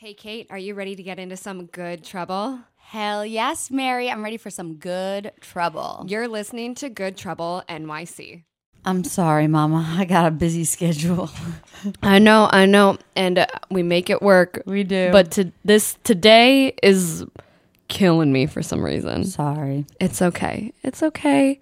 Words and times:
Hey, 0.00 0.14
Kait, 0.14 0.46
are 0.50 0.58
you 0.58 0.74
ready 0.74 0.94
to 0.94 1.02
get 1.02 1.18
into 1.18 1.36
some 1.36 1.66
good 1.66 2.04
trouble? 2.04 2.60
Hell 2.76 3.26
yes, 3.26 3.68
Mary. 3.68 4.08
I'm 4.08 4.22
ready 4.22 4.36
for 4.36 4.48
some 4.48 4.74
good 4.76 5.32
trouble. 5.40 6.04
You're 6.06 6.28
listening 6.28 6.76
to 6.76 6.88
Good 6.88 7.16
Trouble 7.16 7.64
NYC. 7.68 8.44
I'm 8.84 9.02
sorry, 9.02 9.48
Mama. 9.48 9.96
I 9.98 10.04
got 10.04 10.26
a 10.26 10.30
busy 10.30 10.62
schedule. 10.62 11.28
I 12.00 12.20
know, 12.20 12.48
I 12.52 12.64
know, 12.64 12.98
and 13.16 13.40
uh, 13.40 13.46
we 13.72 13.82
make 13.82 14.08
it 14.08 14.22
work. 14.22 14.62
We 14.66 14.84
do. 14.84 15.08
But 15.10 15.32
to 15.32 15.50
this 15.64 15.98
today 16.04 16.76
is 16.80 17.26
killing 17.88 18.30
me 18.30 18.46
for 18.46 18.62
some 18.62 18.84
reason. 18.84 19.24
sorry. 19.24 19.84
It's 20.00 20.22
okay. 20.22 20.72
It's 20.84 21.02
okay. 21.02 21.58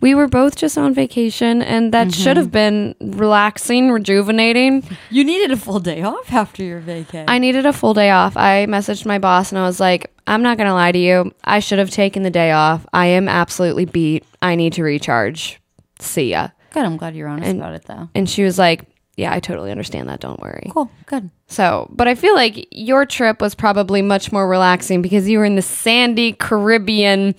We 0.00 0.14
were 0.14 0.28
both 0.28 0.56
just 0.56 0.76
on 0.76 0.92
vacation, 0.92 1.62
and 1.62 1.92
that 1.94 2.12
should 2.12 2.36
mm-hmm. 2.36 2.40
have 2.40 2.52
been 2.52 2.94
relaxing, 3.00 3.90
rejuvenating. 3.90 4.84
You 5.10 5.24
needed 5.24 5.50
a 5.50 5.56
full 5.56 5.80
day 5.80 6.02
off 6.02 6.32
after 6.32 6.62
your 6.62 6.80
vacation. 6.80 7.24
I 7.28 7.38
needed 7.38 7.64
a 7.66 7.72
full 7.72 7.94
day 7.94 8.10
off. 8.10 8.36
I 8.36 8.66
messaged 8.66 9.06
my 9.06 9.18
boss 9.18 9.52
and 9.52 9.58
I 9.58 9.62
was 9.62 9.80
like, 9.80 10.12
I'm 10.26 10.42
not 10.42 10.58
going 10.58 10.68
to 10.68 10.74
lie 10.74 10.92
to 10.92 10.98
you. 10.98 11.32
I 11.44 11.60
should 11.60 11.78
have 11.78 11.90
taken 11.90 12.22
the 12.22 12.30
day 12.30 12.52
off. 12.52 12.86
I 12.92 13.06
am 13.06 13.28
absolutely 13.28 13.84
beat. 13.84 14.24
I 14.42 14.54
need 14.54 14.74
to 14.74 14.82
recharge. 14.82 15.60
See 15.98 16.30
ya. 16.30 16.48
good. 16.72 16.84
I'm 16.84 16.96
glad 16.96 17.14
you're 17.16 17.28
honest 17.28 17.56
about 17.56 17.74
it, 17.74 17.84
though. 17.86 18.08
And 18.14 18.28
she 18.28 18.42
was 18.42 18.58
like, 18.58 18.84
Yeah, 19.16 19.32
I 19.32 19.40
totally 19.40 19.70
understand 19.70 20.08
that. 20.08 20.20
Don't 20.20 20.40
worry. 20.40 20.68
Cool. 20.72 20.90
Good. 21.06 21.30
So, 21.46 21.88
but 21.90 22.06
I 22.06 22.14
feel 22.14 22.34
like 22.34 22.68
your 22.70 23.06
trip 23.06 23.40
was 23.40 23.54
probably 23.54 24.02
much 24.02 24.30
more 24.30 24.46
relaxing 24.48 25.00
because 25.00 25.28
you 25.28 25.38
were 25.38 25.44
in 25.44 25.56
the 25.56 25.62
sandy 25.62 26.32
Caribbean, 26.32 27.34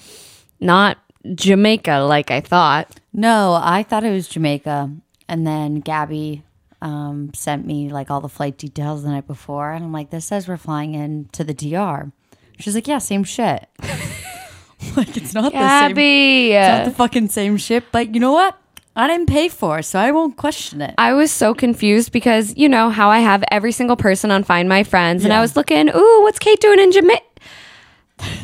not 0.59 0.97
Jamaica 1.33 1.99
like 1.99 2.31
I 2.31 2.41
thought. 2.41 2.99
No, 3.13 3.59
I 3.61 3.83
thought 3.83 4.03
it 4.03 4.11
was 4.11 4.27
Jamaica, 4.27 4.91
and 5.27 5.47
then 5.47 5.79
Gabby 5.79 6.43
um, 6.81 7.31
sent 7.33 7.65
me 7.65 7.89
like 7.89 8.11
all 8.11 8.21
the 8.21 8.29
flight 8.29 8.57
details 8.57 9.03
the 9.03 9.09
night 9.09 9.27
before, 9.27 9.71
and 9.71 9.83
I'm 9.83 9.91
like, 9.91 10.09
"This 10.09 10.25
says 10.25 10.47
we're 10.47 10.57
flying 10.57 10.93
in 10.93 11.29
to 11.33 11.43
the 11.43 11.53
DR." 11.53 12.11
She's 12.59 12.75
like, 12.75 12.87
"Yeah, 12.87 12.99
same 12.99 13.23
shit." 13.23 13.67
like 14.95 15.17
it's 15.17 15.33
not 15.33 15.51
the 15.51 15.57
same. 15.57 15.89
Gabby. 15.89 16.51
It's 16.53 16.77
not 16.77 16.85
the 16.85 16.91
fucking 16.95 17.29
same 17.29 17.57
shit, 17.57 17.85
but 17.91 18.13
you 18.13 18.19
know 18.19 18.31
what? 18.33 18.57
I 18.95 19.05
didn't 19.05 19.27
pay 19.27 19.47
for, 19.47 19.79
it, 19.79 19.83
so 19.83 19.99
I 19.99 20.09
won't 20.09 20.37
question 20.37 20.81
it. 20.81 20.95
I 20.97 21.13
was 21.13 21.31
so 21.31 21.53
confused 21.53 22.11
because 22.11 22.57
you 22.57 22.67
know 22.67 22.89
how 22.89 23.09
I 23.09 23.19
have 23.19 23.43
every 23.51 23.71
single 23.71 23.95
person 23.95 24.31
on 24.31 24.43
Find 24.43 24.67
My 24.67 24.83
Friends, 24.83 25.23
and 25.23 25.31
I 25.31 25.39
was 25.39 25.55
looking, 25.55 25.89
ooh, 25.89 26.21
what's 26.23 26.39
Kait 26.39 26.59
doing 26.59 26.79
in 26.79 26.91
Jamaica? 26.91 27.23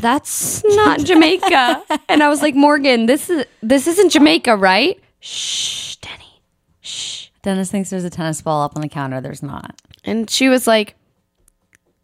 That's 0.01 0.63
not 0.67 0.99
Jamaica. 0.99 1.83
and 2.09 2.21
I 2.23 2.29
was 2.29 2.41
like, 2.41 2.55
Morgan, 2.55 3.05
this 3.05 3.29
is 3.29 3.45
this 3.61 3.87
isn't 3.87 4.11
Jamaica, 4.11 4.55
right? 4.55 4.99
Shh, 5.19 5.95
Denny. 5.97 6.41
Shh. 6.81 7.27
Dennis 7.41 7.71
thinks 7.71 7.89
there's 7.89 8.03
a 8.03 8.09
tennis 8.09 8.41
ball 8.41 8.63
up 8.63 8.75
on 8.75 8.81
the 8.81 8.89
counter. 8.89 9.19
There's 9.21 9.43
not. 9.43 9.81
And 10.03 10.29
she 10.29 10.49
was 10.49 10.67
like, 10.67 10.95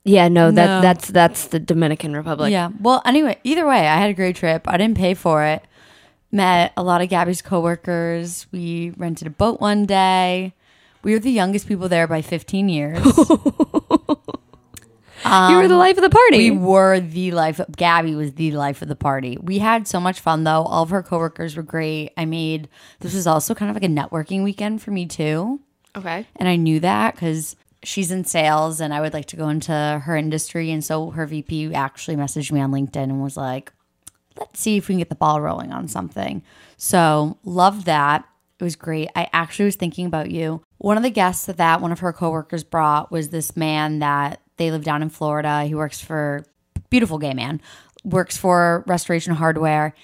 Yeah, 0.03 0.27
no, 0.29 0.51
that 0.51 0.65
No. 0.65 0.81
that's 0.81 1.07
that's 1.09 1.47
the 1.47 1.59
Dominican 1.59 2.15
Republic. 2.15 2.51
yeah. 2.51 2.69
Well, 2.79 3.01
anyway, 3.05 3.37
either 3.43 3.67
way, 3.67 3.87
I 3.87 3.97
had 3.97 4.09
a 4.09 4.13
great 4.13 4.35
trip. 4.35 4.63
I 4.67 4.77
didn't 4.77 4.97
pay 4.97 5.13
for 5.13 5.43
it. 5.43 5.61
Met 6.31 6.73
a 6.77 6.83
lot 6.83 7.01
of 7.01 7.09
Gabby's 7.09 7.41
coworkers. 7.41 8.47
We 8.51 8.91
rented 8.97 9.27
a 9.27 9.31
boat 9.31 9.59
one 9.59 9.85
day. 9.85 10.53
We 11.03 11.13
were 11.13 11.19
the 11.19 11.31
youngest 11.31 11.67
people 11.67 11.87
there 11.89 12.07
by 12.07 12.21
15 12.21 12.69
years. 12.69 12.99
you 15.25 15.55
were 15.57 15.67
the 15.67 15.73
um, 15.73 15.79
life 15.79 15.97
of 15.97 16.03
the 16.03 16.09
party. 16.09 16.51
we 16.51 16.57
were 16.57 16.99
the 16.99 17.31
life. 17.31 17.59
Of, 17.59 17.75
Gabby 17.75 18.15
was 18.15 18.33
the 18.33 18.51
life 18.51 18.81
of 18.81 18.87
the 18.87 18.95
party. 18.95 19.37
We 19.41 19.59
had 19.59 19.87
so 19.87 19.99
much 19.99 20.19
fun 20.19 20.43
though. 20.43 20.63
All 20.63 20.83
of 20.83 20.89
her 20.89 21.03
coworkers 21.03 21.55
were 21.55 21.63
great. 21.63 22.11
I 22.17 22.25
made 22.25 22.69
this 22.99 23.13
was 23.13 23.27
also 23.27 23.53
kind 23.55 23.69
of 23.69 23.75
like 23.75 23.83
a 23.83 23.93
networking 23.93 24.43
weekend 24.43 24.81
for 24.81 24.91
me 24.91 25.05
too. 25.05 25.59
okay. 25.95 26.25
And 26.35 26.47
I 26.47 26.55
knew 26.55 26.79
that 26.79 27.15
because 27.15 27.55
she's 27.83 28.11
in 28.11 28.25
sales 28.25 28.81
and 28.81 28.93
I 28.93 29.01
would 29.01 29.13
like 29.13 29.25
to 29.27 29.35
go 29.35 29.49
into 29.49 30.01
her 30.03 30.15
industry. 30.15 30.71
And 30.71 30.83
so 30.83 31.11
her 31.11 31.25
VP 31.25 31.73
actually 31.73 32.17
messaged 32.17 32.51
me 32.51 32.61
on 32.61 32.71
LinkedIn 32.71 33.03
and 33.03 33.21
was 33.21 33.37
like, 33.37 33.71
let's 34.37 34.59
see 34.59 34.77
if 34.77 34.87
we 34.87 34.93
can 34.93 34.99
get 34.99 35.09
the 35.09 35.15
ball 35.15 35.41
rolling 35.41 35.71
on 35.71 35.87
something. 35.87 36.43
So 36.77 37.37
love 37.43 37.85
that. 37.85 38.25
It 38.59 38.63
was 38.63 38.75
great. 38.75 39.09
I 39.15 39.29
actually 39.31 39.65
was 39.65 39.77
thinking 39.77 40.05
about 40.05 40.31
you. 40.31 40.61
One 40.79 40.97
of 40.97 41.03
the 41.03 41.09
guests 41.09 41.45
that 41.45 41.81
one 41.81 41.91
of 41.93 41.99
her 41.99 42.11
coworkers 42.11 42.63
brought 42.63 43.11
was 43.11 43.29
this 43.29 43.55
man 43.55 43.99
that 43.99 44.41
they 44.59 44.69
live 44.69 44.83
down 44.83 45.01
in 45.01 45.09
Florida. 45.09 45.63
He 45.63 45.73
works 45.73 45.99
for 45.99 46.45
beautiful 46.91 47.17
gay 47.17 47.33
man, 47.33 47.61
works 48.03 48.37
for 48.37 48.83
Restoration 48.85 49.33
Hardware, 49.33 49.95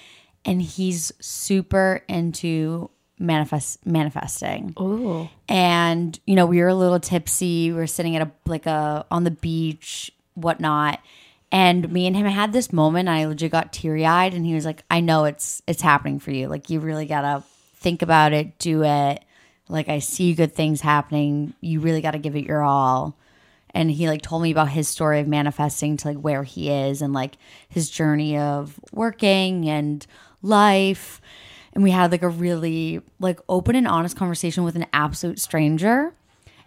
and 0.44 0.60
he's 0.60 1.12
super 1.20 2.02
into 2.08 2.90
manifest 3.18 3.86
manifesting. 3.86 4.74
Ooh. 4.78 5.28
and 5.48 6.18
you 6.26 6.34
know 6.34 6.44
we 6.44 6.60
were 6.60 6.68
a 6.68 6.74
little 6.74 6.98
tipsy. 6.98 7.70
We 7.70 7.76
were 7.76 7.86
sitting 7.86 8.16
at 8.16 8.22
a 8.22 8.30
like 8.46 8.66
a 8.66 9.06
on 9.10 9.22
the 9.22 9.30
beach 9.30 10.10
whatnot. 10.34 11.00
And 11.52 11.90
me 11.92 12.08
and 12.08 12.16
him 12.16 12.26
had 12.26 12.52
this 12.52 12.72
moment. 12.72 13.08
I 13.08 13.24
legit 13.26 13.52
got 13.52 13.72
teary-eyed 13.72 14.34
and 14.34 14.44
he 14.44 14.54
was 14.54 14.64
like 14.64 14.82
i 14.90 15.00
know 15.00 15.24
it's 15.26 15.62
it's 15.66 15.82
happening 15.82 16.18
for 16.18 16.30
you. 16.32 16.48
Like 16.48 16.70
you 16.70 16.80
really 16.80 17.06
gotta 17.06 17.44
think 17.76 18.02
about 18.02 18.32
it 18.32 18.58
do 18.58 18.82
it. 18.84 19.22
Like 19.68 19.88
i 19.88 19.98
see 19.98 20.34
good 20.34 20.54
things 20.54 20.80
happening. 20.80 21.54
You 21.60 21.80
really 21.80 22.00
gotta 22.00 22.18
give 22.18 22.36
it 22.36 22.44
your 22.44 22.62
all 22.62 23.16
and 23.76 23.90
he 23.90 24.08
like 24.08 24.22
told 24.22 24.42
me 24.42 24.50
about 24.50 24.68
his 24.70 24.88
story 24.88 25.20
of 25.20 25.28
manifesting 25.28 25.96
to 25.98 26.08
like 26.08 26.16
where 26.16 26.42
he 26.42 26.70
is 26.70 27.02
and 27.02 27.12
like 27.12 27.36
his 27.68 27.88
journey 27.90 28.36
of 28.38 28.78
working 28.92 29.68
and 29.68 30.06
life 30.42 31.20
and 31.72 31.84
we 31.84 31.90
had 31.90 32.10
like 32.10 32.22
a 32.22 32.28
really 32.28 33.00
like 33.20 33.38
open 33.48 33.76
and 33.76 33.86
honest 33.86 34.16
conversation 34.16 34.64
with 34.64 34.76
an 34.76 34.86
absolute 34.92 35.38
stranger 35.38 36.12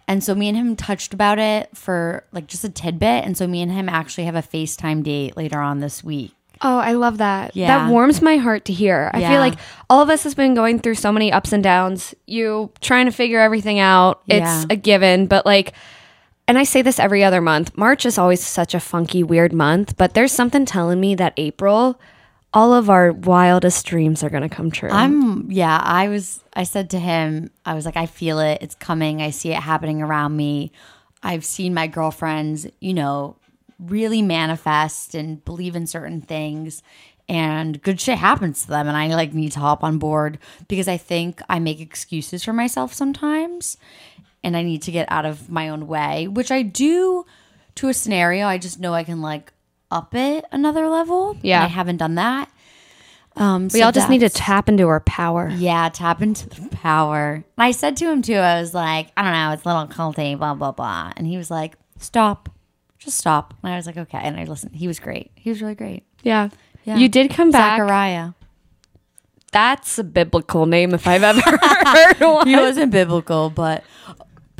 and 0.06 0.22
so 0.24 0.34
me 0.34 0.48
and 0.48 0.56
him 0.56 0.76
touched 0.76 1.12
about 1.14 1.38
it 1.38 1.68
for 1.76 2.24
like 2.32 2.46
just 2.46 2.64
a 2.64 2.68
tidbit 2.68 3.24
and 3.24 3.36
so 3.36 3.46
me 3.46 3.60
and 3.62 3.72
him 3.72 3.88
actually 3.88 4.24
have 4.24 4.36
a 4.36 4.42
facetime 4.42 5.02
date 5.02 5.36
later 5.36 5.58
on 5.58 5.80
this 5.80 6.02
week 6.04 6.32
Oh, 6.62 6.76
I 6.76 6.92
love 6.92 7.16
that. 7.16 7.56
Yeah. 7.56 7.68
That 7.68 7.90
warms 7.90 8.20
my 8.20 8.36
heart 8.36 8.66
to 8.66 8.74
hear. 8.74 9.10
I 9.14 9.20
Yeah. 9.20 9.30
feel 9.30 9.40
like 9.40 9.54
all 9.88 10.02
of 10.02 10.10
us 10.10 10.24
has 10.24 10.34
been 10.34 10.52
going 10.52 10.78
through 10.78 10.96
so 10.96 11.10
many 11.10 11.32
ups 11.32 11.54
and 11.54 11.62
downs. 11.64 12.14
You 12.26 12.70
trying 12.82 13.06
to 13.06 13.12
figure 13.12 13.40
everything 13.40 13.78
out. 13.78 14.20
It's 14.28 14.40
Yeah. 14.44 14.64
a 14.68 14.76
given, 14.76 15.24
but 15.26 15.46
like 15.46 15.72
and 16.50 16.58
I 16.58 16.64
say 16.64 16.82
this 16.82 16.98
every 16.98 17.22
other 17.22 17.40
month. 17.40 17.78
March 17.78 18.04
is 18.04 18.18
always 18.18 18.44
such 18.44 18.74
a 18.74 18.80
funky 18.80 19.22
weird 19.22 19.52
month, 19.52 19.96
but 19.96 20.14
there's 20.14 20.32
something 20.32 20.66
telling 20.66 20.98
me 20.98 21.14
that 21.14 21.32
April 21.36 22.00
all 22.52 22.74
of 22.74 22.90
our 22.90 23.12
wildest 23.12 23.86
dreams 23.86 24.24
are 24.24 24.30
going 24.30 24.42
to 24.42 24.48
come 24.48 24.72
true. 24.72 24.88
i'm 24.90 25.48
yeah 25.52 25.80
i 25.84 26.08
was 26.08 26.42
i 26.54 26.64
said 26.64 26.90
to 26.90 26.98
him 26.98 27.48
i 27.64 27.74
was 27.74 27.84
like 27.84 27.96
i 27.96 28.06
feel 28.06 28.40
it 28.40 28.58
it's 28.60 28.74
coming 28.74 29.22
i 29.22 29.30
see 29.30 29.52
it 29.52 29.60
happening 29.60 30.02
around 30.02 30.36
me 30.36 30.72
i've 31.22 31.44
seen 31.44 31.72
my 31.72 31.86
girlfriends 31.86 32.66
you 32.80 32.92
know 32.92 33.36
really 33.78 34.20
manifest 34.20 35.14
and 35.14 35.44
believe 35.44 35.76
in 35.76 35.86
certain 35.86 36.20
things 36.20 36.82
and 37.28 37.80
good 37.82 38.00
shit 38.00 38.18
happens 38.18 38.62
to 38.62 38.66
them 38.66 38.88
and 38.88 38.96
i 38.96 39.06
like 39.14 39.32
need 39.32 39.52
to 39.52 39.60
hop 39.60 39.84
on 39.84 39.98
board 39.98 40.36
because 40.66 40.88
i 40.88 40.96
think 40.96 41.40
i 41.48 41.60
make 41.60 41.80
excuses 41.80 42.42
for 42.42 42.52
myself 42.52 42.92
sometimes 42.92 43.76
and 44.44 44.56
i 44.56 44.62
need 44.62 44.82
to 44.82 44.90
get 44.90 45.10
out 45.10 45.24
of 45.26 45.48
my 45.50 45.68
own 45.68 45.86
way 45.86 46.26
which 46.28 46.50
i 46.50 46.62
do 46.62 47.24
to 47.74 47.88
a 47.88 47.94
scenario 47.94 48.46
i 48.46 48.58
just 48.58 48.78
know 48.80 48.92
i 48.94 49.04
can 49.04 49.20
like 49.20 49.52
up 49.90 50.14
it 50.14 50.44
another 50.52 50.88
level 50.88 51.30
and 51.32 51.44
Yeah. 51.44 51.62
i 51.64 51.66
haven't 51.66 51.96
done 51.98 52.14
that 52.16 52.50
um 53.36 53.68
we 53.72 53.82
all 53.82 53.92
just 53.92 54.10
need 54.10 54.18
to 54.20 54.28
tap 54.28 54.68
into 54.68 54.88
our 54.88 55.00
power. 55.00 55.48
yeah, 55.54 55.88
tap 55.88 56.20
into 56.20 56.48
the 56.48 56.68
power. 56.70 57.34
And 57.34 57.44
I 57.56 57.70
said 57.70 57.96
to 57.98 58.10
him 58.10 58.22
too, 58.22 58.34
I 58.34 58.60
was 58.60 58.74
like, 58.74 59.12
I 59.16 59.22
don't 59.22 59.32
know, 59.32 59.52
it's 59.52 59.64
a 59.64 59.68
little 59.68 59.86
culty, 59.86 60.36
blah, 60.36 60.54
blah, 60.54 60.72
blah. 60.72 61.12
And 61.16 61.28
he 61.28 61.36
was 61.36 61.48
like, 61.48 61.74
stop. 61.98 62.48
Just 62.98 63.18
stop. 63.18 63.54
And 63.62 63.72
I 63.72 63.76
was 63.76 63.86
like, 63.86 63.96
okay. 63.96 64.18
And 64.18 64.36
I 64.36 64.44
listened. 64.44 64.74
He 64.74 64.88
was 64.88 64.98
great. 64.98 65.30
He 65.36 65.48
was 65.48 65.62
really 65.62 65.76
great. 65.76 66.02
Yeah. 66.24 66.48
Yeah. 66.84 66.96
You 66.96 67.08
did 67.08 67.30
come 67.30 67.52
back. 67.52 67.78
Zachariah. 67.78 68.32
That's 69.52 69.98
a 69.98 70.04
biblical 70.04 70.66
name 70.66 70.92
if 70.92 71.06
I've 71.06 71.22
ever 71.22 71.40
heard 71.86 72.20
one. 72.20 72.48
He 72.48 72.56
wasn't 72.56 72.90
biblical, 72.92 73.48
but 73.48 73.84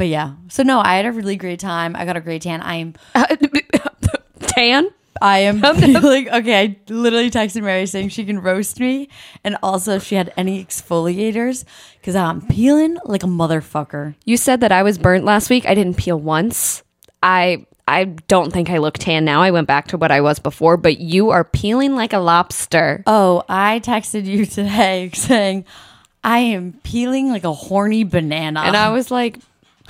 but 0.00 0.08
yeah. 0.08 0.32
So 0.48 0.62
no, 0.62 0.80
I 0.80 0.96
had 0.96 1.04
a 1.04 1.12
really 1.12 1.36
great 1.36 1.60
time. 1.60 1.94
I 1.94 2.06
got 2.06 2.16
a 2.16 2.22
great 2.22 2.40
tan. 2.40 2.62
I'm 2.62 2.94
Tan? 4.40 4.88
I 5.20 5.40
am 5.40 5.60
feeling 5.76 6.30
okay. 6.30 6.62
I 6.62 6.76
literally 6.88 7.30
texted 7.30 7.62
Mary 7.62 7.84
saying 7.84 8.08
she 8.08 8.24
can 8.24 8.40
roast 8.40 8.80
me, 8.80 9.10
and 9.44 9.58
also 9.62 9.96
if 9.96 10.04
she 10.04 10.14
had 10.14 10.32
any 10.38 10.64
exfoliators, 10.64 11.66
because 12.00 12.16
I'm 12.16 12.40
peeling 12.40 12.96
like 13.04 13.24
a 13.24 13.26
motherfucker. 13.26 14.14
You 14.24 14.38
said 14.38 14.62
that 14.62 14.72
I 14.72 14.82
was 14.82 14.96
burnt 14.96 15.26
last 15.26 15.50
week. 15.50 15.66
I 15.66 15.74
didn't 15.74 15.98
peel 15.98 16.18
once. 16.18 16.82
I 17.22 17.66
I 17.86 18.04
don't 18.04 18.54
think 18.54 18.70
I 18.70 18.78
look 18.78 18.96
tan 18.96 19.26
now. 19.26 19.42
I 19.42 19.50
went 19.50 19.66
back 19.66 19.88
to 19.88 19.98
what 19.98 20.10
I 20.10 20.22
was 20.22 20.38
before, 20.38 20.78
but 20.78 20.98
you 20.98 21.28
are 21.28 21.44
peeling 21.44 21.94
like 21.94 22.14
a 22.14 22.20
lobster. 22.20 23.02
Oh, 23.06 23.42
I 23.50 23.82
texted 23.84 24.24
you 24.24 24.46
today 24.46 25.10
saying 25.12 25.66
I 26.24 26.38
am 26.38 26.80
peeling 26.84 27.28
like 27.28 27.44
a 27.44 27.52
horny 27.52 28.04
banana. 28.04 28.60
And 28.60 28.78
I 28.78 28.88
was 28.90 29.10
like, 29.10 29.38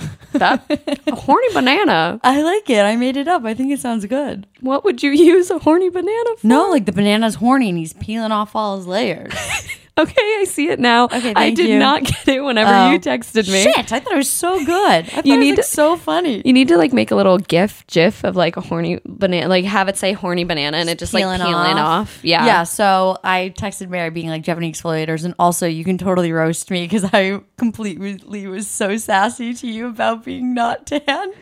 that 0.33 0.63
a 1.07 1.15
horny 1.15 1.53
banana. 1.53 2.19
I 2.23 2.41
like 2.41 2.69
it. 2.69 2.81
I 2.83 2.95
made 2.95 3.17
it 3.17 3.27
up. 3.27 3.43
I 3.45 3.53
think 3.53 3.71
it 3.71 3.79
sounds 3.79 4.05
good. 4.05 4.47
What 4.61 4.83
would 4.83 5.03
you 5.03 5.11
use 5.11 5.49
a 5.49 5.59
horny 5.59 5.89
banana 5.89 6.35
for? 6.37 6.47
No, 6.47 6.69
like 6.69 6.85
the 6.85 6.91
banana's 6.91 7.35
horny 7.35 7.69
and 7.69 7.77
he's 7.77 7.93
peeling 7.93 8.31
off 8.31 8.55
all 8.55 8.77
his 8.77 8.87
layers. 8.87 9.33
Okay, 10.01 10.13
I 10.39 10.45
see 10.47 10.67
it 10.69 10.79
now. 10.79 11.05
Okay, 11.05 11.33
I 11.35 11.51
did 11.51 11.69
you. 11.69 11.79
not 11.79 12.03
get 12.03 12.27
it 12.27 12.41
whenever 12.41 12.71
Oh. 12.73 12.91
you 12.91 12.99
texted 12.99 13.51
me. 13.51 13.63
Shit, 13.63 13.91
I 13.91 13.99
thought 13.99 14.13
it 14.13 14.17
was 14.17 14.29
so 14.29 14.63
good. 14.65 14.91
I 14.91 15.01
thought 15.03 15.25
You 15.25 15.33
it 15.35 15.37
was, 15.37 15.45
need 15.45 15.51
like, 15.51 15.65
to- 15.65 15.71
so 15.71 15.95
funny. 15.97 16.41
You 16.45 16.53
need 16.53 16.67
to 16.69 16.77
like 16.77 16.93
make 16.93 17.11
a 17.11 17.15
little 17.15 17.37
gif, 17.37 17.85
gif 17.87 18.23
of 18.23 18.35
like 18.35 18.57
a 18.57 18.61
horny 18.61 18.99
banana, 19.05 19.47
like 19.47 19.65
have 19.65 19.87
it 19.87 19.97
say 19.97 20.13
horny 20.13 20.43
banana, 20.43 20.77
and 20.77 20.89
it 20.89 20.97
just 20.99 21.13
like 21.13 21.23
peeling 21.23 21.41
off. 21.77 22.19
Yeah, 22.23 22.45
Yeah. 22.45 22.63
So 22.63 23.17
I 23.23 23.53
texted 23.57 23.89
Mary 23.89 24.09
being 24.09 24.29
like, 24.29 24.43
Do 24.43 24.49
you 24.49 24.53
have 24.53 24.57
any 24.59 24.71
exfoliators? 24.71 25.25
And 25.25 25.33
also, 25.39 25.67
you 25.67 25.83
can 25.83 25.97
totally 25.97 26.31
roast 26.31 26.69
me 26.71 26.83
because 26.85 27.05
I 27.13 27.39
completely 27.57 28.47
was 28.47 28.67
so 28.67 28.97
sassy 28.97 29.53
to 29.55 29.67
you 29.67 29.87
about 29.87 30.23
being 30.25 30.53
not 30.53 30.85
tan. 30.87 31.31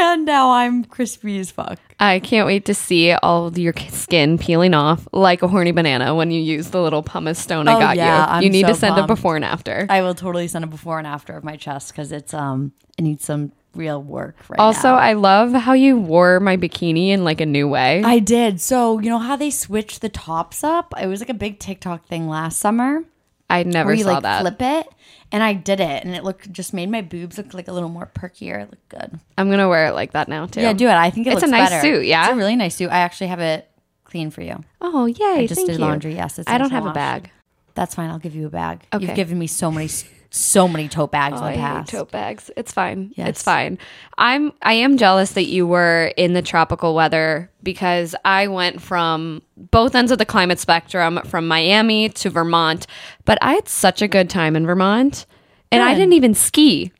And 0.00 0.26
now 0.26 0.52
I'm 0.52 0.84
crispy 0.84 1.38
as 1.38 1.50
fuck. 1.50 1.78
I 2.00 2.20
can't 2.20 2.46
wait 2.46 2.64
to 2.66 2.74
see 2.74 3.12
all 3.12 3.56
your 3.58 3.74
skin 3.90 4.38
peeling 4.38 4.74
off 4.74 5.06
like 5.12 5.42
a 5.42 5.48
horny 5.48 5.72
banana 5.72 6.14
when 6.14 6.30
you 6.30 6.40
use 6.40 6.70
the 6.70 6.80
little 6.80 7.02
pumice 7.02 7.38
stone 7.38 7.66
I 7.66 7.74
Oh, 7.74 7.80
got 7.80 7.96
yeah, 7.96 8.18
you. 8.18 8.32
I'm 8.34 8.42
you 8.42 8.50
need 8.50 8.66
to 8.66 8.74
so 8.74 8.80
send 8.80 8.98
a 8.98 9.06
before 9.06 9.36
and 9.36 9.44
after. 9.44 9.86
I 9.88 10.02
will 10.02 10.14
totally 10.14 10.46
send 10.48 10.64
a 10.64 10.68
before 10.68 10.98
and 10.98 11.06
after 11.06 11.36
of 11.36 11.42
my 11.44 11.56
chest 11.56 11.92
because 11.92 12.12
it's, 12.12 12.32
um, 12.32 12.72
it 12.96 13.02
needs 13.02 13.24
some 13.24 13.52
real 13.74 14.02
work 14.02 14.36
right 14.48 14.58
also, 14.60 14.88
now. 14.88 14.94
I 14.96 15.12
love 15.14 15.52
how 15.52 15.72
you 15.72 15.96
wore 15.98 16.40
my 16.40 16.56
bikini 16.56 17.08
in 17.08 17.24
like 17.24 17.40
a 17.40 17.46
new 17.46 17.68
way. 17.68 18.02
I 18.04 18.18
did. 18.20 18.60
So, 18.60 18.98
you 18.98 19.10
know 19.10 19.18
how 19.18 19.36
they 19.36 19.50
switched 19.50 20.00
the 20.00 20.08
tops 20.08 20.62
up? 20.64 20.94
It 21.00 21.06
was 21.06 21.20
like 21.20 21.28
a 21.28 21.34
big 21.34 21.58
TikTok 21.58 22.06
thing 22.06 22.28
last 22.28 22.58
summer. 22.58 23.02
I 23.50 23.62
never 23.62 23.94
you 23.94 24.04
saw 24.04 24.14
like 24.14 24.22
that. 24.22 24.40
flip 24.42 24.60
it. 24.60 24.88
And 25.30 25.42
I 25.42 25.52
did 25.52 25.78
it, 25.80 26.04
and 26.04 26.14
it 26.14 26.24
looked 26.24 26.50
just 26.52 26.72
made 26.72 26.90
my 26.90 27.02
boobs 27.02 27.36
look 27.36 27.52
like 27.52 27.68
a 27.68 27.72
little 27.72 27.90
more 27.90 28.10
perkier. 28.14 28.62
It 28.62 28.70
looked 28.70 28.88
good. 28.88 29.20
I'm 29.36 29.50
gonna 29.50 29.68
wear 29.68 29.86
it 29.88 29.92
like 29.92 30.12
that 30.12 30.28
now 30.28 30.46
too. 30.46 30.62
Yeah, 30.62 30.72
do 30.72 30.86
it. 30.86 30.92
I 30.92 31.10
think 31.10 31.26
it 31.26 31.34
It's 31.34 31.42
a 31.42 31.46
nice 31.46 31.68
better. 31.68 31.82
suit, 31.82 32.06
yeah? 32.06 32.24
it's 32.24 32.32
a 32.32 32.36
really 32.36 32.56
nice 32.56 32.74
suit. 32.76 32.90
I 32.90 33.00
actually 33.00 33.26
have 33.26 33.40
it 33.40 33.70
clean 34.04 34.30
for 34.30 34.40
you. 34.40 34.64
Oh 34.80 35.04
yay! 35.04 35.24
I 35.42 35.46
just 35.46 35.66
did 35.66 35.74
you. 35.76 35.78
laundry. 35.78 36.14
Yes, 36.14 36.38
it's 36.38 36.48
I 36.48 36.56
don't 36.56 36.70
have 36.70 36.86
a 36.86 36.92
bag. 36.92 37.30
That's 37.74 37.94
fine. 37.94 38.08
I'll 38.08 38.18
give 38.18 38.34
you 38.34 38.46
a 38.46 38.50
bag. 38.50 38.86
Okay. 38.92 39.04
You've 39.06 39.14
given 39.16 39.38
me 39.38 39.46
so 39.46 39.70
many, 39.70 39.88
so 40.30 40.68
many 40.68 40.88
tote 40.88 41.10
bags 41.10 41.36
Oh, 41.36 41.38
in 41.38 41.44
I 41.44 41.52
the 41.52 41.60
hate 41.60 41.66
past. 41.66 41.90
tote 41.90 42.10
bags. 42.10 42.50
It's 42.56 42.72
fine. 42.72 43.12
Yes. 43.16 43.28
It's 43.30 43.42
fine. 43.42 43.78
I'm 44.18 44.52
I 44.62 44.74
am 44.74 44.96
jealous 44.98 45.32
that 45.32 45.46
you 45.46 45.66
were 45.66 46.12
in 46.16 46.34
the 46.34 46.42
tropical 46.42 46.94
weather 46.94 47.50
because 47.62 48.14
I 48.24 48.46
went 48.48 48.82
from 48.82 49.42
both 49.56 49.94
ends 49.94 50.12
of 50.12 50.18
the 50.18 50.26
climate 50.26 50.58
spectrum 50.58 51.20
from 51.24 51.48
Miami 51.48 52.08
to 52.10 52.30
Vermont, 52.30 52.86
but 53.24 53.38
I 53.40 53.54
had 53.54 53.68
such 53.68 54.02
a 54.02 54.08
good 54.08 54.28
time 54.28 54.54
in 54.56 54.66
Vermont. 54.66 55.24
And 55.70 55.82
I 55.82 55.94
didn't 55.94 56.14
even 56.14 56.34
ski. 56.34 56.92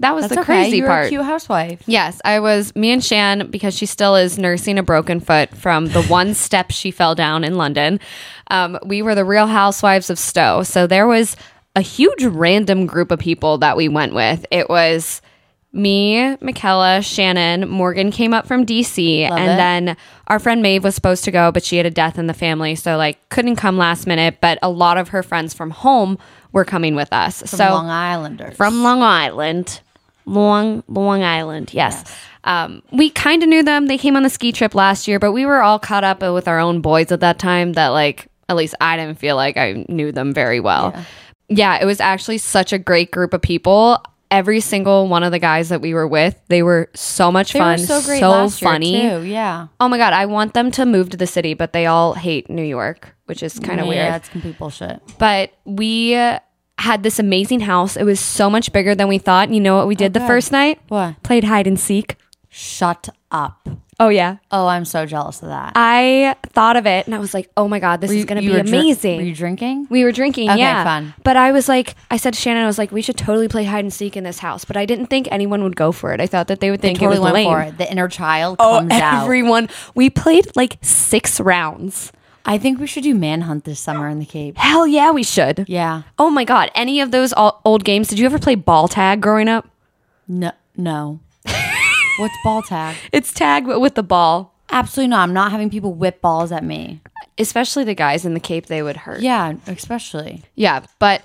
That 0.00 0.14
was 0.14 0.24
That's 0.24 0.34
the 0.34 0.40
okay. 0.40 0.62
crazy 0.64 0.82
part. 0.82 1.06
a 1.06 1.08
cute 1.08 1.24
housewife. 1.24 1.82
Yes, 1.86 2.20
I 2.22 2.40
was 2.40 2.74
me 2.76 2.90
and 2.90 3.02
Shan 3.02 3.50
because 3.50 3.74
she 3.74 3.86
still 3.86 4.14
is 4.16 4.38
nursing 4.38 4.78
a 4.78 4.82
broken 4.82 5.20
foot 5.20 5.54
from 5.56 5.86
the 5.86 6.02
one 6.08 6.34
step 6.34 6.70
she 6.70 6.90
fell 6.90 7.14
down 7.14 7.44
in 7.44 7.56
London. 7.56 7.98
Um, 8.50 8.78
we 8.84 9.00
were 9.00 9.14
the 9.14 9.24
Real 9.24 9.46
Housewives 9.46 10.10
of 10.10 10.18
Stowe, 10.18 10.62
so 10.64 10.86
there 10.86 11.06
was 11.06 11.34
a 11.76 11.80
huge 11.82 12.24
random 12.24 12.86
group 12.86 13.10
of 13.12 13.20
people 13.20 13.58
that 13.58 13.76
we 13.76 13.86
went 13.88 14.14
with. 14.14 14.44
It 14.50 14.68
was 14.68 15.20
me, 15.72 16.36
Michaela, 16.40 17.02
Shannon, 17.02 17.68
Morgan 17.68 18.10
came 18.10 18.32
up 18.32 18.46
from 18.46 18.64
DC, 18.64 19.28
Love 19.28 19.38
and 19.38 19.52
it. 19.52 19.56
then 19.56 19.96
our 20.26 20.38
friend 20.38 20.62
Maeve 20.62 20.82
was 20.82 20.94
supposed 20.94 21.22
to 21.24 21.30
go, 21.30 21.52
but 21.52 21.62
she 21.62 21.76
had 21.76 21.84
a 21.84 21.90
death 21.90 22.18
in 22.18 22.26
the 22.28 22.34
family, 22.34 22.74
so 22.74 22.96
like 22.96 23.28
couldn't 23.28 23.56
come 23.56 23.76
last 23.76 24.06
minute. 24.06 24.38
But 24.40 24.58
a 24.62 24.70
lot 24.70 24.96
of 24.96 25.08
her 25.08 25.22
friends 25.22 25.52
from 25.52 25.70
home 25.70 26.18
were 26.52 26.64
coming 26.64 26.94
with 26.94 27.12
us. 27.12 27.40
From 27.40 27.48
so 27.48 27.68
Long 27.68 27.90
Islanders. 27.90 28.56
from 28.56 28.82
Long 28.82 29.02
Island. 29.02 29.80
Long 30.24 30.82
Long 30.88 31.22
Island, 31.22 31.72
yes. 31.74 32.04
Um, 32.44 32.82
we 32.90 33.10
kind 33.10 33.42
of 33.42 33.48
knew 33.48 33.62
them. 33.62 33.86
They 33.86 33.98
came 33.98 34.16
on 34.16 34.22
the 34.22 34.30
ski 34.30 34.52
trip 34.52 34.74
last 34.74 35.06
year, 35.06 35.18
but 35.18 35.32
we 35.32 35.44
were 35.44 35.60
all 35.62 35.78
caught 35.78 36.04
up 36.04 36.22
with 36.22 36.48
our 36.48 36.58
own 36.58 36.80
boys 36.80 37.12
at 37.12 37.20
that 37.20 37.38
time. 37.38 37.74
That 37.74 37.88
like, 37.88 38.28
at 38.48 38.56
least 38.56 38.74
I 38.80 38.96
didn't 38.96 39.18
feel 39.18 39.36
like 39.36 39.56
I 39.56 39.84
knew 39.88 40.10
them 40.10 40.32
very 40.32 40.58
well. 40.58 40.92
Yeah, 40.94 41.04
it 41.48 41.84
was 41.86 42.00
actually 42.00 42.38
such 42.38 42.72
a 42.72 42.78
great 42.78 43.10
group 43.10 43.32
of 43.34 43.42
people. 43.42 44.02
Every 44.30 44.58
single 44.60 45.06
one 45.06 45.22
of 45.22 45.30
the 45.30 45.38
guys 45.38 45.68
that 45.68 45.80
we 45.80 45.94
were 45.94 46.06
with, 46.08 46.40
they 46.48 46.62
were 46.62 46.90
so 46.94 47.30
much 47.30 47.52
they 47.52 47.60
fun, 47.60 47.78
were 47.80 47.86
so 47.86 48.02
great 48.02 48.18
so 48.18 48.30
last 48.30 48.60
funny. 48.60 49.00
year 49.02 49.20
too. 49.20 49.24
Yeah, 49.26 49.68
Oh 49.78 49.88
my 49.88 49.98
god, 49.98 50.12
I 50.12 50.26
want 50.26 50.52
them 50.52 50.72
to 50.72 50.84
move 50.84 51.10
to 51.10 51.16
the 51.16 51.28
city, 51.28 51.54
but 51.54 51.72
they 51.72 51.86
all 51.86 52.14
hate 52.14 52.50
New 52.50 52.64
York, 52.64 53.14
which 53.26 53.40
is 53.42 53.58
kind 53.60 53.80
of 53.80 53.86
weird. 53.86 53.98
yeah, 53.98 54.16
it's 54.16 54.28
complete 54.28 54.58
bullshit. 54.58 55.00
but 55.18 55.52
we 55.64 56.16
uh, 56.16 56.40
had 56.78 57.04
this 57.04 57.20
amazing 57.20 57.60
house. 57.60 57.96
It 57.96 58.02
was 58.02 58.18
so 58.18 58.50
much 58.50 58.72
bigger 58.72 58.96
than 58.96 59.06
we 59.06 59.18
thought. 59.18 59.50
You 59.50 59.60
know 59.60 59.76
what 59.76 59.86
we 59.86 59.94
did 59.94 60.12
the 60.12 60.20
first 60.20 60.50
night? 60.50 60.80
What? 60.88 61.22
Played 61.22 61.44
hide 61.44 61.68
and 61.68 61.78
seek. 61.78 62.16
Shut 62.48 63.08
up. 63.30 63.68
Oh 63.98 64.08
yeah. 64.08 64.36
Oh, 64.50 64.66
I'm 64.66 64.84
so 64.84 65.06
jealous 65.06 65.40
of 65.42 65.48
that. 65.48 65.72
I 65.74 66.36
thought 66.48 66.76
of 66.76 66.86
it 66.86 67.06
and 67.06 67.14
I 67.14 67.18
was 67.18 67.32
like, 67.32 67.50
"Oh 67.56 67.66
my 67.66 67.78
god, 67.78 68.02
this 68.02 68.10
is 68.10 68.26
going 68.26 68.36
to 68.40 68.46
be 68.46 68.52
were 68.52 68.58
dr- 68.62 68.68
amazing." 68.68 69.16
were 69.16 69.22
you 69.22 69.34
drinking? 69.34 69.86
we 69.88 70.04
were 70.04 70.12
drinking, 70.12 70.50
Okay, 70.50 70.58
yeah. 70.58 70.84
fun. 70.84 71.14
But 71.24 71.36
I 71.38 71.50
was 71.52 71.66
like, 71.66 71.94
I 72.10 72.18
said 72.18 72.34
to 72.34 72.40
Shannon, 72.40 72.62
I 72.62 72.66
was 72.66 72.76
like, 72.76 72.92
we 72.92 73.00
should 73.00 73.16
totally 73.16 73.48
play 73.48 73.64
hide 73.64 73.84
and 73.84 73.92
seek 73.92 74.14
in 74.16 74.24
this 74.24 74.38
house. 74.40 74.66
But 74.66 74.76
I 74.76 74.84
didn't 74.84 75.06
think 75.06 75.28
anyone 75.30 75.62
would 75.62 75.76
go 75.76 75.92
for 75.92 76.12
it. 76.12 76.20
I 76.20 76.26
thought 76.26 76.48
that 76.48 76.60
they 76.60 76.70
would 76.70 76.82
think 76.82 76.98
totally 76.98 77.16
it 77.16 77.20
was 77.20 77.24
went 77.24 77.34
lame. 77.34 77.50
for 77.50 77.62
it. 77.62 77.78
The 77.78 77.90
inner 77.90 78.08
child 78.08 78.56
Oh, 78.60 78.80
comes 78.80 78.92
out. 78.92 79.22
everyone! 79.24 79.70
We 79.94 80.10
played 80.10 80.54
like 80.56 80.76
six 80.82 81.40
rounds. 81.40 82.12
I 82.44 82.58
think 82.58 82.78
we 82.78 82.86
should 82.86 83.02
do 83.02 83.14
manhunt 83.14 83.64
this 83.64 83.80
summer 83.80 84.08
in 84.08 84.18
the 84.20 84.24
Cape. 84.26 84.56
Hell 84.58 84.86
yeah, 84.86 85.10
we 85.10 85.22
should. 85.24 85.64
Yeah. 85.68 86.02
Oh 86.18 86.28
my 86.30 86.44
god! 86.44 86.70
Any 86.74 87.00
of 87.00 87.12
those 87.12 87.32
old 87.36 87.82
games? 87.84 88.08
Did 88.08 88.18
you 88.18 88.26
ever 88.26 88.38
play 88.38 88.56
ball 88.56 88.88
tag 88.88 89.22
growing 89.22 89.48
up? 89.48 89.66
No. 90.28 90.52
No. 90.76 91.20
What's 92.18 92.34
ball 92.42 92.62
tag? 92.62 92.96
It's 93.12 93.32
tag 93.32 93.66
but 93.66 93.80
with 93.80 93.94
the 93.94 94.02
ball. 94.02 94.54
Absolutely 94.70 95.08
not. 95.08 95.22
I'm 95.22 95.32
not 95.34 95.50
having 95.52 95.70
people 95.70 95.92
whip 95.94 96.20
balls 96.20 96.50
at 96.52 96.64
me. 96.64 97.00
especially 97.38 97.84
the 97.84 97.94
guys 97.94 98.24
in 98.24 98.34
the 98.34 98.40
cape 98.40 98.66
they 98.66 98.82
would 98.82 98.96
hurt 98.96 99.20
Yeah, 99.20 99.54
especially. 99.66 100.42
yeah 100.54 100.84
but 100.98 101.22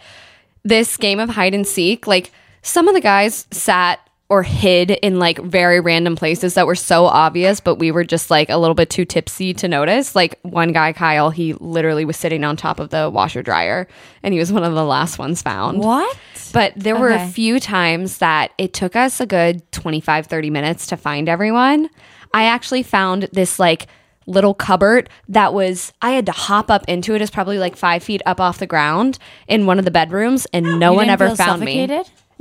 this 0.64 0.98
game 0.98 1.20
of 1.20 1.30
hide 1.30 1.54
and 1.54 1.66
seek 1.66 2.06
like 2.06 2.32
some 2.62 2.88
of 2.88 2.94
the 2.94 3.02
guys 3.02 3.48
sat 3.52 4.00
or 4.32 4.44
hid 4.44 4.90
in 4.92 5.20
like 5.20 5.38
very 5.40 5.80
random 5.80 6.16
places 6.16 6.54
that 6.54 6.66
were 6.66 6.74
so 6.74 7.06
obvious 7.06 7.60
but 7.60 7.76
we 7.76 7.92
were 7.92 8.04
just 8.04 8.32
like 8.32 8.50
a 8.50 8.58
little 8.58 8.74
bit 8.74 8.90
too 8.90 9.04
tipsy 9.06 9.54
to 9.54 9.68
notice 9.68 10.16
like 10.16 10.40
one 10.44 10.72
guy 10.72 10.94
kyle 10.94 11.30
he 11.30 11.54
literally 11.56 12.06
was 12.06 12.16
sitting 12.16 12.44
on 12.44 12.56
top 12.56 12.80
of 12.80 12.90
the 12.90 13.10
washer 13.10 13.44
dryer 13.44 13.88
and 14.24 14.34
he 14.34 14.40
was 14.40 14.52
one 14.52 14.64
of 14.64 14.74
the 14.74 14.86
last 14.86 15.20
ones 15.20 15.42
found 15.42 15.80
What? 15.80 16.18
but 16.54 16.74
there 16.78 16.96
were 16.96 17.10
a 17.10 17.28
few 17.28 17.60
times 17.60 18.18
that 18.20 18.52
it 18.58 18.74
took 18.74 18.96
us 18.96 19.20
a 19.20 19.26
good 19.26 19.70
25, 19.72 20.28
30 20.28 20.50
minutes 20.50 20.88
to 20.88 20.98
find 20.98 21.30
everyone. 21.30 21.90
I 22.34 22.44
actually 22.46 22.84
found 22.84 23.24
this 23.34 23.60
like 23.60 23.88
little 24.28 24.54
cupboard 24.54 25.10
that 25.30 25.54
was, 25.54 25.94
I 26.02 26.12
had 26.12 26.26
to 26.28 26.32
hop 26.32 26.70
up 26.70 26.84
into 26.88 27.16
it. 27.16 27.22
It's 27.22 27.32
probably 27.32 27.58
like 27.58 27.76
five 27.76 28.04
feet 28.04 28.22
up 28.26 28.40
off 28.40 28.60
the 28.60 28.68
ground 28.68 29.18
in 29.48 29.66
one 29.66 29.80
of 29.80 29.86
the 29.86 29.92
bedrooms, 29.92 30.46
and 30.54 30.80
no 30.80 30.92
You 30.92 30.98
one 30.98 31.10
ever 31.10 31.36
found 31.36 31.62
me. 31.62 31.88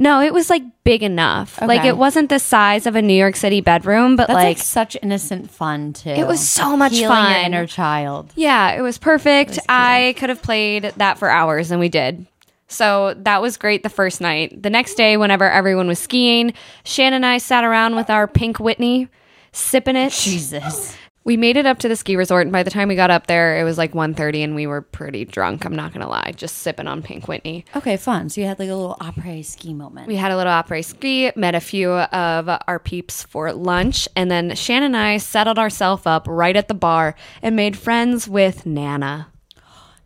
No, 0.00 0.22
it 0.22 0.32
was 0.32 0.48
like 0.48 0.62
big 0.82 1.02
enough. 1.02 1.60
Like 1.60 1.84
it 1.84 1.98
wasn't 1.98 2.30
the 2.30 2.38
size 2.38 2.86
of 2.86 2.96
a 2.96 3.02
New 3.02 3.14
York 3.14 3.36
City 3.36 3.60
bedroom, 3.60 4.16
but 4.16 4.28
That's 4.28 4.34
like, 4.34 4.56
like, 4.56 4.58
such 4.58 4.96
innocent 5.02 5.50
fun 5.50 5.92
too. 5.92 6.08
It 6.08 6.26
was 6.26 6.40
so 6.40 6.74
much 6.74 6.92
Healing 6.92 7.02
your 7.02 7.10
fun. 7.10 7.44
inner 7.44 7.66
child. 7.66 8.32
Yeah, 8.34 8.72
it 8.72 8.80
was 8.80 8.96
perfect. 8.96 9.58
I 9.68 10.14
could 10.16 10.30
have 10.30 10.40
played 10.40 10.94
that 10.96 11.18
for 11.18 11.28
hours, 11.28 11.70
and 11.70 11.78
we 11.78 11.90
did. 11.90 12.26
So 12.66 13.12
that 13.18 13.42
was 13.42 13.58
great 13.58 13.82
the 13.82 13.90
first 13.90 14.22
night. 14.22 14.62
The 14.62 14.70
next 14.70 14.94
day, 14.94 15.18
whenever 15.18 15.50
everyone 15.50 15.86
was 15.86 15.98
skiing, 15.98 16.54
Shannon 16.84 17.16
and 17.16 17.26
I 17.26 17.36
sat 17.36 17.62
around 17.62 17.94
with 17.94 18.08
our 18.08 18.26
pink 18.26 18.58
Whitney, 18.58 19.08
sipping 19.52 19.96
it. 19.96 20.12
Jesus. 20.12 20.96
We 21.30 21.36
made 21.36 21.56
it 21.56 21.64
up 21.64 21.78
to 21.78 21.88
the 21.88 21.94
ski 21.94 22.16
resort, 22.16 22.42
and 22.42 22.52
by 22.52 22.64
the 22.64 22.72
time 22.72 22.88
we 22.88 22.96
got 22.96 23.12
up 23.12 23.28
there, 23.28 23.56
it 23.56 23.62
was 23.62 23.78
like 23.78 23.92
1.30 23.92 24.42
and 24.42 24.56
we 24.56 24.66
were 24.66 24.82
pretty 24.82 25.24
drunk. 25.24 25.64
I'm 25.64 25.76
not 25.76 25.92
gonna 25.92 26.08
lie, 26.08 26.32
just 26.34 26.58
sipping 26.58 26.88
on 26.88 27.02
pink 27.02 27.28
Whitney. 27.28 27.64
Okay, 27.76 27.96
fun. 27.96 28.28
So 28.28 28.40
you 28.40 28.48
had 28.48 28.58
like 28.58 28.68
a 28.68 28.74
little 28.74 28.96
après 29.00 29.44
ski 29.44 29.72
moment. 29.72 30.08
We 30.08 30.16
had 30.16 30.32
a 30.32 30.36
little 30.36 30.52
après 30.52 30.84
ski, 30.84 31.30
met 31.36 31.54
a 31.54 31.60
few 31.60 31.92
of 31.92 32.48
our 32.66 32.80
peeps 32.80 33.22
for 33.22 33.52
lunch, 33.52 34.08
and 34.16 34.28
then 34.28 34.56
Shannon 34.56 34.86
and 34.86 34.96
I 34.96 35.18
settled 35.18 35.56
ourselves 35.56 36.04
up 36.04 36.26
right 36.26 36.56
at 36.56 36.66
the 36.66 36.74
bar 36.74 37.14
and 37.42 37.54
made 37.54 37.78
friends 37.78 38.26
with 38.26 38.66
Nana. 38.66 39.28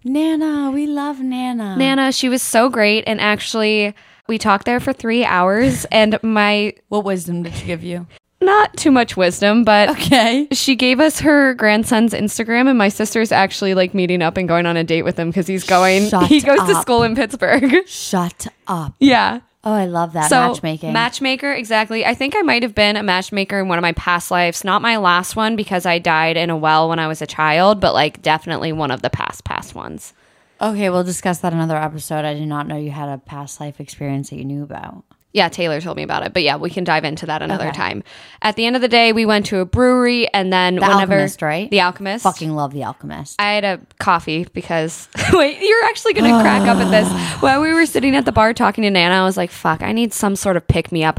Nana, 0.05 0.73
we 0.73 0.87
love 0.87 1.21
Nana. 1.21 1.75
Nana, 1.79 2.13
she 2.13 2.29
was 2.29 2.43
so 2.43 2.69
great. 2.69 3.03
And 3.07 3.19
actually, 3.19 3.95
we 4.29 4.37
talked 4.37 4.67
there 4.67 4.79
for 4.79 4.93
three 4.93 5.25
hours, 5.25 5.87
and 5.87 6.19
my 6.23 6.75
What 6.89 7.07
wisdom 7.07 7.45
did 7.45 7.55
she 7.55 7.65
give 7.65 7.83
you? 7.83 8.07
Not 8.45 8.77
too 8.77 8.91
much 8.91 9.17
wisdom, 9.17 9.65
but 9.65 9.89
Okay. 9.91 10.49
she 10.53 10.77
gave 10.77 11.01
us 11.01 11.21
her 11.21 11.55
grandson's 11.55 12.13
Instagram, 12.13 12.69
and 12.69 12.79
my 12.79 12.89
sister's 12.89 13.33
actually 13.33 13.75
like 13.75 13.95
meeting 13.95 14.23
up 14.23 14.37
and 14.37 14.47
going 14.49 14.67
on 14.67 14.77
a 14.77 14.85
date 14.85 15.03
with 15.03 15.19
him 15.19 15.31
because 15.31 15.47
he's 15.47 15.65
going, 15.65 16.09
Shut 16.09 16.27
he 16.29 16.41
goes 16.41 16.61
to 16.69 16.75
school 16.81 17.03
in 17.03 17.15
Pittsburgh. 17.17 17.73
Shut 17.87 18.47
up. 18.67 18.95
yeah. 19.01 19.41
Oh, 19.67 19.73
I 19.73 19.87
love 19.87 20.13
that 20.13 20.29
So 20.29 20.49
matchmaking. 20.49 20.93
matchmaker, 20.93 21.51
exactly. 21.51 22.05
I 22.05 22.13
think 22.13 22.37
I 22.37 22.43
might 22.43 22.63
have 22.63 22.75
been 22.75 22.97
a 22.99 23.03
matchmaker 23.03 23.59
in 23.59 23.67
one 23.69 23.79
of 23.79 23.83
my 23.83 23.93
past 23.93 24.31
lives. 24.31 24.63
Not 24.63 24.83
my 24.83 24.99
last 24.99 25.37
one 25.37 25.57
because 25.57 25.87
I 25.87 25.99
died 25.99 26.37
in 26.37 26.51
a 26.51 26.57
well 26.57 26.91
when 26.91 26.99
I 26.99 27.09
was 27.09 27.23
a 27.23 27.27
child, 27.27 27.81
but 27.81 27.95
like 27.95 28.21
definitely 28.21 28.73
one 28.75 28.91
of 28.91 29.01
the 29.01 29.09
past 29.09 29.43
past 29.45 29.75
ones. 29.75 30.13
okay, 30.61 30.91
we'll 30.91 31.03
discuss 31.03 31.39
that 31.39 31.55
another 31.55 31.77
episode. 31.79 32.27
I 32.27 32.35
did 32.35 32.47
not 32.47 32.67
know 32.67 32.77
you 32.77 32.91
had 32.91 33.09
a 33.09 33.17
past 33.17 33.59
life 33.59 33.81
experience 33.81 34.29
that 34.29 34.37
you 34.37 34.45
knew 34.45 34.63
about. 34.65 35.03
Yeah, 35.35 35.49
Taylor 35.49 35.81
told 35.81 35.97
me 35.97 36.05
about 36.05 36.25
it. 36.25 36.33
But 36.33 36.45
yeah, 36.45 36.57
we 36.57 36.71
can 36.71 36.85
dive 36.85 37.05
into 37.05 37.27
that 37.27 37.43
another 37.43 37.73
time. 37.73 38.05
At 38.41 38.55
the 38.55 38.67
end 38.67 38.77
of 38.77 38.83
the 38.83 38.89
day, 38.89 39.13
we 39.13 39.27
went 39.27 39.47
to 39.47 39.59
a 39.59 39.65
brewery 39.65 40.33
and 40.33 40.53
then 40.53 40.77
The 40.77 40.83
whenever 40.83 41.15
Alchemist, 41.15 41.43
right? 41.43 41.69
The 41.69 41.81
Alchemist. 41.81 42.23
Fucking 42.23 42.55
love 42.55 42.73
The 42.73 42.85
Alchemist. 42.85 43.35
I 43.41 43.51
had 43.55 43.65
a 43.65 43.81
coffee 43.99 44.47
because 44.53 45.09
wait, 45.33 45.59
you're 45.61 45.85
actually 45.87 46.13
gonna 46.13 46.41
crack 46.41 46.69
up 46.69 46.79
at 46.79 46.89
this. 46.93 47.11
While 47.43 47.61
we 47.63 47.75
were 47.75 47.85
sitting 47.85 48.15
at 48.15 48.25
the 48.25 48.31
bar 48.31 48.55
talking 48.55 48.83
to 48.83 48.91
Nana, 48.91 49.13
I 49.17 49.25
was 49.25 49.37
like, 49.37 49.51
"Fuck, 49.51 49.83
I 49.83 49.91
need 49.91 50.13
some 50.13 50.37
sort 50.37 50.57
of 50.57 50.69
pick 50.69 50.93
me 50.93 51.03
up." 51.03 51.19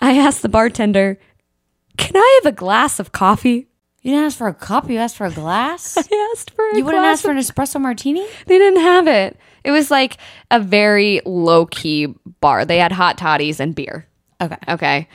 I 0.00 0.16
asked 0.16 0.40
the 0.40 0.48
bartender, 0.48 1.18
"Can 1.98 2.16
I 2.16 2.40
have 2.42 2.54
a 2.54 2.56
glass 2.56 2.98
of 2.98 3.12
coffee?" 3.12 3.68
you 4.06 4.12
didn't 4.12 4.26
ask 4.26 4.38
for 4.38 4.46
a 4.46 4.54
cup. 4.54 4.88
You 4.88 4.98
asked 4.98 5.16
for 5.16 5.26
a 5.26 5.32
glass. 5.32 5.98
I 5.98 6.30
asked 6.32 6.52
for. 6.52 6.64
A 6.70 6.76
you 6.76 6.84
wouldn't 6.84 7.02
glass 7.02 7.18
ask 7.18 7.24
for 7.24 7.32
an 7.32 7.38
espresso 7.38 7.80
martini. 7.80 8.24
They 8.46 8.56
didn't 8.56 8.80
have 8.80 9.08
it. 9.08 9.36
It 9.64 9.72
was 9.72 9.90
like 9.90 10.18
a 10.52 10.60
very 10.60 11.20
low 11.26 11.66
key 11.66 12.14
bar. 12.46 12.64
They 12.64 12.78
had 12.78 12.92
hot 12.92 13.18
toddies 13.18 13.60
and 13.60 13.74
beer. 13.74 14.06
Okay. 14.40 14.56
Okay. 14.68 15.08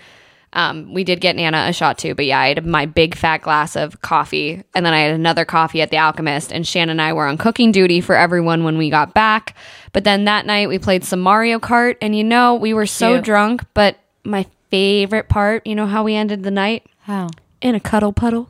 Um, 0.53 0.93
we 0.93 1.05
did 1.05 1.21
get 1.21 1.37
Nana 1.37 1.65
a 1.69 1.73
shot 1.73 1.97
too, 1.97 2.13
but 2.13 2.25
yeah, 2.25 2.39
I 2.41 2.47
had 2.49 2.65
my 2.65 2.85
big 2.85 3.15
fat 3.15 3.37
glass 3.41 3.77
of 3.77 4.01
coffee, 4.01 4.61
and 4.75 4.85
then 4.85 4.93
I 4.93 4.99
had 4.99 5.11
another 5.15 5.45
coffee 5.45 5.81
at 5.81 5.91
the 5.91 5.97
Alchemist. 5.97 6.51
And 6.51 6.67
Shannon 6.67 6.89
and 6.89 7.01
I 7.01 7.13
were 7.13 7.25
on 7.25 7.37
cooking 7.37 7.71
duty 7.71 8.01
for 8.01 8.15
everyone 8.15 8.65
when 8.65 8.77
we 8.77 8.89
got 8.89 9.13
back. 9.13 9.55
But 9.93 10.03
then 10.03 10.25
that 10.25 10.45
night 10.45 10.67
we 10.67 10.77
played 10.77 11.05
some 11.05 11.21
Mario 11.21 11.57
Kart, 11.59 11.95
and 12.01 12.13
you 12.17 12.23
know 12.25 12.55
we 12.55 12.73
were 12.73 12.85
so 12.85 13.13
Cute. 13.13 13.23
drunk. 13.23 13.63
But 13.73 13.95
my 14.25 14.45
favorite 14.69 15.29
part, 15.29 15.65
you 15.65 15.73
know 15.75 15.87
how 15.87 16.03
we 16.03 16.15
ended 16.15 16.43
the 16.43 16.51
night 16.51 16.85
How? 17.03 17.29
in 17.61 17.73
a 17.75 17.79
cuddle 17.79 18.11
puddle, 18.13 18.49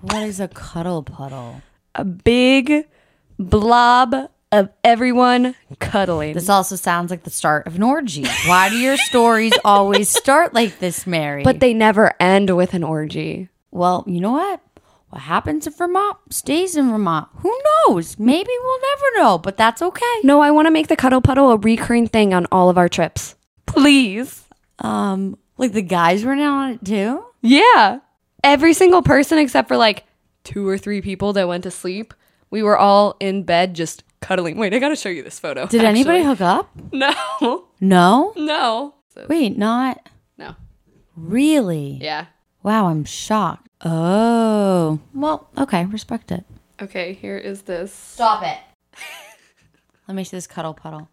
What 0.00 0.22
is 0.24 0.40
a 0.40 0.48
cuddle 0.48 1.02
puddle? 1.04 1.62
a 1.94 2.04
big 2.04 2.86
blob 3.38 4.30
of 4.56 4.70
everyone 4.82 5.54
cuddling. 5.78 6.34
This 6.34 6.48
also 6.48 6.76
sounds 6.76 7.10
like 7.10 7.22
the 7.24 7.30
start 7.30 7.66
of 7.66 7.76
an 7.76 7.82
orgy. 7.82 8.24
Why 8.46 8.68
do 8.68 8.76
your 8.76 8.96
stories 8.96 9.52
always 9.64 10.08
start 10.08 10.54
like 10.54 10.78
this, 10.78 11.06
Mary? 11.06 11.42
but 11.44 11.60
they 11.60 11.74
never 11.74 12.12
end 12.20 12.54
with 12.56 12.74
an 12.74 12.82
orgy. 12.82 13.48
well, 13.70 14.04
you 14.06 14.20
know 14.20 14.32
what? 14.32 14.60
What 15.10 15.22
happens 15.22 15.66
in 15.66 15.72
Vermont 15.72 16.16
stays 16.30 16.76
in 16.76 16.90
Vermont. 16.90 17.28
Who 17.36 17.56
knows? 17.86 18.18
Maybe 18.18 18.50
we'll 18.60 18.80
never 18.80 19.22
know, 19.22 19.38
but 19.38 19.56
that's 19.56 19.80
okay. 19.80 20.14
No, 20.24 20.40
I 20.40 20.50
want 20.50 20.66
to 20.66 20.70
make 20.72 20.88
the 20.88 20.96
cuddle 20.96 21.20
puddle 21.20 21.50
a 21.52 21.56
recurring 21.56 22.08
thing 22.08 22.34
on 22.34 22.46
all 22.50 22.68
of 22.68 22.76
our 22.76 22.88
trips. 22.88 23.36
Please. 23.66 24.44
Um, 24.80 25.38
like 25.58 25.72
the 25.72 25.82
guys 25.82 26.24
were 26.24 26.34
now 26.36 26.56
on 26.58 26.72
it 26.72 26.84
too. 26.84 27.24
Yeah. 27.40 28.00
Every 28.42 28.74
single 28.74 29.00
person 29.02 29.38
except 29.38 29.68
for 29.68 29.76
like 29.76 30.04
two 30.44 30.66
or 30.68 30.76
three 30.76 31.00
people 31.00 31.32
that 31.34 31.48
went 31.48 31.62
to 31.64 31.70
sleep. 31.70 32.12
We 32.50 32.62
were 32.62 32.76
all 32.76 33.16
in 33.20 33.44
bed 33.44 33.74
just 33.74 34.02
cuddling. 34.26 34.56
Wait, 34.56 34.74
I 34.74 34.78
got 34.78 34.88
to 34.88 34.96
show 34.96 35.08
you 35.08 35.22
this 35.22 35.38
photo. 35.38 35.66
Did 35.66 35.84
anybody 35.84 36.22
hook 36.24 36.40
up? 36.40 36.70
No. 36.92 37.12
No. 37.80 38.32
No. 38.36 38.94
So- 39.14 39.26
Wait, 39.28 39.56
not 39.56 40.08
no. 40.38 40.56
really. 41.16 41.98
Yeah. 42.00 42.26
Wow, 42.62 42.86
I'm 42.88 43.04
shocked. 43.04 43.68
Oh, 43.84 44.98
well, 45.14 45.48
okay, 45.56 45.84
respect 45.84 46.32
it. 46.32 46.44
Okay, 46.82 47.12
here 47.12 47.36
is 47.38 47.62
this. 47.62 47.92
Stop 47.92 48.42
it. 48.42 48.58
Let 50.08 50.14
me 50.14 50.24
see 50.24 50.36
this 50.36 50.46
cuddle 50.46 50.74
puddle. 50.74 51.08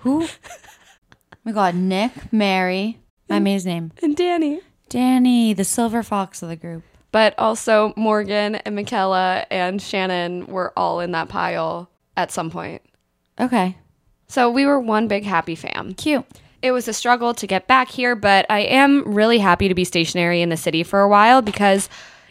Who? 0.00 0.24
Oh 0.24 0.28
my 1.44 1.52
God, 1.52 1.74
Nick, 1.74 2.32
Mary. 2.32 2.98
I 3.30 3.38
made 3.40 3.54
his 3.54 3.66
name. 3.66 3.92
And 4.02 4.16
Danny. 4.16 4.60
Danny, 4.88 5.52
the 5.52 5.64
silver 5.64 6.02
fox 6.02 6.42
of 6.42 6.48
the 6.48 6.56
group. 6.56 6.82
But 7.12 7.34
also 7.38 7.92
Morgan 7.96 8.56
and 8.56 8.76
Michaela 8.76 9.46
and 9.50 9.80
Shannon 9.80 10.46
were 10.46 10.72
all 10.76 11.00
in 11.00 11.12
that 11.12 11.28
pile 11.28 11.90
at 12.16 12.30
some 12.32 12.50
point. 12.50 12.82
Okay, 13.40 13.76
So 14.28 14.50
we 14.50 14.64
were 14.66 14.80
one 14.80 15.08
big 15.08 15.24
happy 15.24 15.54
fam. 15.54 15.94
cute. 15.94 16.24
It 16.62 16.72
was 16.72 16.88
a 16.88 16.92
struggle 16.92 17.34
to 17.34 17.46
get 17.46 17.66
back 17.68 17.88
here, 17.90 18.16
but 18.16 18.46
I 18.48 18.60
am 18.60 19.02
really 19.04 19.38
happy 19.38 19.68
to 19.68 19.74
be 19.74 19.84
stationary 19.84 20.40
in 20.40 20.48
the 20.48 20.56
city 20.56 20.82
for 20.82 21.00
a 21.00 21.08
while 21.08 21.42
because 21.42 21.88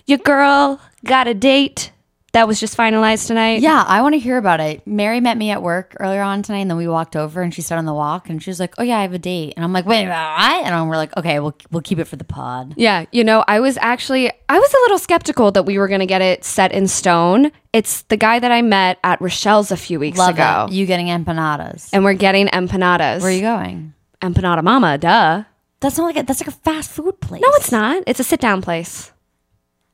your 0.07 0.17
girl 0.17 0.81
got 1.05 1.27
a 1.27 1.33
date 1.33 1.91
that 2.35 2.49
was 2.49 2.59
just 2.59 2.75
finalized 2.75 3.27
tonight. 3.27 3.61
Yeah, 3.61 3.81
I 3.87 4.01
want 4.01 4.13
to 4.13 4.19
hear 4.19 4.37
about 4.37 4.59
it. 4.59 4.85
Mary 4.85 5.21
met 5.21 5.37
me 5.37 5.51
at 5.51 5.61
work 5.63 5.95
earlier 6.01 6.21
on 6.21 6.43
tonight, 6.43 6.59
and 6.59 6.69
then 6.69 6.77
we 6.77 6.85
walked 6.85 7.15
over, 7.15 7.41
and 7.41 7.53
she 7.53 7.61
said 7.61 7.77
on 7.77 7.85
the 7.85 7.93
walk, 7.93 8.29
and 8.29 8.43
she 8.43 8.49
was 8.49 8.59
like, 8.59 8.75
"Oh 8.77 8.83
yeah, 8.83 8.97
I 8.99 9.03
have 9.03 9.13
a 9.13 9.19
date," 9.19 9.53
and 9.55 9.63
I'm 9.63 9.71
like, 9.71 9.85
"Wait, 9.85 10.05
what?" 10.05 10.65
And 10.65 10.89
we're 10.89 10.97
like, 10.97 11.15
"Okay, 11.15 11.39
we'll 11.39 11.55
we'll 11.71 11.81
keep 11.81 11.97
it 11.97 12.05
for 12.05 12.17
the 12.17 12.25
pod." 12.25 12.73
Yeah, 12.75 13.05
you 13.13 13.23
know, 13.23 13.45
I 13.47 13.61
was 13.61 13.77
actually 13.79 14.29
I 14.49 14.59
was 14.59 14.73
a 14.73 14.77
little 14.83 14.97
skeptical 14.99 15.51
that 15.51 15.63
we 15.63 15.77
were 15.77 15.87
going 15.87 16.01
to 16.01 16.05
get 16.05 16.21
it 16.21 16.43
set 16.43 16.73
in 16.73 16.87
stone. 16.87 17.53
It's 17.71 18.01
the 18.03 18.17
guy 18.17 18.39
that 18.39 18.51
I 18.51 18.61
met 18.61 18.99
at 19.03 19.21
Rochelle's 19.21 19.71
a 19.71 19.77
few 19.77 19.97
weeks 19.97 20.17
Love 20.17 20.35
ago. 20.35 20.67
it. 20.69 20.73
You 20.73 20.85
getting 20.85 21.07
empanadas? 21.07 21.89
and 21.93 22.03
we're 22.03 22.13
getting 22.13 22.47
empanadas. 22.47 23.21
Where 23.21 23.29
are 23.29 23.33
you 23.33 23.41
going? 23.41 23.93
Empanada 24.21 24.61
Mama, 24.61 24.97
duh. 24.97 25.43
That's 25.79 25.97
not 25.97 26.05
like 26.05 26.17
a, 26.17 26.23
that's 26.23 26.41
like 26.41 26.47
a 26.49 26.57
fast 26.59 26.91
food 26.91 27.21
place. 27.21 27.41
No, 27.41 27.47
it's 27.53 27.71
not. 27.71 28.03
It's 28.07 28.19
a 28.19 28.23
sit 28.23 28.41
down 28.41 28.61
place. 28.61 29.11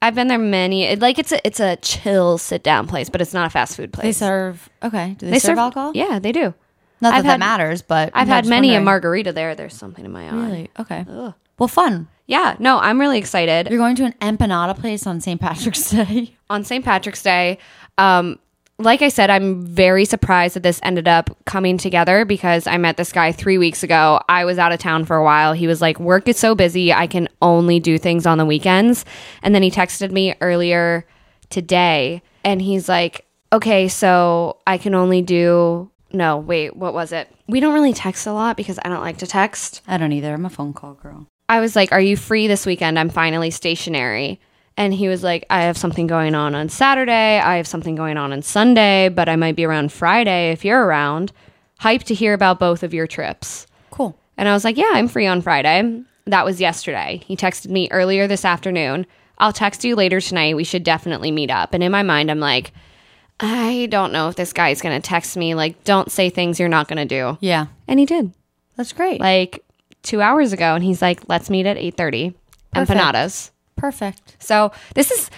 I've 0.02 0.16
been 0.16 0.28
there 0.28 0.38
many. 0.40 0.84
It, 0.84 1.00
like 1.00 1.20
it's 1.20 1.32
a 1.32 1.46
it's 1.46 1.60
a 1.60 1.76
chill 1.78 2.38
sit 2.38 2.64
down 2.64 2.88
place, 2.88 3.10
but 3.10 3.22
it's 3.22 3.34
not 3.34 3.46
a 3.46 3.50
fast 3.50 3.76
food 3.78 3.94
place. 3.94 4.04
They 4.04 4.12
serve. 4.14 4.70
Okay, 4.82 5.16
do 5.20 5.30
they, 5.30 5.40
serve, 5.40 5.58
alcohol? 5.58 5.92
Yeah, 5.94 6.20
they 6.20 6.32
do. 6.32 6.54
Not 7.02 7.12
that 7.12 7.14
I've 7.18 7.24
that 7.24 7.30
had- 7.32 7.40
matters, 7.40 7.82
but 7.82 8.12
I've 8.14 8.28
had 8.28 8.46
many 8.48 8.74
a 8.76 8.82
margarita 8.82 9.32
there. 9.34 9.56
There's 9.56 9.76
something 9.76 10.04
in 10.06 10.12
my 10.12 10.28
eye. 10.30 10.34
Really? 10.34 10.70
Okay. 10.80 11.06
Well, 11.58 11.68
fun. 11.68 12.08
Yeah, 12.28 12.56
no, 12.60 12.80
I'm 12.80 13.00
really 13.00 13.20
excited. 13.20 13.70
You're 13.70 13.78
going 13.80 13.96
to 13.98 14.06
an 14.06 14.14
empanada 14.22 14.76
place 14.80 15.06
on 15.06 15.20
St. 15.22 15.40
Patrick's 15.40 15.90
Day. 15.92 16.36
On 16.50 16.64
St. 16.64 16.84
Patrick's 16.84 17.22
Day, 17.22 17.58
um, 17.98 18.40
like 18.82 19.02
I 19.02 19.10
said, 19.10 19.30
I'm 19.30 19.66
very 19.66 20.06
surprised 20.06 20.56
that 20.56 20.64
this 20.64 20.80
ended 20.84 21.08
up 21.08 21.30
coming 21.46 21.78
together 21.78 22.26
because 22.26 22.68
I 22.68 22.78
met 22.78 22.98
this 22.98 23.12
guy 23.12 23.32
three 23.32 23.58
weeks 23.58 23.84
ago. 23.84 24.20
I 24.28 24.46
was 24.46 24.58
out 24.58 24.72
of 24.72 24.80
town 24.80 25.06
for 25.06 25.16
a 25.16 25.24
while. 25.24 25.54
He 25.54 25.68
was 25.68 25.82
like, 25.82 26.00
Work 26.00 26.28
is 26.28 26.38
so 26.38 26.56
busy, 26.56 26.92
I 26.94 27.08
can 27.08 27.30
only 27.42 27.80
do 27.80 27.98
things 27.98 28.26
on 28.26 28.38
the 28.38 28.46
weekends. 28.46 29.06
And 29.42 29.56
then 29.56 29.64
he 29.64 29.72
texted 29.72 30.12
me 30.12 30.36
earlier 30.42 31.06
today 31.50 32.22
and 32.44 32.62
he's 32.62 32.90
like, 32.90 33.26
Okay, 33.54 33.88
so 33.88 34.58
I 34.66 34.78
can 34.78 34.96
only 34.96 35.22
do. 35.22 35.90
No, 36.14 36.38
wait, 36.38 36.76
what 36.76 36.94
was 36.94 37.12
it? 37.12 37.34
We 37.48 37.60
don't 37.60 37.74
really 37.74 37.94
text 37.94 38.28
a 38.28 38.34
lot 38.34 38.58
because 38.58 38.80
I 38.84 38.90
don't 38.90 39.02
like 39.02 39.18
to 39.20 39.28
text. 39.28 39.82
I 39.88 39.98
don't 39.98 40.12
either. 40.12 40.34
I'm 40.34 40.46
a 40.46 40.50
phone 40.50 40.74
call 40.74 40.94
girl. 40.96 41.28
I 41.48 41.60
was 41.60 41.76
like, 41.76 41.92
Are 41.92 42.02
you 42.02 42.16
free 42.18 42.48
this 42.48 42.66
weekend? 42.66 42.98
I'm 42.98 43.10
finally 43.10 43.52
stationary. 43.52 44.40
And 44.82 44.94
he 44.96 45.08
was 45.08 45.22
like, 45.24 45.46
I 45.52 45.62
have 45.62 45.78
something 45.78 46.08
going 46.08 46.34
on 46.34 46.56
on 46.56 46.68
Saturday. 46.68 47.38
I 47.40 47.58
have 47.58 47.68
something 47.68 47.94
going 47.96 48.18
on 48.18 48.34
on 48.34 48.42
Sunday, 48.42 49.10
but 49.10 49.30
I 49.30 49.36
might 49.36 49.56
be 49.56 49.64
around 49.64 49.92
Friday 49.92 50.52
if 50.52 50.66
you're 50.66 50.84
around. 50.84 51.32
Hype 51.80 52.02
to 52.06 52.16
hear 52.16 52.34
about 52.34 52.58
both 52.60 52.82
of 52.82 52.92
your 52.92 53.06
trips. 53.06 53.68
Cool. 53.92 54.18
And 54.38 54.50
I 54.50 54.54
was 54.54 54.64
like, 54.64 54.78
Yeah, 54.78 54.90
I'm 54.94 55.08
free 55.08 55.28
on 55.28 55.42
Friday. 55.44 56.02
That 56.26 56.46
was 56.46 56.60
yesterday. 56.60 57.22
He 57.28 57.38
texted 57.38 57.70
me 57.70 57.90
earlier 57.92 58.26
this 58.28 58.44
afternoon. 58.44 59.06
I'll 59.38 59.54
text 59.54 59.84
you 59.84 59.96
later 59.96 60.20
tonight. 60.20 60.56
We 60.56 60.64
should 60.64 60.84
definitely 60.84 61.30
meet 61.30 61.52
up. 61.52 61.76
And 61.76 61.84
in 61.84 61.92
my 61.92 62.02
mind, 62.02 62.32
I'm 62.32 62.40
like, 62.40 62.72
I 63.40 63.88
don't 63.92 64.12
know 64.12 64.30
if 64.30 64.36
this 64.36 64.52
guy's 64.54 64.82
going 64.82 65.00
to 65.00 65.08
text 65.08 65.38
me. 65.38 65.54
Like, 65.54 65.84
don't 65.84 66.12
say 66.12 66.30
things 66.32 66.60
you're 66.60 66.70
not 66.70 66.88
going 66.88 66.98
to 66.98 67.06
do. 67.06 67.38
Yeah, 67.40 67.68
And 67.88 68.00
he 68.00 68.06
did 68.08 68.32
that's 68.78 68.94
great. 68.94 69.20
like 69.20 69.64
two 70.02 70.22
hours 70.22 70.54
ago. 70.54 70.74
And 70.76 70.84
he's 70.84 71.02
like, 71.04 71.22
let's 71.28 71.50
meet 71.52 71.66
at 71.68 71.78
8.30. 71.78 72.34
Perfect. 72.74 73.00
Empanadas. 73.00 73.52
Perfect. 73.82 74.36
So 74.38 74.72
this 74.94 75.10
is 75.10 75.32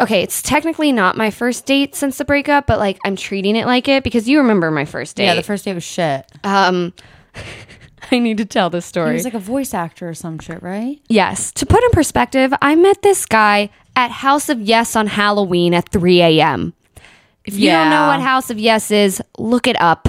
okay. 0.00 0.22
It's 0.22 0.42
technically 0.42 0.92
not 0.92 1.16
my 1.16 1.30
first 1.32 1.66
date 1.66 1.96
since 1.96 2.18
the 2.18 2.24
breakup, 2.24 2.68
but 2.68 2.78
like 2.78 2.98
I'm 3.04 3.16
treating 3.16 3.56
it 3.56 3.66
like 3.66 3.88
it 3.88 4.04
because 4.04 4.28
you 4.28 4.38
remember 4.38 4.70
my 4.70 4.84
first 4.84 5.16
date. 5.16 5.24
Yeah, 5.24 5.34
the 5.34 5.42
first 5.42 5.64
day 5.64 5.74
was 5.74 5.82
shit. 5.82 6.24
um, 6.44 6.92
I 8.12 8.18
need 8.20 8.38
to 8.38 8.44
tell 8.44 8.70
this 8.70 8.86
story. 8.86 9.10
He 9.10 9.14
was 9.14 9.24
like 9.24 9.34
a 9.34 9.40
voice 9.40 9.74
actor 9.74 10.08
or 10.08 10.14
some 10.14 10.38
shit, 10.38 10.62
right? 10.62 11.00
yes, 11.08 11.52
to 11.52 11.66
put 11.66 11.82
in 11.82 11.90
perspective, 11.90 12.52
I 12.62 12.74
met 12.76 13.02
this 13.02 13.26
guy 13.26 13.70
at 13.96 14.10
House 14.10 14.48
of 14.48 14.60
Yes 14.60 14.96
on 14.96 15.06
Halloween 15.08 15.74
at 15.74 15.88
3 15.90 16.22
a.m. 16.22 16.72
If 17.44 17.54
you 17.54 17.70
don't 17.70 17.90
know 17.90 18.06
what 18.06 18.20
House 18.20 18.50
of 18.50 18.58
Yes 18.58 18.90
is, 18.90 19.20
look 19.36 19.66
it 19.66 19.80
up. 19.80 20.08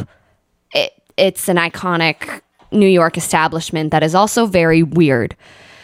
It, 0.74 0.94
it's 1.18 1.50
an 1.50 1.58
iconic 1.58 2.42
New 2.72 2.88
York 2.88 3.18
establishment 3.18 3.92
that 3.92 4.04
is 4.04 4.16
also 4.16 4.46
very 4.46 4.84
weird. 4.84 5.36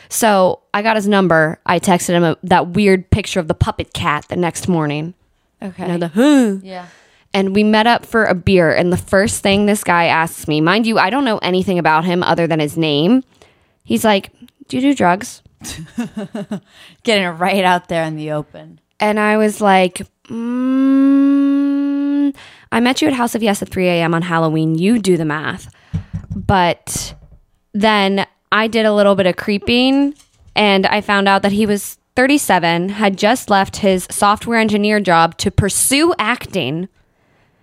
So 0.10 0.62
I 0.74 0.82
got 0.82 0.96
his 0.96 1.08
number. 1.08 1.60
I 1.66 1.80
texted 1.80 2.10
him 2.10 2.24
a, 2.24 2.38
that 2.44 2.70
weird 2.70 3.10
picture 3.10 3.40
of 3.40 3.48
the 3.48 3.54
puppet 3.54 3.94
cat 3.94 4.26
the 4.30 4.36
next 4.36 4.68
morning. 4.68 5.14
Okay. 5.62 5.84
You 5.84 5.90
know, 5.90 5.98
the 5.98 6.08
huh. 6.10 6.60
yeah. 6.64 6.88
And 7.34 7.54
we 7.54 7.64
met 7.64 7.88
up 7.88 8.06
for 8.06 8.26
a 8.26 8.34
beer. 8.34 8.74
And 8.74 8.92
the 8.92 8.98
first 8.98 9.44
thing 9.44 9.66
this 9.66 9.84
guy 9.84 10.06
asks 10.06 10.48
me, 10.48 10.62
mind 10.62 10.88
you, 10.88 10.98
I 10.98 11.10
don't 11.10 11.26
know 11.26 11.40
anything 11.40 11.78
about 11.78 12.06
him 12.06 12.24
other 12.24 12.48
than 12.48 12.60
his 12.60 12.78
name. 12.78 13.24
He's 13.84 14.04
like, 14.04 14.32
Do 14.68 14.78
you 14.78 14.82
do 14.82 14.94
drugs? 14.96 15.42
Getting 17.04 17.24
it 17.24 17.30
right 17.30 17.64
out 17.64 17.90
there 17.90 18.04
in 18.04 18.16
the 18.16 18.32
open. 18.32 18.80
And 19.00 19.20
I 19.20 19.38
was 19.38 19.62
like, 19.62 20.02
mm, 20.26 21.18
I 22.72 22.80
met 22.80 23.02
you 23.02 23.08
at 23.08 23.14
House 23.14 23.36
of 23.36 23.44
Yes 23.44 23.62
at 23.62 23.70
3 23.70 23.88
a.m. 23.88 24.14
on 24.14 24.24
Halloween. 24.24 24.76
You 24.76 25.00
do 25.00 25.18
the 25.18 25.26
math. 25.26 25.72
But 26.36 27.16
then 27.74 28.26
I 28.52 28.68
did 28.68 28.86
a 28.86 28.94
little 28.94 29.16
bit 29.16 29.26
of 29.26 29.36
creeping 29.36 30.14
and 30.56 30.86
I 30.88 31.02
found 31.02 31.28
out 31.28 31.42
that 31.44 31.52
he 31.52 31.66
was 31.66 31.98
37, 32.16 32.90
had 32.90 33.18
just 33.18 33.50
left 33.50 33.78
his 33.78 34.08
software 34.10 34.58
engineer 34.60 35.00
job 35.00 35.38
to 35.38 35.52
pursue 35.52 36.14
acting, 36.18 36.90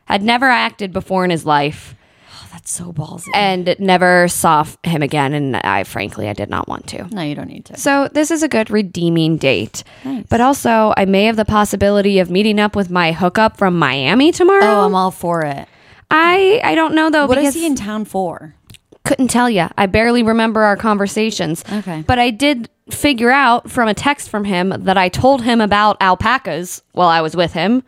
had 0.05 0.23
never 0.23 0.47
acted 0.47 0.93
before 0.93 1.25
in 1.25 1.31
his 1.31 1.45
life. 1.45 1.95
Oh, 2.31 2.49
That's 2.53 2.71
so 2.71 2.93
ballsy. 2.93 3.29
and 3.35 3.75
never 3.81 4.29
saw 4.29 4.65
him 4.85 5.03
again. 5.03 5.33
And 5.35 5.57
I, 5.57 5.83
frankly, 5.83 6.29
I 6.29 6.35
did 6.35 6.51
not 6.51 6.69
want 6.69 6.87
to. 6.89 7.05
no, 7.11 7.23
you 7.23 7.35
don't 7.35 7.49
need 7.49 7.65
to. 7.65 7.77
So 7.77 8.09
this 8.13 8.31
is 8.31 8.45
a 8.45 8.49
good 8.49 8.71
redeeming 8.71 9.39
date. 9.39 9.83
Nice. 10.05 10.27
But 10.29 10.41
also, 10.41 10.95
I 10.97 11.05
may 11.05 11.25
have 11.25 11.35
the 11.37 11.45
possibility 11.45 12.21
of 12.21 12.31
meeting 12.31 12.61
up 12.61 12.77
with 12.77 12.91
my 12.91 13.11
hookup 13.11 13.57
from 13.57 13.77
Miami 13.77 14.31
tomorrow. 14.31 14.65
Oh, 14.65 14.87
I'm 14.87 14.95
all 14.95 15.11
for 15.11 15.43
it. 15.43 15.67
I 16.11 16.61
I 16.63 16.75
don't 16.77 16.95
know 16.95 17.11
though 17.11 17.27
What 17.27 17.39
is 17.39 17.55
he 17.55 17.67
in 17.67 17.75
town 17.75 18.05
for? 18.05 18.55
Couldn't 19.05 19.29
tell 19.29 19.49
you. 19.51 19.69
I 19.77 19.87
barely 19.87 20.23
remember 20.23 20.63
our 20.63 20.77
conversations. 20.77 21.65
Okay. 21.71 22.03
But 22.07 22.19
I 22.19 22.31
did 22.31 22.69
figure 22.91 23.31
out 23.31 23.71
from 23.71 23.89
a 23.89 23.95
text 23.95 24.29
from 24.29 24.45
him 24.45 24.71
that 24.79 24.97
I 24.99 25.09
told 25.09 25.43
him 25.43 25.61
about 25.61 25.97
alpacas 26.01 26.83
while 26.93 27.09
I 27.09 27.21
was 27.21 27.35
with 27.37 27.53
him. 27.53 27.83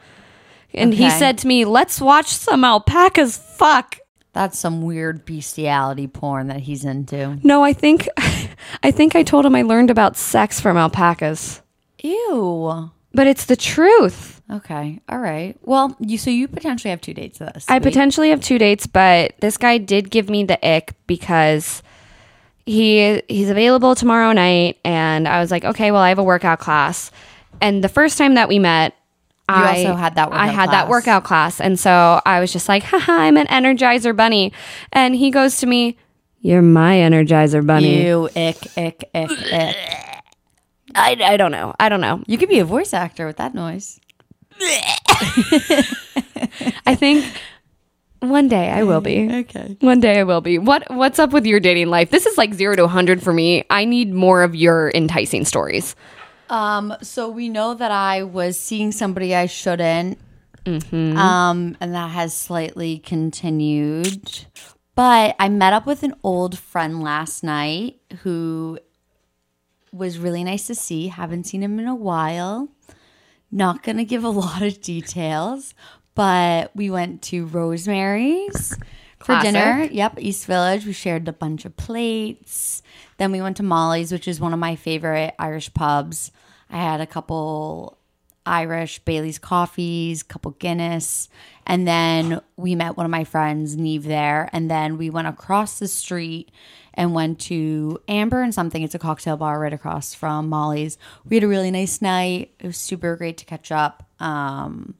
And 0.75 0.93
he 0.95 1.07
Okay. 1.07 1.19
said 1.19 1.39
to 1.39 1.47
me, 1.47 1.65
"Let's 1.65 2.01
watch 2.01 2.29
some 2.29 2.65
alpacas 2.65 3.37
fuck." 3.39 3.99
That's 4.35 4.59
some 4.59 4.83
weird 4.83 5.25
bestiality 5.25 6.07
porn 6.07 6.49
that 6.49 6.61
he's 6.61 6.85
into. 6.85 7.39
No, 7.43 7.63
I 7.65 7.73
think 7.73 8.09
I 8.83 8.91
think 8.91 9.17
I 9.17 9.23
told 9.23 9.47
him 9.47 9.55
I 9.55 9.63
learned 9.63 9.91
about 9.91 10.17
sex 10.19 10.61
from 10.61 10.77
alpacas. 10.77 11.63
Ew. 12.03 12.91
But 13.15 13.27
it's 13.27 13.47
the 13.47 13.57
truth. 13.57 14.36
Okay. 14.51 15.01
All 15.09 15.19
right. 15.19 15.57
Well, 15.63 15.97
you 15.99 16.19
so 16.19 16.31
you 16.31 16.47
potentially 16.47 16.91
have 16.91 17.01
two 17.01 17.15
dates 17.15 17.39
this. 17.39 17.67
I 17.69 17.75
week. 17.75 17.83
potentially 17.83 18.31
have 18.31 18.41
two 18.41 18.59
dates, 18.59 18.87
but 18.87 19.35
this 19.41 19.57
guy 19.57 19.79
did 19.79 20.11
give 20.11 20.31
me 20.31 20.45
the 20.45 20.65
ick 20.67 20.95
because 21.07 21.83
he 22.65 23.23
he's 23.29 23.51
available 23.51 23.95
tomorrow 23.95 24.33
night, 24.33 24.79
and 24.85 25.27
I 25.27 25.41
was 25.41 25.51
like, 25.51 25.65
okay, 25.65 25.91
well, 25.91 26.03
I 26.03 26.11
have 26.11 26.19
a 26.19 26.25
workout 26.25 26.61
class, 26.61 27.11
and 27.61 27.83
the 27.83 27.89
first 27.89 28.19
time 28.19 28.35
that 28.35 28.49
we 28.49 28.59
met. 28.59 28.95
I 29.49 29.85
also 29.85 29.95
had 29.95 30.17
that 30.17 30.33
I 30.33 30.49
had 30.49 30.73
that 30.73 30.89
workout 30.89 31.23
class, 31.23 31.61
and 31.61 31.79
so 31.79 32.21
I 32.27 32.41
was 32.41 32.53
just 32.53 32.69
like, 32.69 32.83
"Haha, 32.83 33.13
I'm 33.13 33.37
an 33.37 33.47
Energizer 33.47 34.15
Bunny," 34.15 34.53
and 34.93 35.15
he 35.15 35.31
goes 35.31 35.59
to 35.59 35.67
me, 35.67 35.97
"You're 36.41 36.63
my 36.63 36.97
Energizer 36.97 37.65
Bunny." 37.65 38.05
You 38.05 38.29
ick, 38.35 38.77
ick, 38.77 39.05
ick, 39.15 39.31
ick. 39.31 39.77
I, 40.97 41.17
I 41.23 41.37
don't 41.37 41.53
know. 41.53 41.75
I 41.79 41.89
don't 41.89 42.01
know. 42.01 42.25
You 42.27 42.39
could 42.39 42.49
be 42.49 42.59
a 42.59 42.65
voice 42.65 42.93
actor 42.93 43.25
with 43.25 43.37
that 43.37 43.55
noise. 43.55 44.01
I 46.87 46.95
think 46.95 47.25
one 48.21 48.49
day 48.49 48.71
I 48.71 48.83
will 48.83 49.01
be. 49.01 49.29
Okay. 49.31 49.77
One 49.81 50.01
day 50.01 50.21
I 50.21 50.25
will 50.25 50.41
be. 50.41 50.59
What 50.59 50.91
What's 50.91 51.19
up 51.19 51.33
with 51.33 51.47
your 51.47 51.61
dating 51.61 51.89
life? 51.89 52.11
This 52.11 52.27
is 52.27 52.39
like 52.39 52.55
zero 52.55 52.77
to 52.77 52.89
hundred 52.89 53.23
for 53.23 53.33
me. 53.33 53.65
I 53.71 53.85
need 53.85 54.13
more 54.13 54.43
of 54.43 54.55
your 54.55 54.91
enticing 54.95 55.45
stories. 55.45 55.95
Um, 56.49 56.95
so 57.03 57.29
we 57.29 57.49
know 57.49 57.75
that 57.75 57.91
I 57.91 58.23
was 58.23 58.59
seeing 58.59 58.93
somebody 58.93 59.35
I 59.35 59.47
shouldn't. 59.47 60.19
Um, 61.17 61.77
and 61.81 61.95
that 61.95 62.11
has 62.11 62.37
slightly 62.37 62.99
continued. 62.99 64.47
But 64.97 65.37
I 65.39 65.49
met 65.49 65.73
up 65.73 65.87
with 65.87 66.03
an 66.03 66.15
old 66.25 66.59
friend 66.59 67.03
last 67.03 67.45
night 67.45 68.01
who 68.23 68.79
was 69.93 70.19
really 70.19 70.43
nice 70.43 70.67
to 70.67 70.75
see. 70.75 71.09
Haven't 71.09 71.45
seen 71.45 71.63
him 71.63 71.79
in 71.79 71.87
a 71.87 71.95
while. 71.95 72.69
Not 73.57 73.83
going 73.83 73.97
to 73.97 74.05
give 74.05 74.23
a 74.23 74.29
lot 74.45 74.61
of 74.61 74.83
details, 74.83 75.75
but 76.15 76.77
we 76.77 76.91
went 76.91 77.23
to 77.23 77.47
Rosemary's 77.47 78.77
for 79.19 79.25
Classic. 79.25 79.53
dinner. 79.53 79.89
Yep, 79.91 80.19
East 80.19 80.45
Village. 80.45 80.85
We 80.85 80.93
shared 80.93 81.27
a 81.27 81.33
bunch 81.33 81.65
of 81.65 81.75
plates. 81.75 82.83
Then 83.17 83.33
we 83.33 83.41
went 83.41 83.57
to 83.57 83.63
Molly's, 83.63 84.13
which 84.13 84.29
is 84.29 84.41
one 84.41 84.53
of 84.53 84.59
my 84.59 84.77
favorite 84.77 85.35
Irish 85.39 85.73
pubs. 85.73 86.33
I 86.69 86.77
had 86.77 87.01
a 87.01 87.07
couple 87.07 87.97
Irish 88.45 88.99
Bailey's 89.01 89.39
coffees, 89.39 90.21
a 90.21 90.25
couple 90.27 90.51
Guinness, 90.53 91.31
and 91.67 91.89
then 91.89 92.41
we 92.57 92.75
met 92.75 92.97
one 92.97 93.07
of 93.07 93.11
my 93.11 93.25
friends, 93.25 93.75
Neve, 93.75 94.05
there. 94.05 94.51
And 94.53 94.71
then 94.71 94.99
we 94.99 95.09
went 95.09 95.29
across 95.29 95.79
the 95.79 95.89
street 95.89 96.51
and 96.97 97.15
went 97.15 97.39
to 97.41 97.99
Amber 98.09 98.43
and 98.43 98.55
something. 98.55 98.83
It's 98.83 98.95
a 98.95 98.99
cocktail 98.99 99.37
bar 99.37 99.61
right 99.61 99.73
across 99.73 100.15
from 100.15 100.49
Molly's. 100.49 100.99
We 101.29 101.37
had 101.37 101.45
a 101.45 101.49
really 101.49 101.71
nice 101.71 102.01
night. 102.01 102.53
It 102.59 102.67
was 102.67 102.79
super 102.79 103.17
great 103.17 103.37
to 103.39 103.45
catch 103.45 103.71
up. 103.71 104.09
Um, 104.21 104.95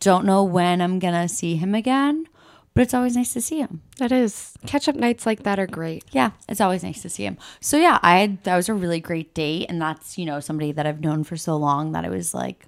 don't 0.00 0.24
know 0.24 0.42
when 0.42 0.80
I'm 0.80 0.98
gonna 0.98 1.28
see 1.28 1.56
him 1.56 1.74
again, 1.74 2.26
but 2.74 2.82
it's 2.82 2.94
always 2.94 3.16
nice 3.16 3.32
to 3.34 3.40
see 3.40 3.58
him. 3.58 3.82
That 3.98 4.12
is 4.12 4.54
catch 4.66 4.88
up 4.88 4.96
nights 4.96 5.26
like 5.26 5.42
that 5.44 5.58
are 5.58 5.66
great. 5.66 6.04
Yeah, 6.10 6.30
it's 6.48 6.60
always 6.60 6.82
nice 6.82 7.02
to 7.02 7.08
see 7.08 7.24
him. 7.24 7.36
So 7.60 7.76
yeah, 7.76 7.98
I 8.02 8.18
had, 8.18 8.42
that 8.44 8.56
was 8.56 8.68
a 8.68 8.74
really 8.74 9.00
great 9.00 9.34
date, 9.34 9.66
and 9.68 9.80
that's 9.80 10.18
you 10.18 10.24
know 10.24 10.40
somebody 10.40 10.72
that 10.72 10.86
I've 10.86 11.00
known 11.00 11.22
for 11.22 11.36
so 11.36 11.56
long 11.56 11.92
that 11.92 12.04
I 12.04 12.08
was 12.08 12.34
like, 12.34 12.66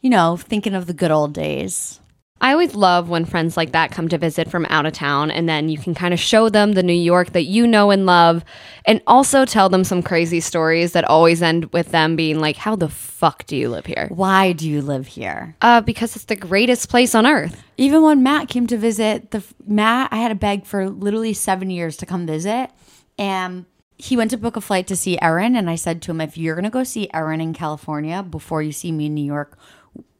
you 0.00 0.10
know, 0.10 0.36
thinking 0.36 0.74
of 0.74 0.86
the 0.86 0.94
good 0.94 1.10
old 1.10 1.34
days. 1.34 2.00
I 2.40 2.52
always 2.52 2.74
love 2.74 3.08
when 3.08 3.24
friends 3.24 3.56
like 3.56 3.72
that 3.72 3.90
come 3.90 4.08
to 4.08 4.18
visit 4.18 4.50
from 4.50 4.66
out 4.68 4.84
of 4.84 4.92
town, 4.92 5.30
and 5.30 5.48
then 5.48 5.70
you 5.70 5.78
can 5.78 5.94
kind 5.94 6.12
of 6.12 6.20
show 6.20 6.48
them 6.50 6.72
the 6.72 6.82
New 6.82 6.92
York 6.92 7.32
that 7.32 7.44
you 7.44 7.66
know 7.66 7.90
and 7.90 8.04
love, 8.04 8.44
and 8.84 9.00
also 9.06 9.46
tell 9.46 9.68
them 9.70 9.84
some 9.84 10.02
crazy 10.02 10.40
stories 10.40 10.92
that 10.92 11.04
always 11.04 11.40
end 11.42 11.72
with 11.72 11.92
them 11.92 12.14
being 12.14 12.38
like, 12.38 12.56
"How 12.56 12.76
the 12.76 12.90
fuck 12.90 13.46
do 13.46 13.56
you 13.56 13.70
live 13.70 13.86
here?" 13.86 14.08
Why 14.10 14.52
do 14.52 14.68
you 14.68 14.82
live 14.82 15.06
here? 15.06 15.56
Uh, 15.62 15.80
because 15.80 16.14
it's 16.14 16.26
the 16.26 16.36
greatest 16.36 16.90
place 16.90 17.14
on 17.14 17.26
earth. 17.26 17.62
Even 17.78 18.02
when 18.02 18.22
Matt 18.22 18.48
came 18.48 18.66
to 18.66 18.76
visit, 18.76 19.30
the 19.30 19.42
Matt 19.66 20.12
I 20.12 20.16
had 20.16 20.28
to 20.28 20.34
beg 20.34 20.66
for 20.66 20.90
literally 20.90 21.32
seven 21.32 21.70
years 21.70 21.96
to 21.98 22.06
come 22.06 22.26
visit, 22.26 22.70
and 23.18 23.64
he 23.98 24.14
went 24.14 24.30
to 24.30 24.36
book 24.36 24.56
a 24.56 24.60
flight 24.60 24.86
to 24.88 24.96
see 24.96 25.18
Erin, 25.22 25.56
and 25.56 25.70
I 25.70 25.76
said 25.76 26.02
to 26.02 26.10
him, 26.10 26.20
if 26.20 26.36
you're 26.36 26.54
gonna 26.54 26.68
go 26.68 26.84
see 26.84 27.08
Erin 27.14 27.40
in 27.40 27.54
California 27.54 28.22
before 28.22 28.62
you 28.62 28.72
see 28.72 28.92
me 28.92 29.06
in 29.06 29.14
New 29.14 29.24
York, 29.24 29.58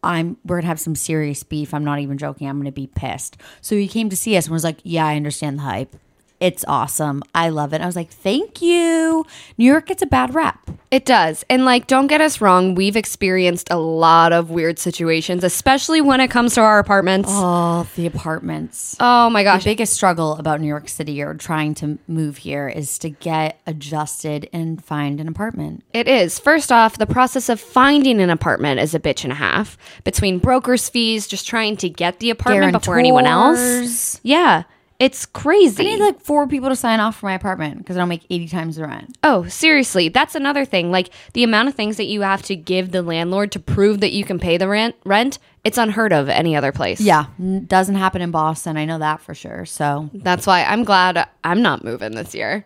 I'm 0.07 0.37
we're 0.45 0.59
gonna 0.59 0.69
have 0.69 0.81
some 0.81 0.95
serious 0.95 1.43
beef. 1.43 1.75
I'm 1.75 1.85
not 1.85 1.99
even 1.99 2.19
joking. 2.19 2.49
I'm 2.49 2.59
gonna 2.59 2.73
be 2.73 2.87
pissed. 2.87 3.37
So 3.61 3.77
he 3.77 3.89
came 3.89 4.09
to 4.11 4.17
see 4.17 4.37
us 4.37 4.47
and 4.47 4.53
was 4.53 4.65
like, 4.65 4.79
"Yeah, 4.83 5.07
I 5.07 5.17
understand 5.17 5.59
the 5.59 5.63
hype. 5.63 5.97
It's 6.41 6.65
awesome. 6.69 7.23
I 7.35 7.49
love 7.49 7.73
it." 7.73 7.81
I 7.81 7.87
was 7.87 7.97
like, 7.97 8.11
"Thank 8.11 8.61
you." 8.63 9.25
New 9.59 9.65
York 9.65 9.87
gets 9.87 10.03
a 10.03 10.07
bad 10.07 10.35
rap. 10.35 10.71
It 10.91 11.05
does. 11.05 11.45
And 11.51 11.65
like, 11.65 11.89
don't 11.89 12.07
get 12.07 12.21
us 12.21 12.41
wrong, 12.41 12.75
we've 12.75 12.97
experienced 12.97 13.69
a 13.71 13.77
lot 13.77 14.33
of 14.33 14.51
weird 14.51 14.79
situations, 14.79 15.43
especially 15.43 16.01
when 16.01 16.21
it 16.21 16.29
comes 16.29 16.55
to 16.55 16.61
our 16.61 16.79
apartments. 16.79 17.29
Oh, 17.33 17.87
the 17.97 18.07
apartments. 18.07 18.97
Oh 19.01 19.29
my 19.29 19.43
gosh. 19.43 19.65
The 19.65 19.71
biggest 19.71 19.95
struggle 19.95 20.37
about 20.37 20.61
New 20.61 20.69
York 20.69 20.89
City 20.89 21.21
or 21.21 21.35
trying 21.35 21.75
to 21.77 21.99
move 22.07 22.39
here 22.39 22.69
is 22.69 22.99
to 22.99 23.11
get 23.11 23.61
adjusted 23.67 24.49
and 24.53 24.83
find 24.83 25.21
an 25.21 25.27
apartment. 25.27 25.83
It 25.93 26.07
is. 26.07 26.39
First 26.39 26.71
off, 26.71 26.99
the 26.99 27.07
process 27.07 27.49
of 27.49 27.61
finding 27.61 28.21
an 28.21 28.31
apartment 28.31 28.79
is 28.81 28.95
a 28.95 29.01
bitch 29.01 29.25
and 29.25 29.33
a 29.33 29.37
half 29.37 29.77
between 30.05 30.39
broker's 30.39 30.89
fees, 30.89 31.27
just 31.27 31.49
trying 31.49 31.77
to 31.79 31.89
get 31.89 32.21
the 32.21 32.31
apartment 32.31 32.73
before 32.73 32.99
anyone 32.99 33.27
else. 33.27 34.21
Yeah, 34.23 34.63
it's 34.99 35.27
crazy. 35.27 35.83
I 35.83 35.87
need 35.87 36.01
like 36.01 36.21
four 36.21 36.47
people 36.47 36.69
to 36.71 36.77
sign 36.77 37.01
off 37.01 37.17
for 37.17 37.27
my 37.27 37.35
apartment 37.35 37.79
because 37.79 37.97
I 37.97 38.01
don't 38.01 38.09
make 38.09 38.25
80 38.31 38.49
times 38.49 38.77
the 38.77 38.87
rent. 38.87 39.17
oh, 39.23 39.47
seriously, 39.47 40.09
that's 40.09 40.35
another 40.35 40.65
thing. 40.65 40.91
Like 40.91 41.11
the 41.35 41.45
amount 41.45 41.69
of 41.69 41.75
things 41.75 41.97
that 41.99 42.05
you 42.07 42.23
have 42.23 42.43
to 42.43 42.57
give 42.57 42.93
the 42.93 43.03
landlord 43.03 43.53
to 43.53 43.61
prove 43.61 44.01
that 44.01 44.13
you 44.13 44.25
can 44.25 44.39
pay 44.39 44.57
the 44.57 44.69
rent, 44.69 44.95
rent, 45.05 45.39
it's 45.65 45.79
unheard 45.79 46.13
of 46.13 46.29
any 46.29 46.55
other 46.57 46.73
place. 46.73 47.01
Yeah, 47.01 47.27
n- 47.39 47.67
doesn't 47.67 47.97
happen 47.97 48.23
in 48.23 48.31
Boston. 48.31 48.77
I 48.77 48.85
know 48.85 48.99
that 48.99 49.21
for 49.21 49.35
sure. 49.35 49.65
So 49.67 50.09
That's 50.15 50.47
why 50.47 50.65
I'm 50.65 50.85
glad 50.85 51.29
I'm 51.45 51.61
not 51.63 51.85
moving 51.85 52.13
this 52.15 52.35
year. 52.35 52.65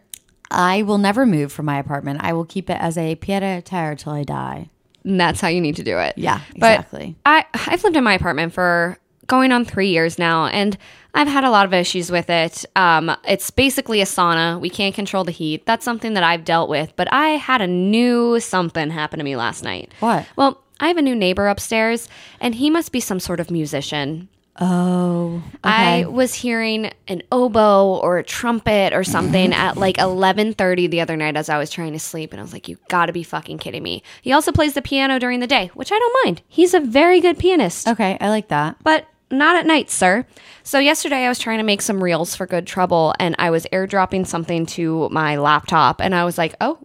I 0.50 0.82
will 0.82 0.98
never 0.98 1.24
move 1.26 1.52
from 1.52 1.66
my 1.66 1.78
apartment. 1.78 2.20
I 2.22 2.32
will 2.32 2.44
keep 2.44 2.68
it 2.70 2.76
as 2.80 2.98
a 2.98 3.14
pied 3.16 3.42
a 3.42 3.62
terre 3.62 3.94
till 3.96 4.12
I 4.12 4.24
die. 4.24 4.68
And 5.04 5.18
that's 5.18 5.40
how 5.40 5.48
you 5.48 5.60
need 5.60 5.76
to 5.76 5.82
do 5.82 5.96
it. 5.98 6.18
Yeah, 6.18 6.40
But 6.58 6.72
exactly. 6.80 7.16
I 7.24 7.44
I've 7.54 7.82
lived 7.84 7.96
in 7.96 8.04
my 8.04 8.14
apartment 8.14 8.52
for 8.52 8.98
going 9.30 9.52
on 9.52 9.64
three 9.64 9.88
years 9.88 10.18
now, 10.18 10.46
and 10.46 10.76
I've 11.14 11.28
had 11.28 11.44
a 11.44 11.50
lot 11.50 11.64
of 11.64 11.72
issues 11.72 12.10
with 12.10 12.28
it. 12.28 12.66
Um, 12.76 13.16
it's 13.24 13.50
basically 13.50 14.02
a 14.02 14.04
sauna. 14.04 14.60
We 14.60 14.68
can't 14.68 14.94
control 14.94 15.24
the 15.24 15.32
heat. 15.32 15.64
That's 15.64 15.84
something 15.84 16.14
that 16.14 16.22
I've 16.22 16.44
dealt 16.44 16.68
with. 16.68 16.92
But 16.96 17.10
I 17.12 17.30
had 17.30 17.62
a 17.62 17.66
new 17.66 18.40
something 18.40 18.90
happen 18.90 19.18
to 19.18 19.24
me 19.24 19.36
last 19.36 19.64
night. 19.64 19.92
What? 20.00 20.26
Well, 20.36 20.62
I 20.80 20.88
have 20.88 20.98
a 20.98 21.02
new 21.02 21.14
neighbor 21.14 21.46
upstairs, 21.48 22.08
and 22.40 22.54
he 22.54 22.68
must 22.68 22.92
be 22.92 23.00
some 23.00 23.20
sort 23.20 23.40
of 23.40 23.50
musician. 23.50 24.28
Oh, 24.62 25.42
I 25.64 26.04
was 26.04 26.34
hearing 26.34 26.92
an 27.08 27.22
oboe 27.32 27.98
or 28.02 28.18
a 28.18 28.24
trumpet 28.24 28.92
or 28.92 29.04
something 29.04 29.54
at 29.54 29.78
like 29.78 29.96
11:30 29.96 30.90
the 30.90 31.00
other 31.00 31.16
night 31.16 31.36
as 31.36 31.48
I 31.48 31.56
was 31.56 31.70
trying 31.70 31.92
to 31.92 31.98
sleep 31.98 32.32
and 32.32 32.40
I 32.40 32.42
was 32.42 32.52
like 32.52 32.68
you 32.68 32.76
got 32.88 33.06
to 33.06 33.12
be 33.12 33.22
fucking 33.22 33.56
kidding 33.58 33.82
me. 33.82 34.02
He 34.20 34.32
also 34.32 34.52
plays 34.52 34.74
the 34.74 34.82
piano 34.82 35.18
during 35.18 35.40
the 35.40 35.46
day, 35.46 35.70
which 35.72 35.90
I 35.90 35.98
don't 35.98 36.24
mind. 36.26 36.42
He's 36.46 36.74
a 36.74 36.80
very 36.80 37.20
good 37.20 37.38
pianist. 37.38 37.88
okay. 37.88 38.18
I 38.20 38.28
like 38.28 38.48
that. 38.48 38.76
But 38.82 39.06
not 39.30 39.56
at 39.56 39.66
night, 39.66 39.90
sir. 39.90 40.26
So 40.62 40.78
yesterday 40.78 41.24
I 41.24 41.28
was 41.28 41.38
trying 41.38 41.58
to 41.58 41.64
make 41.64 41.82
some 41.82 42.02
reels 42.02 42.34
for 42.34 42.46
Good 42.46 42.66
Trouble 42.66 43.14
and 43.18 43.34
I 43.38 43.50
was 43.50 43.66
airdropping 43.72 44.26
something 44.26 44.66
to 44.66 45.08
my 45.10 45.36
laptop 45.36 46.00
and 46.00 46.14
I 46.14 46.24
was 46.24 46.36
like, 46.36 46.54
"Oh, 46.60 46.78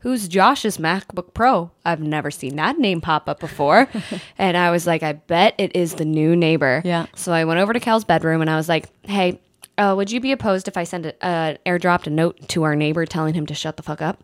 who's 0.00 0.28
Josh's 0.28 0.78
MacBook 0.78 1.34
Pro? 1.34 1.70
I've 1.84 2.00
never 2.00 2.30
seen 2.30 2.56
that 2.56 2.78
name 2.78 3.00
pop 3.00 3.28
up 3.28 3.40
before." 3.40 3.88
and 4.38 4.56
I 4.56 4.70
was 4.70 4.86
like, 4.86 5.02
"I 5.02 5.12
bet 5.14 5.54
it 5.58 5.74
is 5.74 5.94
the 5.94 6.04
new 6.04 6.36
neighbor." 6.36 6.82
Yeah. 6.84 7.06
So 7.14 7.32
I 7.32 7.44
went 7.44 7.60
over 7.60 7.72
to 7.72 7.80
Kel's 7.80 8.04
bedroom 8.04 8.40
and 8.40 8.50
I 8.50 8.56
was 8.56 8.68
like, 8.68 8.88
"Hey, 9.02 9.40
uh, 9.76 9.94
would 9.96 10.10
you 10.10 10.20
be 10.20 10.32
opposed 10.32 10.68
if 10.68 10.76
I 10.76 10.84
send 10.84 11.06
a 11.06 11.26
uh, 11.26 11.56
airdropped 11.66 12.06
a 12.06 12.10
note 12.10 12.48
to 12.50 12.62
our 12.62 12.76
neighbor 12.76 13.04
telling 13.06 13.34
him 13.34 13.46
to 13.46 13.54
shut 13.54 13.76
the 13.76 13.82
fuck 13.82 14.00
up?" 14.00 14.22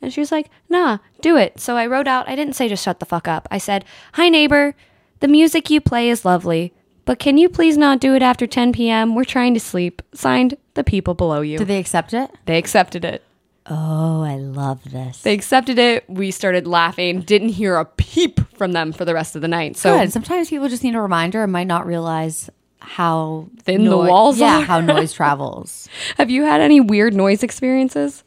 And 0.00 0.12
she 0.12 0.20
was 0.20 0.32
like, 0.32 0.50
"Nah, 0.68 0.98
do 1.20 1.36
it." 1.36 1.58
So 1.60 1.76
I 1.76 1.86
wrote 1.86 2.08
out. 2.08 2.28
I 2.28 2.36
didn't 2.36 2.54
say 2.56 2.68
just 2.68 2.84
shut 2.84 3.00
the 3.00 3.06
fuck 3.06 3.26
up. 3.28 3.48
I 3.50 3.58
said, 3.58 3.84
"Hi 4.14 4.28
neighbor, 4.28 4.74
the 5.20 5.28
music 5.28 5.70
you 5.70 5.80
play 5.80 6.10
is 6.10 6.24
lovely, 6.24 6.74
but 7.04 7.18
can 7.18 7.38
you 7.38 7.48
please 7.48 7.76
not 7.76 8.00
do 8.00 8.14
it 8.14 8.22
after 8.22 8.46
10 8.46 8.72
p.m.? 8.72 9.14
We're 9.14 9.24
trying 9.24 9.54
to 9.54 9.60
sleep. 9.60 10.02
Signed, 10.14 10.56
the 10.74 10.84
people 10.84 11.14
below 11.14 11.40
you. 11.40 11.58
Did 11.58 11.68
they 11.68 11.78
accept 11.78 12.14
it? 12.14 12.30
they 12.46 12.58
accepted 12.58 13.04
it. 13.04 13.22
Oh, 13.66 14.22
I 14.22 14.36
love 14.36 14.82
this. 14.90 15.22
They 15.22 15.34
accepted 15.34 15.78
it. 15.78 16.04
We 16.08 16.32
started 16.32 16.66
laughing. 16.66 17.20
Didn't 17.20 17.50
hear 17.50 17.76
a 17.76 17.84
peep 17.84 18.40
from 18.56 18.72
them 18.72 18.92
for 18.92 19.04
the 19.04 19.14
rest 19.14 19.36
of 19.36 19.42
the 19.42 19.46
night. 19.48 19.76
So 19.76 19.96
Good. 19.96 20.12
Sometimes 20.12 20.50
people 20.50 20.68
just 20.68 20.82
need 20.82 20.96
a 20.96 21.00
reminder 21.00 21.44
and 21.44 21.52
might 21.52 21.68
not 21.68 21.86
realize 21.86 22.50
how 22.80 23.48
Thin 23.60 23.84
the 23.84 23.96
walls 23.96 24.40
are. 24.40 24.44
Yeah, 24.44 24.58
are. 24.58 24.64
how 24.64 24.80
noise 24.94 25.12
travels. 25.12 25.88
have 26.18 26.28
you 26.28 26.42
had 26.42 26.60
any 26.60 26.80
weird 26.80 27.14
noise 27.14 27.44
experiences? 27.44 28.24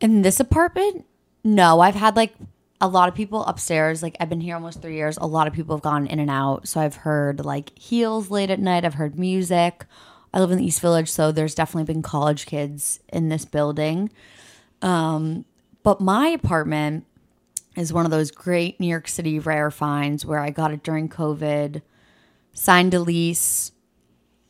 In 0.00 0.22
this 0.22 0.40
apartment, 0.40 1.04
no. 1.44 1.78
I've 1.80 1.94
had 1.94 2.16
like 2.16 2.34
a 2.80 2.88
lot 2.88 3.08
of 3.08 3.14
people 3.14 3.44
upstairs. 3.44 4.02
Like 4.02 4.16
I've 4.20 4.28
been 4.28 4.40
here 4.40 4.54
almost 4.54 4.82
three 4.82 4.94
years. 4.94 5.16
A 5.16 5.26
lot 5.26 5.46
of 5.46 5.52
people 5.52 5.76
have 5.76 5.82
gone 5.82 6.06
in 6.06 6.18
and 6.18 6.30
out. 6.30 6.68
So 6.68 6.80
I've 6.80 6.96
heard 6.96 7.44
like 7.44 7.76
heels 7.78 8.30
late 8.30 8.50
at 8.50 8.60
night. 8.60 8.84
I've 8.84 8.94
heard 8.94 9.18
music. 9.18 9.84
I 10.32 10.40
live 10.40 10.50
in 10.50 10.58
the 10.58 10.64
East 10.64 10.80
Village, 10.80 11.10
so 11.10 11.32
there's 11.32 11.54
definitely 11.54 11.92
been 11.92 12.02
college 12.02 12.46
kids 12.46 13.00
in 13.08 13.30
this 13.30 13.44
building. 13.44 14.10
Um, 14.82 15.46
but 15.82 16.00
my 16.00 16.28
apartment 16.28 17.06
is 17.76 17.92
one 17.92 18.04
of 18.04 18.10
those 18.10 18.30
great 18.30 18.78
New 18.78 18.86
York 18.86 19.08
City 19.08 19.38
rare 19.38 19.70
finds 19.70 20.26
where 20.26 20.40
I 20.40 20.50
got 20.50 20.72
it 20.72 20.82
during 20.82 21.08
COVID, 21.08 21.80
signed 22.52 22.92
a 22.92 23.00
lease. 23.00 23.72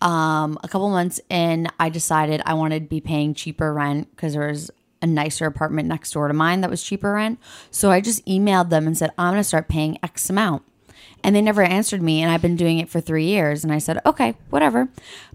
Um, 0.01 0.59
a 0.63 0.69
couple 0.69 0.89
months 0.91 1.21
in, 1.29 1.69
I 1.79 1.91
decided 1.91 2.43
I 2.45 2.55
wanted 2.55 2.85
to 2.85 2.89
be 2.89 3.01
paying 3.01 3.35
cheaper 3.35 3.73
rent 3.73 4.11
because 4.11 4.33
there 4.33 4.49
was 4.49 4.71
a 5.01 5.07
nicer 5.07 5.47
apartment 5.47 5.89
next 5.89 6.13
door 6.13 6.29
to 6.29 6.35
mine 6.35 6.61
that 6.61 6.71
was 6.71 6.83
cheaper 6.83 7.13
rent. 7.13 7.39
So 7.71 7.91
I 7.91 8.01
just 8.01 8.25
emailed 8.27 8.71
them 8.71 8.87
and 8.87 8.97
said, 8.97 9.11
I'm 9.19 9.33
going 9.33 9.41
to 9.41 9.45
start 9.45 9.69
paying 9.69 9.99
X 10.03 10.29
amount. 10.31 10.63
And 11.25 11.35
they 11.35 11.43
never 11.43 11.63
answered 11.63 12.03
me. 12.03 12.23
And 12.23 12.31
I've 12.31 12.43
been 12.43 12.57
doing 12.57 12.79
it 12.79 12.89
for 12.89 13.01
three 13.01 13.27
years. 13.27 13.65
And 13.65 13.73
I 13.73 13.79
said, 13.79 14.01
okay, 14.07 14.35
whatever. 14.51 14.89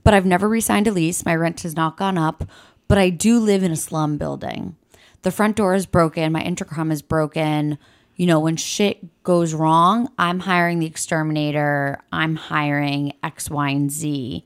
But 0.03 0.13
I've 0.13 0.25
never 0.25 0.47
re 0.47 0.61
signed 0.61 0.87
a 0.87 0.91
lease. 0.91 1.25
My 1.25 1.35
rent 1.35 1.61
has 1.61 1.75
not 1.75 1.97
gone 1.97 2.17
up. 2.17 2.43
But 2.87 2.97
I 2.97 3.09
do 3.09 3.39
live 3.39 3.63
in 3.63 3.71
a 3.71 3.77
slum 3.77 4.17
building. 4.17 4.75
The 5.23 5.31
front 5.31 5.55
door 5.55 5.73
is 5.73 5.85
broken. 5.85 6.31
My 6.31 6.41
intercom 6.41 6.91
is 6.91 7.01
broken. 7.01 7.77
You 8.15 8.27
know, 8.27 8.39
when 8.39 8.57
shit 8.57 9.23
goes 9.23 9.53
wrong, 9.53 10.09
I'm 10.17 10.41
hiring 10.41 10.79
the 10.79 10.85
exterminator. 10.85 12.01
I'm 12.11 12.35
hiring 12.35 13.13
X, 13.23 13.49
Y, 13.49 13.69
and 13.69 13.91
Z. 13.91 14.45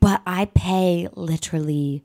But 0.00 0.22
I 0.26 0.46
pay 0.46 1.08
literally, 1.14 2.02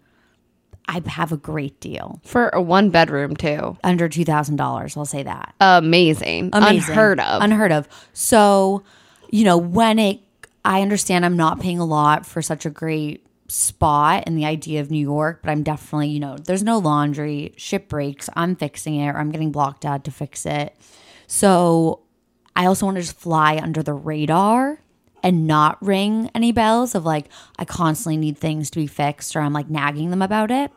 I 0.88 1.02
have 1.08 1.32
a 1.32 1.38
great 1.38 1.80
deal. 1.80 2.22
For 2.24 2.50
a 2.50 2.62
one 2.62 2.90
bedroom, 2.90 3.36
too. 3.36 3.78
Under 3.84 4.08
$2,000, 4.08 4.98
I'll 4.98 5.06
say 5.06 5.24
that. 5.24 5.54
Amazing. 5.60 6.52
Amazing. 6.54 6.90
Unheard 6.90 7.20
of. 7.20 7.42
Unheard 7.42 7.72
of. 7.72 7.88
So, 8.14 8.84
you 9.30 9.44
know, 9.44 9.58
when 9.58 10.00
it, 10.00 10.22
I 10.64 10.82
understand 10.82 11.26
I'm 11.26 11.38
not 11.38 11.60
paying 11.60 11.80
a 11.80 11.86
lot 11.86 12.26
for 12.26 12.42
such 12.42 12.66
a 12.66 12.70
great 12.70 13.26
spot 13.50 14.24
and 14.28 14.38
the 14.38 14.46
idea 14.46 14.82
of 14.82 14.92
New 14.92 15.00
York, 15.00 15.40
but 15.42 15.50
I'm 15.52 15.64
definitely, 15.64 16.10
you 16.10 16.20
know, 16.20 16.38
there's 16.38 16.64
no 16.64 16.78
laundry, 16.78 17.54
ship 17.58 17.88
breaks, 17.90 18.30
I'm 18.36 18.56
fixing 18.56 18.96
it, 18.96 19.10
or 19.10 19.18
I'm 19.18 19.32
getting 19.32 19.52
blocked 19.52 19.86
out 19.86 20.04
to 20.06 20.12
fix 20.12 20.46
it. 20.46 20.76
So 21.28 22.02
I 22.56 22.66
also 22.66 22.86
want 22.86 22.96
to 22.96 23.02
just 23.02 23.18
fly 23.18 23.58
under 23.58 23.84
the 23.84 23.94
radar 23.94 24.82
and 25.24 25.48
not 25.48 25.82
ring 25.82 26.30
any 26.36 26.52
bells 26.52 26.96
of 26.96 27.06
like, 27.06 27.28
I 27.58 27.66
constantly 27.66 28.18
need 28.18 28.38
things 28.38 28.70
to 28.72 28.80
be 28.80 28.88
fixed 28.88 29.36
or 29.36 29.42
I'm 29.42 29.54
like 29.54 29.70
nagging 29.70 30.10
them 30.10 30.22
about 30.22 30.52
it. 30.52 30.72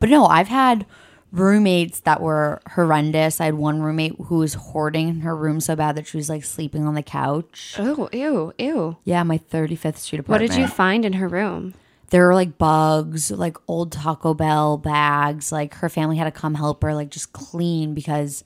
But 0.00 0.08
no, 0.08 0.26
I've 0.26 0.48
had 0.48 0.86
roommates 1.32 2.00
that 2.00 2.20
were 2.20 2.60
horrendous. 2.70 3.40
I 3.40 3.46
had 3.46 3.54
one 3.54 3.82
roommate 3.82 4.14
who 4.26 4.38
was 4.38 4.54
hoarding 4.54 5.08
in 5.08 5.20
her 5.20 5.36
room 5.36 5.60
so 5.60 5.74
bad 5.74 5.96
that 5.96 6.06
she 6.06 6.16
was 6.16 6.28
like 6.28 6.44
sleeping 6.44 6.86
on 6.86 6.94
the 6.94 7.02
couch. 7.02 7.76
oh, 7.78 8.08
ew, 8.12 8.52
ew. 8.58 8.96
Yeah, 9.04 9.22
my 9.24 9.38
35th 9.38 9.96
Street 9.96 10.20
apartment. 10.20 10.28
What 10.28 10.36
apartment. 10.42 10.50
did 10.50 10.58
you 10.58 10.66
find 10.68 11.04
in 11.04 11.14
her 11.14 11.28
room? 11.28 11.74
There 12.10 12.28
were 12.28 12.34
like 12.34 12.56
bugs, 12.58 13.32
like 13.32 13.56
old 13.66 13.90
Taco 13.90 14.34
Bell 14.34 14.78
bags. 14.78 15.50
Like 15.50 15.74
her 15.74 15.88
family 15.88 16.16
had 16.16 16.24
to 16.24 16.30
come 16.30 16.54
help 16.54 16.82
her, 16.82 16.94
like 16.94 17.10
just 17.10 17.32
clean 17.32 17.94
because 17.94 18.44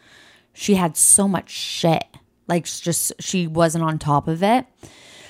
she 0.54 0.76
had 0.76 0.96
so 0.96 1.28
much 1.28 1.50
shit. 1.50 2.04
Like 2.46 2.64
just 2.64 3.12
she 3.20 3.46
wasn't 3.46 3.84
on 3.84 3.98
top 3.98 4.26
of 4.28 4.42
it. 4.42 4.64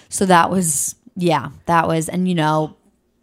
So 0.09 0.25
that 0.27 0.51
was, 0.51 0.95
yeah, 1.17 1.51
that 1.67 1.89
was, 1.89 2.09
and 2.09 2.29
you 2.29 2.35
know, 2.37 2.77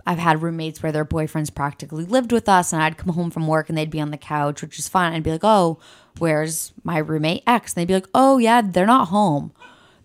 I've 0.06 0.20
had 0.20 0.42
roommates 0.44 0.84
where 0.84 0.92
their 0.92 1.06
boyfriends 1.06 1.54
practically 1.54 2.06
lived 2.06 2.32
with 2.32 2.48
us, 2.48 2.72
and 2.72 2.82
I'd 2.82 2.98
come 2.98 3.14
home 3.14 3.32
from 3.32 3.48
work 3.48 3.70
and 3.70 3.78
they'd 3.78 3.90
be 3.90 4.00
on 4.02 4.12
the 4.12 4.18
couch, 4.18 4.62
which 4.62 4.78
is 4.78 4.88
fine. 4.88 5.14
I'd 5.14 5.24
be 5.24 5.32
like, 5.32 5.44
oh, 5.44 5.80
where's 6.20 6.74
my 6.84 6.98
roommate 7.00 7.44
X? 7.48 7.74
And 7.74 7.82
they'd 7.82 7.88
be 7.88 7.96
like, 7.96 8.08
oh, 8.14 8.38
yeah, 8.38 8.62
they're 8.62 8.86
not 8.86 9.08
home. 9.08 9.52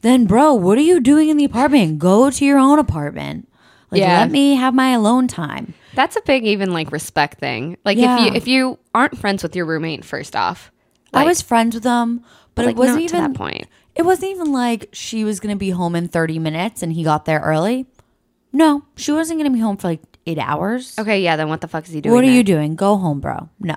Then, 0.02 0.24
bro, 0.24 0.54
what 0.54 0.78
are 0.78 0.82
you 0.82 1.00
doing 1.00 1.28
in 1.28 1.36
the 1.36 1.44
apartment? 1.44 1.98
Go 1.98 2.30
to 2.30 2.44
your 2.44 2.58
own 2.58 2.78
apartment. 2.78 3.46
Like, 3.90 4.00
Yeah. 4.00 4.20
let 4.20 4.30
me 4.30 4.54
have 4.54 4.72
my 4.72 4.90
alone 4.92 5.28
time. 5.28 5.74
That's 5.94 6.16
a 6.16 6.22
big, 6.22 6.44
even 6.46 6.72
like 6.72 6.92
respect 6.92 7.38
thing. 7.40 7.76
Like 7.84 7.98
Yeah. 7.98 8.16
if 8.18 8.24
you 8.24 8.32
if 8.36 8.48
you 8.48 8.78
aren't 8.94 9.18
friends 9.18 9.42
with 9.42 9.54
your 9.56 9.66
roommate, 9.66 10.04
first 10.04 10.34
off, 10.36 10.70
I 11.12 11.24
was 11.24 11.42
friends 11.42 11.74
with 11.74 11.82
them, 11.82 12.24
but 12.54 12.64
like 12.66 12.76
it 12.76 12.78
wasn't 12.78 13.00
even 13.02 13.16
to 13.16 13.28
that 13.28 13.34
point. 13.34 13.66
It 13.96 14.02
wasn't 14.06 14.30
even 14.30 14.52
like 14.52 14.88
she 14.92 15.24
was 15.24 15.40
gonna 15.40 15.56
be 15.56 15.70
home 15.70 15.96
in 15.96 16.06
thirty 16.06 16.38
minutes 16.38 16.82
and 16.84 16.92
he 16.92 17.02
got 17.02 17.24
there 17.24 17.40
early. 17.40 17.86
No, 18.52 18.82
she 18.96 19.12
wasn't 19.12 19.38
gonna 19.38 19.50
be 19.50 19.60
home 19.60 19.76
for 19.76 19.88
like 19.88 20.00
eight 20.26 20.38
hours. 20.38 20.98
Okay, 20.98 21.22
yeah. 21.22 21.36
Then 21.36 21.48
what 21.48 21.60
the 21.60 21.68
fuck 21.68 21.86
is 21.86 21.92
he 21.92 22.00
doing? 22.00 22.14
What 22.14 22.24
are 22.24 22.26
there? 22.26 22.36
you 22.36 22.42
doing? 22.42 22.74
Go 22.74 22.96
home, 22.96 23.20
bro. 23.20 23.48
No. 23.58 23.76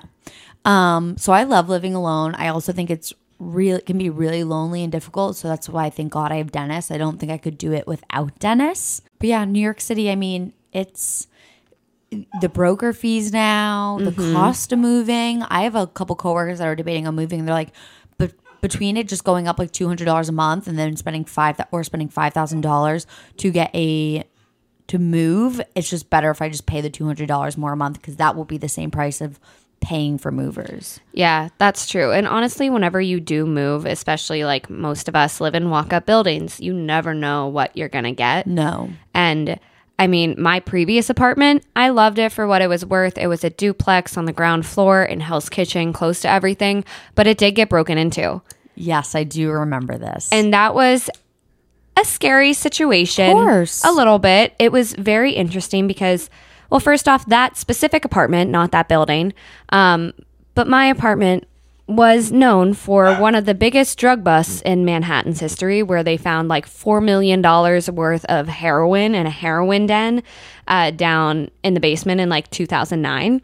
Um, 0.64 1.16
so 1.18 1.32
I 1.32 1.44
love 1.44 1.68
living 1.68 1.94
alone. 1.94 2.34
I 2.34 2.48
also 2.48 2.72
think 2.72 2.90
it's 2.90 3.12
real 3.38 3.76
it 3.76 3.86
can 3.86 3.98
be 3.98 4.10
really 4.10 4.44
lonely 4.44 4.82
and 4.82 4.90
difficult. 4.90 5.36
So 5.36 5.48
that's 5.48 5.68
why 5.68 5.86
I 5.86 5.90
thank 5.90 6.12
God 6.12 6.32
I 6.32 6.36
have 6.36 6.52
Dennis. 6.52 6.90
I 6.90 6.98
don't 6.98 7.18
think 7.18 7.30
I 7.30 7.38
could 7.38 7.58
do 7.58 7.72
it 7.72 7.86
without 7.86 8.38
Dennis. 8.38 9.02
But 9.18 9.28
yeah, 9.28 9.44
New 9.44 9.60
York 9.60 9.80
City, 9.80 10.10
I 10.10 10.16
mean, 10.16 10.52
it's 10.72 11.26
the 12.40 12.48
broker 12.48 12.92
fees 12.92 13.32
now, 13.32 13.98
the 14.00 14.12
cost 14.12 14.72
of 14.72 14.78
moving. 14.78 15.42
I 15.42 15.62
have 15.62 15.74
a 15.74 15.86
couple 15.86 16.16
coworkers 16.16 16.58
that 16.58 16.68
are 16.68 16.76
debating 16.76 17.06
on 17.06 17.14
moving. 17.14 17.44
They're 17.44 17.54
like, 17.54 17.72
but 18.18 18.32
between 18.60 18.96
it 18.96 19.08
just 19.08 19.24
going 19.24 19.48
up 19.48 19.58
like 19.58 19.72
two 19.72 19.88
hundred 19.88 20.04
dollars 20.04 20.28
a 20.28 20.32
month 20.32 20.66
and 20.68 20.78
then 20.78 20.96
spending 20.96 21.24
five 21.24 21.60
or 21.72 21.82
spending 21.84 22.08
five 22.08 22.32
thousand 22.32 22.60
dollars 22.60 23.06
to 23.38 23.50
get 23.50 23.74
a 23.74 24.24
to 24.88 24.98
move, 24.98 25.60
it's 25.74 25.88
just 25.88 26.10
better 26.10 26.30
if 26.30 26.42
I 26.42 26.48
just 26.48 26.66
pay 26.66 26.80
the 26.80 26.90
two 26.90 27.06
hundred 27.06 27.28
dollars 27.28 27.56
more 27.56 27.72
a 27.72 27.76
month 27.76 28.00
because 28.00 28.16
that 28.16 28.36
will 28.36 28.44
be 28.44 28.58
the 28.58 28.68
same 28.68 28.90
price 28.90 29.20
of 29.20 29.38
paying 29.80 30.16
for 30.18 30.30
movers. 30.30 31.00
Yeah, 31.12 31.48
that's 31.58 31.86
true. 31.86 32.10
And 32.12 32.26
honestly, 32.26 32.70
whenever 32.70 33.00
you 33.00 33.20
do 33.20 33.44
move, 33.44 33.84
especially 33.84 34.44
like 34.44 34.70
most 34.70 35.08
of 35.08 35.16
us 35.16 35.40
live 35.42 35.54
in 35.54 35.68
walk 35.68 35.92
up 35.92 36.06
buildings, 36.06 36.58
you 36.58 36.72
never 36.72 37.12
know 37.12 37.48
what 37.48 37.76
you're 37.76 37.90
going 37.90 38.04
to 38.04 38.12
get. 38.12 38.46
No, 38.46 38.90
And 39.12 39.58
I 39.98 40.06
mean, 40.06 40.36
my 40.38 40.58
previous 40.60 41.08
apartment, 41.10 41.64
I 41.76 41.90
loved 41.90 42.18
it 42.18 42.32
for 42.32 42.46
what 42.46 42.62
it 42.62 42.66
was 42.68 42.84
worth. 42.84 43.16
It 43.18 43.26
was 43.26 43.44
a 43.44 43.50
duplex 43.50 44.16
on 44.16 44.24
the 44.24 44.32
ground 44.32 44.64
floor 44.66 45.04
in 45.04 45.20
Hell's 45.20 45.48
Kitchen, 45.50 45.92
close 45.92 46.20
to 46.22 46.30
everything, 46.30 46.84
but 47.14 47.26
it 47.26 47.36
did 47.38 47.52
get 47.52 47.68
broken 47.68 47.96
into. 47.98 48.40
yes, 48.74 49.14
I 49.14 49.22
do 49.24 49.50
remember 49.50 49.98
this. 49.98 50.28
And 50.32 50.52
that 50.54 50.74
was 50.74 51.08
a 51.96 52.04
scary 52.04 52.52
situation. 52.52 53.30
Of 53.30 53.34
course. 53.34 53.84
A 53.84 53.92
little 53.92 54.18
bit. 54.18 54.54
It 54.58 54.72
was 54.72 54.94
very 54.94 55.32
interesting 55.32 55.86
because, 55.86 56.30
well, 56.70 56.80
first 56.80 57.08
off, 57.08 57.26
that 57.26 57.56
specific 57.56 58.04
apartment, 58.04 58.50
not 58.50 58.72
that 58.72 58.88
building, 58.88 59.32
um, 59.70 60.12
but 60.54 60.66
my 60.68 60.86
apartment 60.86 61.46
was 61.86 62.32
known 62.32 62.72
for 62.72 63.14
one 63.16 63.34
of 63.34 63.44
the 63.44 63.54
biggest 63.54 63.98
drug 63.98 64.24
busts 64.24 64.62
in 64.62 64.84
Manhattan's 64.84 65.40
history, 65.40 65.82
where 65.82 66.02
they 66.02 66.16
found 66.16 66.48
like 66.48 66.66
$4 66.66 67.04
million 67.04 67.42
worth 67.42 68.24
of 68.24 68.48
heroin 68.48 69.14
in 69.14 69.26
a 69.26 69.30
heroin 69.30 69.86
den 69.86 70.22
uh, 70.66 70.90
down 70.92 71.50
in 71.62 71.74
the 71.74 71.80
basement 71.80 72.20
in 72.20 72.28
like 72.30 72.50
2009. 72.50 73.42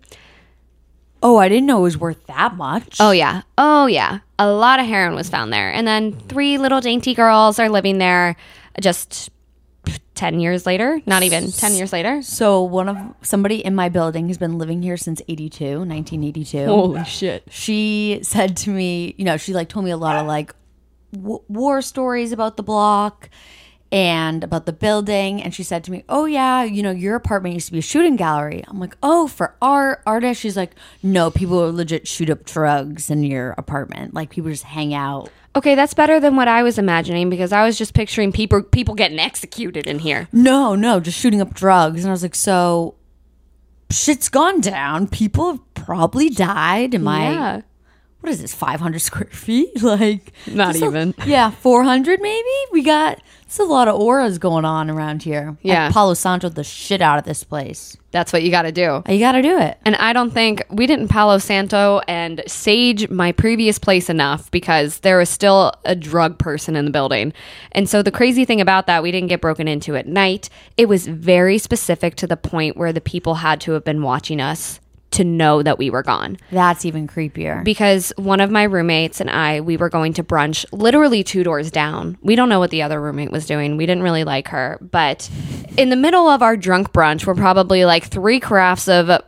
Oh, 1.22 1.36
I 1.36 1.48
didn't 1.48 1.66
know 1.66 1.78
it 1.78 1.82
was 1.82 1.98
worth 1.98 2.26
that 2.26 2.56
much. 2.56 2.96
Oh 3.00 3.10
yeah. 3.10 3.42
Oh 3.58 3.86
yeah. 3.86 4.20
A 4.38 4.50
lot 4.50 4.80
of 4.80 4.86
heroin 4.86 5.14
was 5.14 5.28
found 5.28 5.52
there. 5.52 5.70
And 5.72 5.86
then 5.86 6.12
three 6.12 6.58
little 6.58 6.80
dainty 6.80 7.14
girls 7.14 7.58
are 7.58 7.68
living 7.68 7.98
there 7.98 8.36
just 8.80 9.30
10 10.14 10.38
years 10.40 10.66
later, 10.66 11.00
not 11.06 11.22
even 11.22 11.50
10 11.50 11.74
years 11.74 11.92
later. 11.92 12.20
So 12.22 12.62
one 12.62 12.88
of 12.88 12.96
somebody 13.22 13.64
in 13.64 13.74
my 13.74 13.88
building 13.88 14.28
has 14.28 14.36
been 14.38 14.58
living 14.58 14.82
here 14.82 14.96
since 14.96 15.22
82, 15.28 15.64
1982. 15.78 16.66
Holy 16.66 17.04
shit. 17.04 17.44
She 17.50 18.20
said 18.22 18.56
to 18.58 18.70
me, 18.70 19.14
you 19.16 19.24
know, 19.24 19.36
she 19.36 19.54
like 19.54 19.68
told 19.68 19.84
me 19.84 19.90
a 19.90 19.96
lot 19.96 20.16
of 20.16 20.26
like 20.26 20.54
w- 21.12 21.40
war 21.48 21.80
stories 21.80 22.32
about 22.32 22.56
the 22.58 22.62
block 22.62 23.30
and 23.92 24.44
about 24.44 24.66
the 24.66 24.72
building 24.72 25.42
and 25.42 25.54
she 25.54 25.62
said 25.62 25.82
to 25.84 25.90
me, 25.90 26.04
"Oh 26.08 26.24
yeah, 26.24 26.62
you 26.62 26.82
know, 26.82 26.90
your 26.90 27.16
apartment 27.16 27.54
used 27.54 27.66
to 27.66 27.72
be 27.72 27.78
a 27.80 27.82
shooting 27.82 28.16
gallery." 28.16 28.64
I'm 28.68 28.78
like, 28.78 28.96
"Oh, 29.02 29.26
for 29.26 29.54
art, 29.60 30.02
artists?" 30.06 30.40
She's 30.40 30.56
like, 30.56 30.74
"No, 31.02 31.30
people 31.30 31.72
legit 31.72 32.06
shoot 32.06 32.30
up 32.30 32.44
drugs 32.44 33.10
in 33.10 33.22
your 33.24 33.54
apartment. 33.58 34.14
Like 34.14 34.30
people 34.30 34.50
just 34.50 34.64
hang 34.64 34.94
out." 34.94 35.30
Okay, 35.56 35.74
that's 35.74 35.94
better 35.94 36.20
than 36.20 36.36
what 36.36 36.46
I 36.46 36.62
was 36.62 36.78
imagining 36.78 37.28
because 37.28 37.50
I 37.50 37.64
was 37.64 37.76
just 37.76 37.92
picturing 37.92 38.30
people 38.30 38.62
people 38.62 38.94
getting 38.94 39.18
executed 39.18 39.86
in 39.88 39.98
here. 39.98 40.28
No, 40.32 40.76
no, 40.76 41.00
just 41.00 41.18
shooting 41.18 41.40
up 41.40 41.54
drugs. 41.54 42.04
And 42.04 42.10
I 42.10 42.12
was 42.12 42.22
like, 42.22 42.36
"So 42.36 42.94
shit's 43.90 44.28
gone 44.28 44.60
down. 44.60 45.08
People 45.08 45.50
have 45.50 45.74
probably 45.74 46.30
died. 46.30 46.94
Am 46.94 47.08
I 47.08 47.32
Yeah. 47.32 47.60
What 48.20 48.30
is 48.30 48.40
this 48.42 48.54
500 48.54 48.98
square 49.00 49.26
feet 49.30 49.82
like 49.82 50.32
Not 50.46 50.72
just 50.72 50.82
a- 50.82 50.86
even. 50.86 51.14
yeah 51.26 51.50
400 51.50 52.20
maybe 52.20 52.48
we 52.72 52.82
got 52.82 53.20
it's 53.42 53.58
a 53.58 53.64
lot 53.64 53.88
of 53.88 54.00
auras 54.00 54.38
going 54.38 54.64
on 54.64 54.88
around 54.90 55.22
here 55.24 55.56
Yeah. 55.62 55.90
Palo 55.90 56.14
santo 56.14 56.48
the 56.48 56.62
shit 56.62 57.00
out 57.02 57.18
of 57.18 57.24
this 57.24 57.42
place 57.42 57.96
That's 58.12 58.32
what 58.32 58.44
you 58.44 58.50
got 58.52 58.62
to 58.62 58.70
do. 58.72 59.02
you 59.08 59.18
gotta 59.18 59.42
do 59.42 59.58
it 59.58 59.76
And 59.84 59.96
I 59.96 60.12
don't 60.12 60.30
think 60.32 60.64
we 60.70 60.86
didn't 60.86 61.08
Palo 61.08 61.38
Santo 61.38 62.00
and 62.06 62.42
sage 62.46 63.08
my 63.10 63.32
previous 63.32 63.76
place 63.78 64.08
enough 64.08 64.50
because 64.52 65.00
there 65.00 65.18
was 65.18 65.28
still 65.28 65.72
a 65.84 65.96
drug 65.96 66.38
person 66.38 66.76
in 66.76 66.84
the 66.84 66.90
building. 66.92 67.32
And 67.72 67.88
so 67.88 68.02
the 68.02 68.12
crazy 68.12 68.44
thing 68.44 68.60
about 68.60 68.86
that, 68.86 69.02
we 69.02 69.10
didn't 69.10 69.28
get 69.30 69.40
broken 69.40 69.66
into 69.66 69.96
at 69.96 70.06
night. 70.06 70.48
It 70.76 70.88
was 70.88 71.06
very 71.08 71.58
specific 71.58 72.14
to 72.16 72.26
the 72.28 72.36
point 72.36 72.76
where 72.76 72.92
the 72.92 73.00
people 73.00 73.36
had 73.36 73.60
to 73.62 73.72
have 73.72 73.82
been 73.84 74.02
watching 74.02 74.40
us 74.40 74.78
to 75.12 75.24
know 75.24 75.62
that 75.62 75.76
we 75.78 75.90
were 75.90 76.02
gone. 76.02 76.36
that's 76.50 76.84
even 76.84 77.06
creepier 77.08 77.64
Because 77.64 78.12
one 78.16 78.40
of 78.40 78.50
my 78.50 78.62
roommates 78.62 79.20
and 79.20 79.28
I, 79.28 79.60
we 79.60 79.76
were 79.76 79.88
going 79.88 80.12
to 80.14 80.22
brunch 80.24 80.64
literally 80.72 81.24
two 81.24 81.42
doors 81.42 81.70
down. 81.70 82.16
We 82.22 82.36
don't 82.36 82.48
know 82.48 82.58
what 82.60 82.70
the 82.70 82.82
other 82.82 83.00
roommate 83.00 83.32
was 83.32 83.46
doing. 83.46 83.76
We 83.76 83.86
didn't 83.86 84.04
really 84.04 84.24
like 84.24 84.48
her. 84.48 84.78
But 84.80 85.28
in 85.76 85.88
the 85.90 85.96
middle 85.96 86.28
of 86.28 86.42
our 86.42 86.56
drunk 86.56 86.92
brunch, 86.92 87.26
we're 87.26 87.34
probably 87.34 87.84
like 87.84 88.04
three 88.04 88.38
carafes 88.40 88.88
of, 88.88 89.10
uh, 89.10 89.20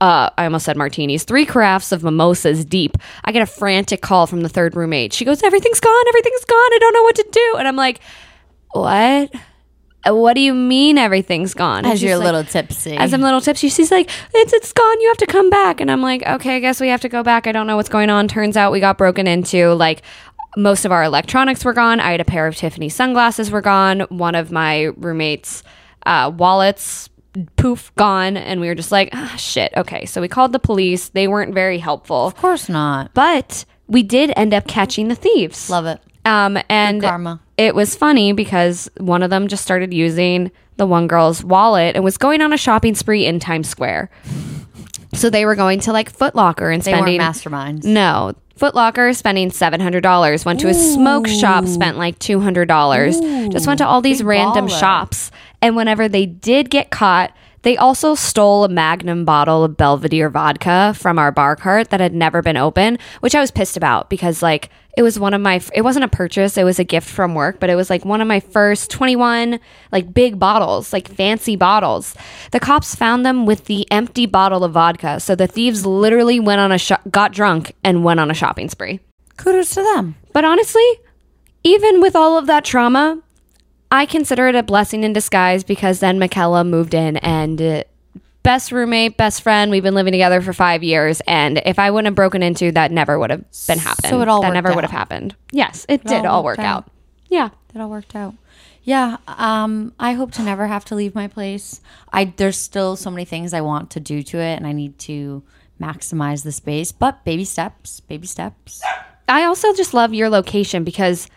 I 0.00 0.44
almost 0.44 0.64
said 0.66 0.76
martinis, 0.76 1.24
three 1.24 1.46
carafes 1.46 1.90
of 1.92 2.04
mimosas 2.04 2.64
deep. 2.64 2.96
I 3.24 3.32
get 3.32 3.42
a 3.42 3.46
frantic 3.46 4.02
call 4.02 4.26
from 4.26 4.42
the 4.42 4.48
third 4.48 4.76
roommate. 4.76 5.12
She 5.12 5.24
goes, 5.24 5.42
Everything's 5.42 5.80
gone. 5.80 6.04
Everything's 6.08 6.44
gone. 6.44 6.72
I 6.74 6.78
don't 6.80 6.94
know 6.94 7.02
what 7.02 7.16
to 7.16 7.26
do. 7.30 7.54
And 7.58 7.66
I'm 7.68 7.76
like, 7.76 8.00
What? 8.72 9.32
What 10.06 10.34
do 10.34 10.40
you 10.40 10.52
mean 10.54 10.98
everything's 10.98 11.54
gone? 11.54 11.84
As 11.86 12.02
you're 12.02 12.14
a 12.14 12.18
like- 12.18 12.26
little 12.26 12.44
tipsy 12.44 12.96
as 12.96 13.12
I'm 13.14 13.22
a 13.22 13.24
little 13.24 13.40
tipsy, 13.40 13.68
she's 13.68 13.90
like, 13.90 14.10
"It's 14.34 14.52
it's 14.52 14.72
gone. 14.72 15.00
You 15.00 15.08
have 15.08 15.16
to 15.18 15.26
come 15.26 15.50
back." 15.50 15.80
And 15.80 15.90
I'm 15.90 16.02
like, 16.02 16.22
"Okay, 16.26 16.56
I 16.56 16.60
guess 16.60 16.80
we 16.80 16.88
have 16.88 17.00
to 17.02 17.08
go 17.08 17.22
back. 17.22 17.46
I 17.46 17.52
don't 17.52 17.66
know 17.66 17.76
what's 17.76 17.88
going 17.88 18.10
on." 18.10 18.28
Turns 18.28 18.56
out 18.56 18.72
we 18.72 18.80
got 18.80 18.98
broken 18.98 19.26
into. 19.26 19.72
Like 19.74 20.02
most 20.56 20.84
of 20.84 20.92
our 20.92 21.02
electronics 21.02 21.64
were 21.64 21.72
gone. 21.72 22.00
I 22.00 22.10
had 22.12 22.20
a 22.20 22.24
pair 22.24 22.46
of 22.46 22.54
Tiffany 22.56 22.88
sunglasses 22.88 23.50
were 23.50 23.60
gone. 23.62 24.00
One 24.10 24.34
of 24.34 24.52
my 24.52 24.84
roommates' 24.96 25.62
uh, 26.06 26.30
wallets, 26.36 27.08
poof, 27.56 27.90
gone. 27.96 28.36
And 28.36 28.60
we 28.60 28.68
were 28.68 28.74
just 28.74 28.92
like, 28.92 29.08
ah, 29.12 29.34
"Shit." 29.36 29.72
Okay, 29.76 30.04
so 30.06 30.20
we 30.20 30.28
called 30.28 30.52
the 30.52 30.58
police. 30.60 31.08
They 31.08 31.26
weren't 31.28 31.54
very 31.54 31.78
helpful, 31.78 32.26
of 32.26 32.36
course 32.36 32.68
not 32.68 33.12
but 33.14 33.64
we 33.86 34.02
did 34.02 34.32
end 34.36 34.54
up 34.54 34.66
catching 34.66 35.08
the 35.08 35.14
thieves. 35.14 35.68
love 35.68 35.86
it 35.86 36.00
Um, 36.24 36.58
and 36.70 37.02
karma. 37.02 37.40
It 37.56 37.74
was 37.74 37.94
funny 37.94 38.32
because 38.32 38.90
one 38.98 39.22
of 39.22 39.30
them 39.30 39.48
just 39.48 39.62
started 39.62 39.92
using 39.94 40.50
the 40.76 40.86
one 40.86 41.06
girl's 41.06 41.44
wallet 41.44 41.94
and 41.94 42.04
was 42.04 42.16
going 42.16 42.40
on 42.42 42.52
a 42.52 42.56
shopping 42.56 42.94
spree 42.94 43.26
in 43.26 43.38
Times 43.38 43.68
Square. 43.68 44.10
So 45.12 45.30
they 45.30 45.46
were 45.46 45.54
going 45.54 45.80
to 45.80 45.92
like 45.92 46.10
Foot 46.10 46.34
Locker 46.34 46.70
and 46.70 46.82
spending 46.82 47.20
masterminds 47.20 47.84
no. 47.84 48.34
Foot 48.56 48.74
Locker 48.74 49.12
spending 49.12 49.50
seven 49.50 49.80
hundred 49.80 50.02
dollars. 50.02 50.44
Went 50.44 50.60
to 50.60 50.68
a 50.68 50.74
smoke 50.74 51.26
shop, 51.26 51.66
spent 51.66 51.96
like 51.96 52.18
two 52.20 52.40
hundred 52.40 52.66
dollars. 52.68 53.18
Just 53.50 53.66
went 53.66 53.78
to 53.78 53.86
all 53.86 54.00
these 54.00 54.18
big 54.18 54.26
random 54.28 54.66
baller. 54.68 54.80
shops. 54.80 55.30
And 55.60 55.74
whenever 55.76 56.08
they 56.08 56.26
did 56.26 56.70
get 56.70 56.90
caught, 56.90 57.32
they 57.64 57.76
also 57.76 58.14
stole 58.14 58.64
a 58.64 58.68
magnum 58.68 59.24
bottle 59.24 59.64
of 59.64 59.76
Belvedere 59.76 60.30
vodka 60.30 60.94
from 60.96 61.18
our 61.18 61.32
bar 61.32 61.56
cart 61.56 61.90
that 61.90 62.00
had 62.00 62.14
never 62.14 62.40
been 62.40 62.56
open, 62.56 62.98
which 63.20 63.34
I 63.34 63.40
was 63.40 63.50
pissed 63.50 63.76
about 63.76 64.08
because 64.08 64.42
like 64.42 64.70
it 64.96 65.02
was 65.02 65.18
one 65.18 65.34
of 65.34 65.40
my 65.40 65.60
it 65.74 65.80
wasn't 65.82 66.04
a 66.04 66.08
purchase, 66.08 66.56
it 66.56 66.62
was 66.64 66.78
a 66.78 66.84
gift 66.84 67.08
from 67.08 67.34
work, 67.34 67.58
but 67.58 67.68
it 67.68 67.74
was 67.74 67.90
like 67.90 68.04
one 68.04 68.20
of 68.20 68.28
my 68.28 68.38
first 68.38 68.90
21 68.90 69.58
like 69.90 70.14
big 70.14 70.38
bottles, 70.38 70.92
like 70.92 71.08
fancy 71.08 71.56
bottles. 71.56 72.14
The 72.52 72.60
cops 72.60 72.94
found 72.94 73.26
them 73.26 73.44
with 73.44 73.64
the 73.64 73.90
empty 73.90 74.26
bottle 74.26 74.62
of 74.62 74.72
vodka. 74.72 75.18
So 75.18 75.34
the 75.34 75.48
thieves 75.48 75.84
literally 75.84 76.38
went 76.38 76.60
on 76.60 76.70
a 76.70 76.78
sho- 76.78 77.02
got 77.10 77.32
drunk 77.32 77.74
and 77.82 78.04
went 78.04 78.20
on 78.20 78.30
a 78.30 78.34
shopping 78.34 78.68
spree. 78.68 79.00
kudos 79.36 79.70
to 79.70 79.82
them 79.82 80.14
But 80.32 80.44
honestly, 80.44 80.88
even 81.64 82.00
with 82.00 82.14
all 82.14 82.38
of 82.38 82.46
that 82.46 82.64
trauma, 82.64 83.20
I 83.94 84.06
consider 84.06 84.48
it 84.48 84.56
a 84.56 84.64
blessing 84.64 85.04
in 85.04 85.12
disguise 85.12 85.62
because 85.62 86.00
then 86.00 86.18
Michaela 86.18 86.64
moved 86.64 86.94
in 86.94 87.16
and 87.18 87.62
uh, 87.62 87.84
best 88.42 88.72
roommate, 88.72 89.16
best 89.16 89.40
friend. 89.40 89.70
We've 89.70 89.84
been 89.84 89.94
living 89.94 90.10
together 90.10 90.40
for 90.40 90.52
five 90.52 90.82
years, 90.82 91.20
and 91.28 91.62
if 91.64 91.78
I 91.78 91.92
wouldn't 91.92 92.06
have 92.06 92.16
broken 92.16 92.42
into, 92.42 92.72
that 92.72 92.90
never 92.90 93.20
would 93.20 93.30
have 93.30 93.44
been 93.68 93.78
happened. 93.78 94.10
So 94.10 94.20
it 94.20 94.26
all 94.26 94.42
that 94.42 94.52
never 94.52 94.74
would 94.74 94.82
have 94.82 94.90
happened. 94.90 95.36
Yes, 95.52 95.86
it, 95.88 96.02
did 96.02 96.26
all 96.26 96.38
all 96.38 96.44
work 96.44 96.58
out. 96.58 96.86
out. 96.86 96.90
Yeah. 97.28 97.50
It 97.72 97.80
all 97.80 97.88
worked 97.88 98.16
out. 98.16 98.34
Yeah, 98.82 99.18
um, 99.28 99.92
I 100.00 100.14
hope 100.14 100.32
to 100.32 100.42
never 100.42 100.66
have 100.66 100.84
to 100.86 100.96
leave 100.96 101.14
my 101.14 101.28
place. 101.28 101.80
I 102.12 102.24
there's 102.24 102.56
still 102.56 102.96
so 102.96 103.12
many 103.12 103.24
things 103.24 103.54
I 103.54 103.60
want 103.60 103.90
to 103.92 104.00
do 104.00 104.24
to 104.24 104.38
it, 104.38 104.56
and 104.56 104.66
I 104.66 104.72
need 104.72 104.98
to 105.00 105.44
maximize 105.80 106.42
the 106.42 106.50
space. 106.50 106.90
But 106.90 107.24
baby 107.24 107.44
steps, 107.44 108.00
baby 108.00 108.26
steps. 108.26 108.82
I 109.28 109.44
also 109.44 109.72
just 109.72 109.94
love 109.94 110.12
your 110.12 110.28
location 110.28 110.82
because 110.82 111.28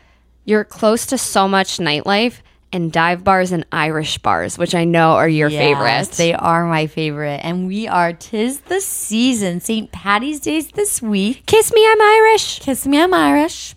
you're 0.43 0.63
close 0.63 1.06
to 1.06 1.20
so 1.20 1.48
much 1.48 1.78
nightlife 1.78 2.41
and 2.72 2.92
dive 2.92 3.24
bars 3.24 3.52
and 3.52 3.66
Irish 3.72 4.18
bars, 4.18 4.58
which 4.58 4.76
I 4.76 4.84
know 4.84 5.12
are 5.12 5.30
your 5.30 5.50
Yes, 5.50 5.62
favorites. 5.62 6.18
They 6.18 6.34
are 6.34 6.66
my 6.66 6.88
favorite, 6.88 7.42
and 7.44 7.68
we 7.68 7.88
are. 7.88 8.14
Tis 8.14 8.62
the 8.62 8.82
season. 8.82 9.60
St. 9.62 9.92
Patty's 9.92 10.40
Day's 10.40 10.70
this 10.72 11.02
week. 11.02 11.46
Kiss 11.46 11.74
me, 11.74 11.88
I'm 11.88 12.02
Irish. 12.02 12.60
Kiss 12.60 12.86
me, 12.86 13.02
I'm 13.02 13.14
Irish. 13.14 13.76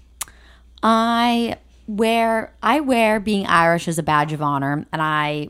I 0.82 1.58
wear 1.86 2.54
I 2.62 2.80
wear 2.80 3.20
being 3.20 3.46
Irish 3.46 3.88
as 3.88 3.98
a 3.98 4.02
badge 4.02 4.32
of 4.32 4.42
honor, 4.42 4.86
and 4.92 5.02
I, 5.02 5.48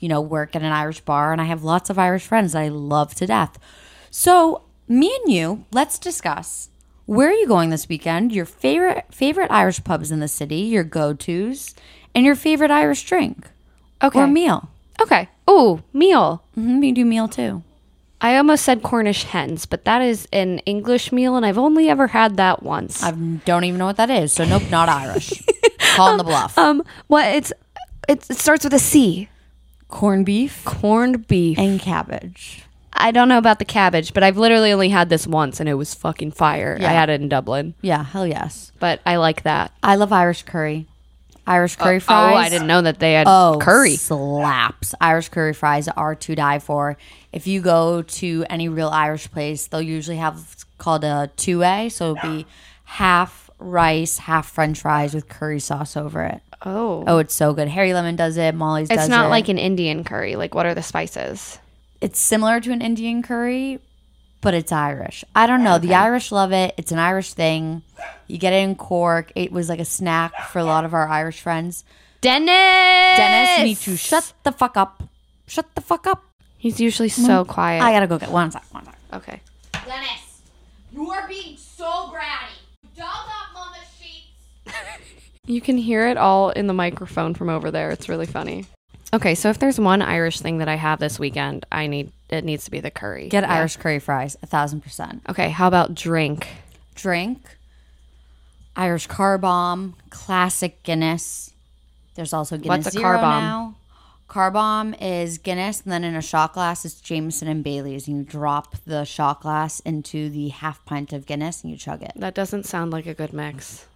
you 0.00 0.08
know, 0.08 0.20
work 0.20 0.54
at 0.56 0.62
an 0.62 0.72
Irish 0.72 1.00
bar, 1.00 1.32
and 1.32 1.40
I 1.40 1.44
have 1.44 1.64
lots 1.64 1.90
of 1.90 1.98
Irish 1.98 2.26
friends 2.26 2.52
that 2.52 2.60
I 2.60 2.68
love 2.68 3.14
to 3.16 3.26
death. 3.26 3.58
So 4.10 4.62
me 4.88 5.16
and 5.22 5.32
you, 5.32 5.64
let's 5.72 5.98
discuss. 5.98 6.68
Where 7.06 7.28
are 7.28 7.34
you 7.34 7.48
going 7.48 7.70
this 7.70 7.88
weekend? 7.88 8.32
Your 8.32 8.44
favorite 8.44 9.06
favorite 9.10 9.50
Irish 9.50 9.82
pubs 9.82 10.10
in 10.10 10.20
the 10.20 10.28
city, 10.28 10.56
your 10.56 10.84
go 10.84 11.14
tos, 11.14 11.74
and 12.14 12.24
your 12.24 12.34
favorite 12.34 12.70
Irish 12.70 13.04
drink 13.04 13.48
Okay. 14.02 14.18
or 14.20 14.26
meal. 14.26 14.68
Okay. 15.00 15.28
Ooh, 15.48 15.82
meal. 15.92 16.42
Mm-hmm, 16.58 16.80
we 16.80 16.92
do 16.92 17.04
meal 17.04 17.28
too. 17.28 17.62
I 18.20 18.36
almost 18.36 18.64
said 18.64 18.82
Cornish 18.84 19.24
hens, 19.24 19.66
but 19.66 19.84
that 19.84 20.00
is 20.00 20.28
an 20.32 20.60
English 20.60 21.10
meal, 21.10 21.34
and 21.36 21.44
I've 21.44 21.58
only 21.58 21.88
ever 21.88 22.06
had 22.08 22.36
that 22.36 22.62
once. 22.62 23.02
I 23.02 23.10
don't 23.10 23.64
even 23.64 23.78
know 23.78 23.86
what 23.86 23.96
that 23.96 24.10
is. 24.10 24.32
So 24.32 24.44
nope, 24.44 24.62
not 24.70 24.88
Irish. 24.88 25.42
Calling 25.96 26.18
the 26.18 26.24
bluff. 26.24 26.56
um, 26.56 26.82
what 27.08 27.24
it's, 27.34 27.52
it's 28.08 28.30
it 28.30 28.36
starts 28.38 28.62
with 28.64 28.74
a 28.74 28.78
C. 28.78 29.28
Corned 29.88 30.24
beef 30.24 30.64
Corned 30.64 31.26
beef. 31.26 31.58
and 31.58 31.78
cabbage. 31.80 32.62
I 32.94 33.10
don't 33.10 33.28
know 33.28 33.38
about 33.38 33.58
the 33.58 33.64
cabbage, 33.64 34.14
but 34.14 34.22
I've 34.22 34.38
literally 34.38 34.70
only 34.72 34.90
had 34.90 35.08
this 35.08 35.26
once, 35.26 35.58
and 35.60 35.68
it 35.68 35.74
was 35.74 35.92
fucking 35.94 36.30
fire. 36.32 36.78
Yeah. 36.80 36.88
I 36.90 36.92
had 36.92 37.10
it 37.10 37.20
in 37.20 37.28
Dublin, 37.28 37.74
Yeah, 37.82 38.04
hell 38.04 38.26
yes. 38.26 38.70
but 38.78 39.00
I 39.04 39.16
like 39.16 39.42
that. 39.42 39.72
I 39.82 39.96
love 39.96 40.12
Irish 40.12 40.44
curry. 40.44 40.86
Irish 41.46 41.76
curry 41.76 41.98
fries. 42.00 42.32
Oh, 42.34 42.36
I 42.36 42.48
didn't 42.48 42.68
know 42.68 42.82
that 42.82 42.98
they 43.00 43.14
had 43.14 43.26
Oh, 43.28 43.58
curry. 43.60 43.96
slaps. 43.96 44.94
Irish 45.00 45.28
curry 45.28 45.52
fries 45.52 45.88
are 45.88 46.14
to 46.14 46.34
die 46.34 46.58
for. 46.60 46.96
If 47.32 47.46
you 47.46 47.60
go 47.60 48.02
to 48.02 48.44
any 48.48 48.68
real 48.68 48.88
Irish 48.88 49.30
place, 49.30 49.66
they'll 49.66 49.82
usually 49.82 50.18
have 50.18 50.64
called 50.78 51.02
a 51.04 51.30
two 51.36 51.62
A, 51.62 51.88
so 51.88 52.12
it'll 52.16 52.30
be 52.36 52.46
half 52.84 53.50
rice, 53.58 54.18
half 54.18 54.48
French 54.50 54.80
fries 54.80 55.14
with 55.14 55.28
curry 55.28 55.60
sauce 55.60 55.96
over 55.96 56.22
it. 56.24 56.40
Oh, 56.64 57.02
Oh, 57.06 57.18
it's 57.18 57.34
so 57.34 57.52
good. 57.54 57.68
Harry 57.68 57.92
Lemon 57.92 58.14
does 58.16 58.36
it. 58.36 58.54
Molly's 58.54 58.88
it's 58.90 59.02
does 59.02 59.08
not 59.08 59.30
like 59.30 59.48
an 59.48 59.58
Indian 59.58 60.04
curry. 60.04 60.36
Like, 60.36 60.54
what 60.54 60.66
are 60.66 60.74
the 60.74 60.82
spices? 60.82 61.58
it's 62.00 62.18
similar 62.18 62.60
to 62.60 62.72
an 62.72 62.82
Indian 62.82 63.22
curry, 63.22 63.78
but 64.42 64.52
it's 64.52 64.72
Irish. 64.72 65.24
I 65.34 65.46
don't 65.46 65.64
know. 65.64 65.78
The 65.78 65.94
Irish 65.94 66.30
love 66.30 66.52
it. 66.52 66.74
It's 66.76 66.92
an 66.92 66.98
Irish 66.98 67.32
thing. 67.32 67.82
You 68.26 68.36
get 68.36 68.52
it 68.52 68.56
in 68.56 68.74
Cork. 68.74 69.32
It 69.34 69.50
was 69.52 69.70
like 69.70 69.80
a 69.80 69.84
snack 69.86 70.32
for 70.50 70.58
a 70.58 70.64
lot 70.64 70.84
of 70.84 70.92
our 70.92 71.08
Irish 71.08 71.40
friends. 71.40 71.84
Dennis. 72.20 72.46
Dennis, 73.16 73.58
you 73.58 73.64
need 73.64 73.76
to 73.78 73.96
shut 73.96 74.32
the 74.42 74.52
fuck 74.52 74.76
up. 74.76 75.02
Shut 75.46 75.74
the 75.74 75.80
fuck 75.80 76.06
up. 76.06 76.24
He's 76.58 76.80
usually 76.80 77.08
so 77.08 77.44
quiet. 77.44 77.82
I 77.82 77.92
gotta 77.92 78.06
go 78.06 78.18
get 78.18 78.30
one 78.30 78.50
sec. 78.50 78.62
One 78.72 78.84
sec. 78.84 78.98
okay. 79.14 79.40
Dennis, 79.84 80.42
you 80.92 81.10
are 81.10 81.26
being 81.26 81.56
so 81.56 81.84
bratty. 82.12 82.58
Dog 82.96 83.06
up 83.08 83.56
on 83.56 83.72
the 83.72 84.04
sheets. 84.04 84.76
You 85.44 85.60
can 85.60 85.76
hear 85.76 86.06
it 86.06 86.16
all 86.16 86.50
in 86.50 86.68
the 86.68 86.72
microphone 86.72 87.34
from 87.34 87.48
over 87.48 87.72
there. 87.72 87.90
It's 87.90 88.08
really 88.08 88.26
funny. 88.26 88.64
Okay, 89.14 89.34
so 89.34 89.50
if 89.50 89.58
there's 89.58 89.78
one 89.78 90.00
Irish 90.00 90.40
thing 90.40 90.58
that 90.58 90.68
I 90.68 90.76
have 90.76 90.98
this 90.98 91.18
weekend, 91.18 91.66
I 91.70 91.86
need 91.86 92.12
it 92.30 92.44
needs 92.44 92.64
to 92.64 92.70
be 92.70 92.80
the 92.80 92.90
curry. 92.90 93.28
Get 93.28 93.44
Yeah. 93.44 93.52
Irish 93.54 93.76
curry 93.76 93.98
fries, 93.98 94.36
a 94.42 94.46
thousand 94.46 94.80
percent. 94.80 95.22
Okay, 95.28 95.50
how 95.50 95.68
about 95.68 95.94
drink? 95.94 96.48
Drink, 96.94 97.56
Irish 98.76 99.06
car 99.06 99.36
bomb, 99.38 99.96
classic 100.10 100.82
Guinness. 100.82 101.52
There's 102.14 102.32
also 102.32 102.56
Guinness 102.56 102.84
What's 102.86 102.96
a 102.96 102.98
Zero 102.98 103.02
car 103.04 103.16
bomb? 103.18 103.42
now. 103.42 103.74
Car 104.28 104.50
bomb 104.50 104.94
is 104.94 105.36
Guinness, 105.36 105.82
and 105.82 105.92
then 105.92 106.04
in 106.04 106.14
a 106.16 106.22
shot 106.22 106.54
glass, 106.54 106.86
it's 106.86 107.00
Jameson 107.00 107.48
and 107.48 107.62
Bailey's. 107.62 108.08
And 108.08 108.18
you 108.18 108.22
drop 108.24 108.76
the 108.86 109.04
shot 109.04 109.42
glass 109.42 109.80
into 109.80 110.30
the 110.30 110.48
half 110.48 110.82
pint 110.86 111.12
of 111.12 111.26
Guinness, 111.26 111.62
and 111.62 111.70
you 111.70 111.76
chug 111.76 112.02
it. 112.02 112.12
That 112.16 112.34
doesn't 112.34 112.64
sound 112.64 112.92
like 112.92 113.06
a 113.06 113.12
good 113.14 113.34
mix. 113.34 113.86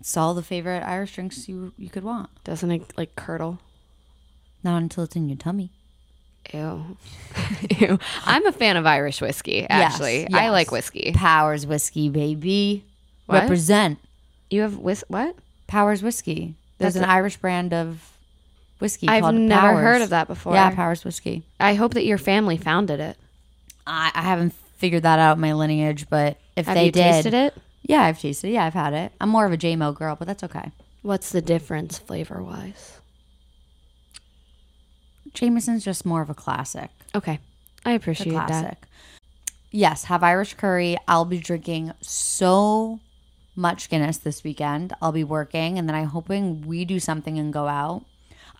It's 0.00 0.16
all 0.16 0.34
the 0.34 0.42
favorite 0.42 0.82
Irish 0.84 1.14
drinks 1.14 1.48
you 1.48 1.72
you 1.78 1.90
could 1.90 2.02
want. 2.04 2.28
Doesn't 2.42 2.70
it 2.72 2.92
like 2.96 3.14
curdle? 3.14 3.60
Not 4.64 4.82
until 4.82 5.04
it's 5.04 5.14
in 5.14 5.28
your 5.28 5.36
tummy. 5.36 5.70
Ew. 6.52 6.96
Ew. 7.78 7.98
I'm 8.24 8.46
a 8.46 8.52
fan 8.52 8.76
of 8.76 8.86
Irish 8.86 9.20
whiskey, 9.20 9.66
actually. 9.68 10.20
Yes, 10.22 10.28
I 10.34 10.48
like 10.50 10.70
whiskey. 10.70 11.12
Powers 11.14 11.66
whiskey, 11.66 12.08
baby. 12.08 12.84
What? 13.26 13.42
Represent 13.42 13.98
You 14.50 14.62
have 14.62 14.76
whis 14.78 15.04
what? 15.08 15.36
Powers 15.66 16.02
whiskey. 16.02 16.54
There's 16.78 16.94
That's 16.94 17.04
an 17.04 17.10
Irish 17.10 17.36
brand 17.38 17.72
of 17.72 18.10
whiskey. 18.78 19.08
I've 19.08 19.32
never 19.32 19.60
Powers. 19.68 19.82
heard 19.82 20.02
of 20.02 20.10
that 20.10 20.26
before. 20.28 20.54
Yeah, 20.54 20.70
Powers 20.70 21.04
whiskey. 21.04 21.44
I 21.60 21.74
hope 21.74 21.94
that 21.94 22.04
your 22.04 22.18
family 22.18 22.56
founded 22.56 23.00
it. 23.00 23.16
I, 23.86 24.10
I 24.14 24.22
haven't 24.22 24.52
figured 24.76 25.02
that 25.04 25.18
out 25.18 25.36
in 25.36 25.40
my 25.40 25.52
lineage, 25.54 26.06
but 26.10 26.36
if 26.56 26.66
Have 26.66 26.74
they 26.74 26.86
you 26.86 26.92
did, 26.92 27.02
tasted 27.02 27.34
it? 27.34 27.54
yeah, 27.82 28.02
I've 28.02 28.20
tasted 28.20 28.48
it. 28.48 28.52
Yeah, 28.52 28.64
I've 28.66 28.74
had 28.74 28.92
it. 28.92 29.12
I'm 29.20 29.28
more 29.30 29.46
of 29.46 29.52
a 29.52 29.56
JMO 29.56 29.94
girl, 29.94 30.16
but 30.16 30.26
that's 30.26 30.42
okay. 30.44 30.70
What's 31.02 31.30
the 31.32 31.40
difference 31.42 31.98
flavor 31.98 32.42
wise? 32.42 32.98
Jameson's 35.34 35.84
just 35.84 36.06
more 36.06 36.22
of 36.22 36.30
a 36.30 36.34
classic. 36.34 36.90
Okay. 37.14 37.40
I 37.84 37.92
appreciate 37.92 38.32
that. 38.32 38.78
Yes, 39.70 40.04
have 40.04 40.22
Irish 40.22 40.54
curry. 40.54 40.96
I'll 41.06 41.24
be 41.24 41.38
drinking 41.38 41.92
so 42.00 43.00
much 43.56 43.90
Guinness 43.90 44.18
this 44.18 44.42
weekend. 44.44 44.92
I'll 45.02 45.12
be 45.12 45.24
working, 45.24 45.78
and 45.78 45.88
then 45.88 45.96
I'm 45.96 46.06
hoping 46.06 46.62
we 46.62 46.84
do 46.84 47.00
something 47.00 47.38
and 47.38 47.52
go 47.52 47.66
out. 47.66 48.04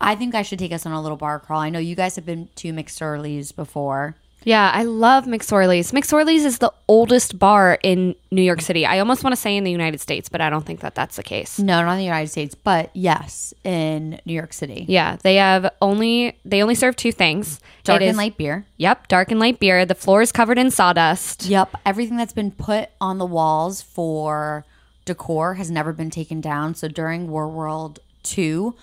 I 0.00 0.16
think 0.16 0.34
I 0.34 0.42
should 0.42 0.58
take 0.58 0.72
us 0.72 0.84
on 0.84 0.92
a 0.92 1.00
little 1.00 1.16
bar 1.16 1.38
crawl. 1.38 1.60
I 1.60 1.70
know 1.70 1.78
you 1.78 1.94
guys 1.94 2.16
have 2.16 2.26
been 2.26 2.48
to 2.56 2.72
McSorley's 2.72 3.52
before. 3.52 4.16
Yeah, 4.44 4.70
I 4.74 4.82
love 4.84 5.24
McSorley's. 5.24 5.92
McSorley's 5.92 6.44
is 6.44 6.58
the 6.58 6.72
oldest 6.86 7.38
bar 7.38 7.78
in 7.82 8.14
New 8.30 8.42
York 8.42 8.60
City. 8.60 8.84
I 8.86 8.98
almost 8.98 9.24
want 9.24 9.34
to 9.34 9.40
say 9.40 9.56
in 9.56 9.64
the 9.64 9.70
United 9.70 10.00
States, 10.00 10.28
but 10.28 10.40
I 10.40 10.50
don't 10.50 10.64
think 10.66 10.80
that 10.80 10.94
that's 10.94 11.16
the 11.16 11.22
case. 11.22 11.58
No, 11.58 11.80
not 11.82 11.92
in 11.92 11.98
the 11.98 12.04
United 12.04 12.28
States, 12.28 12.54
but 12.54 12.90
yes, 12.94 13.54
in 13.64 14.20
New 14.26 14.34
York 14.34 14.52
City. 14.52 14.84
Yeah, 14.88 15.16
they 15.22 15.36
have 15.36 15.72
only 15.80 16.36
they 16.44 16.62
only 16.62 16.74
serve 16.74 16.94
two 16.96 17.10
things. 17.12 17.60
Dark 17.84 18.00
It 18.02 18.04
and 18.04 18.10
is- 18.12 18.16
light 18.18 18.36
beer. 18.36 18.66
Yep, 18.76 19.08
dark 19.08 19.30
and 19.30 19.40
light 19.40 19.58
beer. 19.60 19.86
The 19.86 19.94
floor 19.94 20.20
is 20.22 20.30
covered 20.32 20.58
in 20.58 20.70
sawdust. 20.70 21.46
Yep, 21.46 21.74
everything 21.86 22.16
that's 22.16 22.32
been 22.34 22.50
put 22.50 22.90
on 23.00 23.18
the 23.18 23.26
walls 23.26 23.80
for 23.82 24.64
decor 25.04 25.54
has 25.54 25.70
never 25.70 25.92
been 25.92 26.10
taken 26.10 26.40
down. 26.40 26.74
So 26.74 26.88
during 26.88 27.28
War 27.30 27.48
World 27.48 27.98
2, 28.24 28.74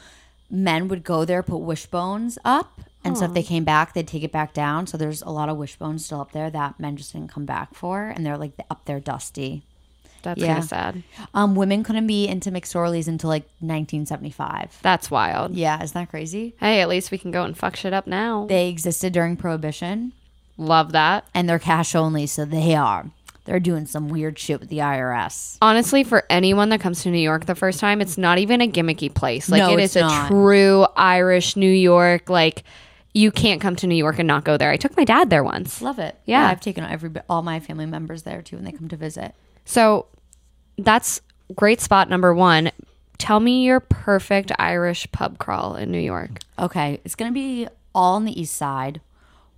men 0.50 0.88
would 0.88 1.04
go 1.04 1.26
there, 1.26 1.42
put 1.44 1.58
wishbones 1.58 2.38
up, 2.46 2.82
and 3.04 3.18
so 3.18 3.26
if 3.26 3.34
they 3.34 3.44
came 3.44 3.64
back, 3.64 3.94
they'd 3.94 4.08
take 4.08 4.24
it 4.24 4.32
back 4.32 4.54
down. 4.54 4.88
So 4.88 4.98
there's 4.98 5.22
a 5.22 5.30
lot 5.30 5.50
of 5.50 5.58
wishbones 5.58 6.06
still 6.06 6.22
up 6.22 6.32
there 6.34 6.50
that 6.52 6.80
men 6.80 6.98
just 6.98 7.14
didn't 7.14 7.32
come 7.32 7.46
back 7.46 7.74
for, 7.74 8.04
and 8.10 8.26
they're 8.26 8.38
like 8.38 8.54
up 8.70 8.86
there 8.86 9.00
dusty. 9.00 9.64
That's 10.24 10.40
Yeah. 10.40 10.48
kind 10.50 10.60
of 10.60 10.66
sad. 10.70 11.04
Um, 11.34 11.56
women 11.56 11.84
couldn't 11.84 12.06
be 12.06 12.28
into 12.28 12.52
McSorley's 12.52 13.08
until 13.08 13.30
like 13.30 13.48
1975. 13.60 14.78
That's 14.82 15.10
wild. 15.12 15.56
Yeah, 15.56 15.82
isn't 15.84 15.94
that 15.96 16.10
crazy? 16.10 16.54
Hey, 16.60 16.82
at 16.82 16.90
least 16.90 17.12
we 17.12 17.18
can 17.18 17.32
go 17.32 17.44
and 17.44 17.58
fuck 17.58 17.76
shit 17.76 17.94
up 17.94 18.08
now. 18.08 18.46
They 18.48 18.70
existed 18.70 19.14
during 19.14 19.36
Prohibition, 19.36 20.14
Love 20.58 20.92
that. 20.92 21.26
and 21.34 21.50
they're 21.50 21.60
cash 21.60 21.96
only, 21.96 22.28
so 22.28 22.46
they 22.46 22.76
are. 22.76 23.08
They're 23.46 23.60
doing 23.60 23.88
some 23.88 24.08
weird 24.10 24.38
shit 24.38 24.60
with 24.60 24.70
the 24.70 24.78
IRS. 24.78 25.58
Honestly, 25.62 26.04
for 26.04 26.24
anyone 26.30 26.70
that 26.70 26.80
comes 26.80 27.02
to 27.04 27.10
New 27.10 27.18
York 27.18 27.46
the 27.48 27.56
first 27.56 27.80
time, 27.80 28.00
it's 28.00 28.18
not 28.18 28.38
even 28.38 28.62
a 28.62 28.68
gimmicky 28.68 29.12
place. 29.14 29.50
Like 29.50 29.60
No, 29.64 29.74
it 29.74 29.80
is 29.82 29.96
a 29.96 30.08
true 30.28 30.86
Irish 30.96 31.56
New 31.56 31.72
York. 31.72 32.30
Like 32.30 32.64
you 33.14 33.32
can't 33.32 33.60
come 33.60 33.76
to 33.78 33.88
New 33.88 33.96
York 33.96 34.20
and 34.20 34.28
not 34.28 34.46
go 34.46 34.58
there. 34.58 34.72
I 34.72 34.78
took 34.78 34.96
my 34.96 35.04
dad 35.04 35.30
there 35.30 35.44
once. 35.44 35.82
Love 35.82 36.00
it. 36.00 36.16
Yeah. 36.26 36.48
I've 36.48 36.62
taken 36.62 36.84
every 36.84 37.12
all 37.30 37.42
my 37.42 37.60
family 37.60 37.86
members 37.86 38.24
there 38.24 38.42
too 38.42 38.56
when 38.56 38.66
they 38.66 38.72
come 38.72 38.88
to 38.90 38.98
visit. 38.98 39.36
So 39.66 40.08
that's 40.78 41.22
great 41.56 41.82
spot 41.82 42.10
number 42.10 42.34
one. 42.34 42.72
Tell 43.18 43.40
me 43.40 43.64
your 43.64 43.80
perfect 43.80 44.52
Irish 44.58 45.12
pub 45.12 45.38
crawl 45.38 45.76
in 45.76 45.92
New 45.92 46.00
York. 46.00 46.40
Okay, 46.58 47.00
it's 47.04 47.16
gonna 47.16 47.32
be 47.32 47.68
all 47.94 48.16
on 48.16 48.26
the 48.26 48.40
east 48.40 48.56
side. 48.56 49.02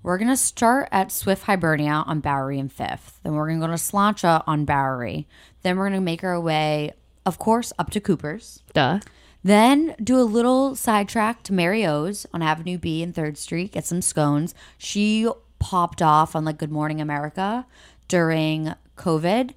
We're 0.01 0.17
gonna 0.17 0.35
start 0.35 0.89
at 0.91 1.11
Swift 1.11 1.43
Hibernian 1.43 2.03
on 2.05 2.19
Bowery 2.19 2.59
and 2.59 2.71
Fifth. 2.71 3.19
Then 3.23 3.33
we're 3.33 3.47
gonna 3.47 3.61
go 3.65 3.67
to 3.67 3.77
Slainte 3.77 4.43
on 4.45 4.65
Bowery. 4.65 5.27
Then 5.61 5.77
we're 5.77 5.87
gonna 5.87 6.01
make 6.01 6.23
our 6.25 6.41
way, 6.41 6.91
of 7.25 7.39
course, 7.39 7.71
up 7.79 7.89
to 7.91 8.01
Cooper's. 8.01 8.61
Duh. 8.73 8.99
Then 9.43 9.95
do 10.01 10.17
a 10.19 10.23
little 10.23 10.75
sidetrack 10.75 11.43
to 11.43 11.53
Mary 11.53 11.85
O's 11.85 12.25
on 12.33 12.41
Avenue 12.41 12.77
B 12.77 13.03
and 13.03 13.13
Third 13.13 13.37
Street. 13.37 13.73
Get 13.73 13.85
some 13.85 14.01
scones. 14.01 14.55
She 14.77 15.27
popped 15.59 16.01
off 16.01 16.35
on 16.35 16.45
like 16.45 16.57
Good 16.57 16.71
Morning 16.71 17.01
America 17.01 17.65
during 18.07 18.73
COVID, 18.97 19.51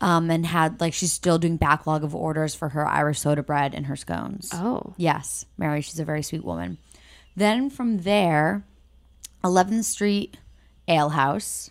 um, 0.00 0.30
and 0.30 0.46
had 0.46 0.80
like 0.80 0.94
she's 0.94 1.12
still 1.12 1.38
doing 1.38 1.56
backlog 1.56 2.02
of 2.02 2.14
orders 2.14 2.54
for 2.54 2.70
her 2.70 2.86
Irish 2.86 3.20
soda 3.20 3.42
bread 3.42 3.74
and 3.74 3.86
her 3.86 3.96
scones. 3.96 4.50
Oh. 4.52 4.94
Yes, 4.96 5.44
Mary, 5.58 5.80
she's 5.80 6.00
a 6.00 6.04
very 6.04 6.22
sweet 6.22 6.44
woman. 6.44 6.78
Then 7.36 7.70
from 7.70 7.98
there, 7.98 8.64
11th 9.44 9.84
Street 9.84 10.38
Ale 10.88 11.10
House. 11.10 11.70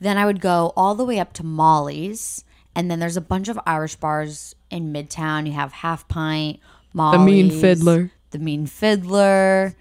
Then 0.00 0.18
I 0.18 0.26
would 0.26 0.40
go 0.40 0.72
all 0.76 0.94
the 0.94 1.04
way 1.04 1.18
up 1.18 1.32
to 1.34 1.44
Molly's. 1.44 2.44
And 2.74 2.90
then 2.90 3.00
there's 3.00 3.18
a 3.18 3.20
bunch 3.20 3.48
of 3.48 3.60
Irish 3.66 3.96
bars 3.96 4.54
in 4.70 4.92
Midtown. 4.92 5.46
You 5.46 5.52
have 5.52 5.72
Half 5.72 6.08
Pint, 6.08 6.58
Molly's. 6.94 7.24
Mean 7.52 7.60
Fiddler. 7.60 8.10
The 8.30 8.38
Mean 8.38 8.66
Fiddler. 8.66 9.74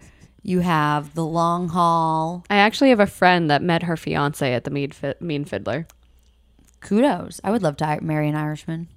You 0.43 0.59
have 0.61 1.13
The 1.13 1.25
Long 1.25 1.69
Haul. 1.69 2.43
I 2.49 2.55
actually 2.57 2.89
have 2.89 2.99
a 2.99 3.05
friend 3.07 3.49
that 3.51 3.61
met 3.61 3.83
her 3.83 3.95
fiance 3.95 4.53
at 4.53 4.63
the 4.63 4.71
Mean, 4.71 4.91
Fi- 4.91 5.13
mean 5.19 5.45
Fiddler. 5.45 5.87
Kudos. 6.79 7.39
I 7.43 7.51
would 7.51 7.61
love 7.61 7.77
to 7.77 7.99
marry 8.01 8.27
an 8.27 8.35
Irishman. 8.35 8.87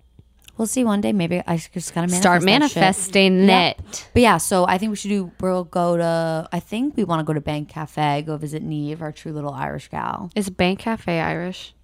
We'll 0.57 0.67
see 0.69 0.85
one 0.85 1.01
day. 1.01 1.13
Maybe 1.13 1.43
I 1.47 1.57
just 1.57 1.93
gotta 1.95 2.07
manifest 2.07 2.23
Start 2.23 2.41
that 2.43 2.47
shit. 2.47 2.61
manifesting 2.77 3.45
Yeah. 3.45 3.69
it. 3.71 4.09
But 4.15 4.23
yeah, 4.23 4.37
so 4.39 4.65
I 4.67 4.79
think 4.79 4.91
we 4.91 4.97
should 4.97 5.09
do. 5.09 5.33
We'll 5.41 5.65
go 5.65 5.97
to. 5.97 6.49
I 6.53 6.61
think 6.61 6.97
we 6.97 7.03
want 7.05 7.21
to 7.21 7.25
go 7.25 7.33
to 7.33 7.41
Bank 7.41 7.69
Cafe. 7.69 8.23
Go 8.23 8.37
visit 8.37 8.63
Neve, 8.63 9.03
our 9.03 9.11
true 9.13 9.33
little 9.33 9.53
Irish 9.53 9.89
gal. 9.89 10.31
Is 10.37 10.49
Bank 10.51 10.79
Cafe 10.79 11.19
Irish? 11.21 11.75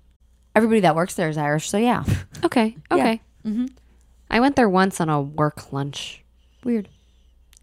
Everybody 0.55 0.81
that 0.81 0.95
works 0.95 1.15
there 1.15 1.29
is 1.29 1.37
Irish, 1.37 1.69
so 1.69 1.79
yeah. 1.79 2.05
Okay. 2.45 2.77
Okay. 2.91 3.21
Mm-hmm. 3.45 3.67
I 4.31 4.41
went 4.41 4.57
there 4.57 4.69
once 4.69 5.01
on 5.01 5.09
a 5.09 5.21
work 5.21 5.73
lunch. 5.73 6.23
Weird. 6.65 6.89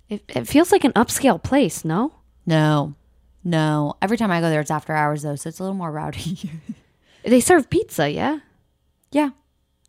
It, 0.09 0.23
it 0.29 0.47
feels 0.47 0.71
like 0.71 0.83
an 0.83 0.93
upscale 0.93 1.41
place, 1.41 1.83
no? 1.85 2.13
No, 2.45 2.95
no. 3.43 3.95
Every 4.01 4.17
time 4.17 4.31
I 4.31 4.39
go 4.41 4.49
there, 4.49 4.61
it's 4.61 4.71
after 4.71 4.93
hours 4.93 5.21
though, 5.23 5.35
so 5.35 5.49
it's 5.49 5.59
a 5.59 5.63
little 5.63 5.75
more 5.77 5.91
rowdy. 5.91 6.49
They 7.23 7.41
serve 7.41 7.69
pizza, 7.69 8.09
yeah? 8.09 8.39
yeah, 9.11 9.31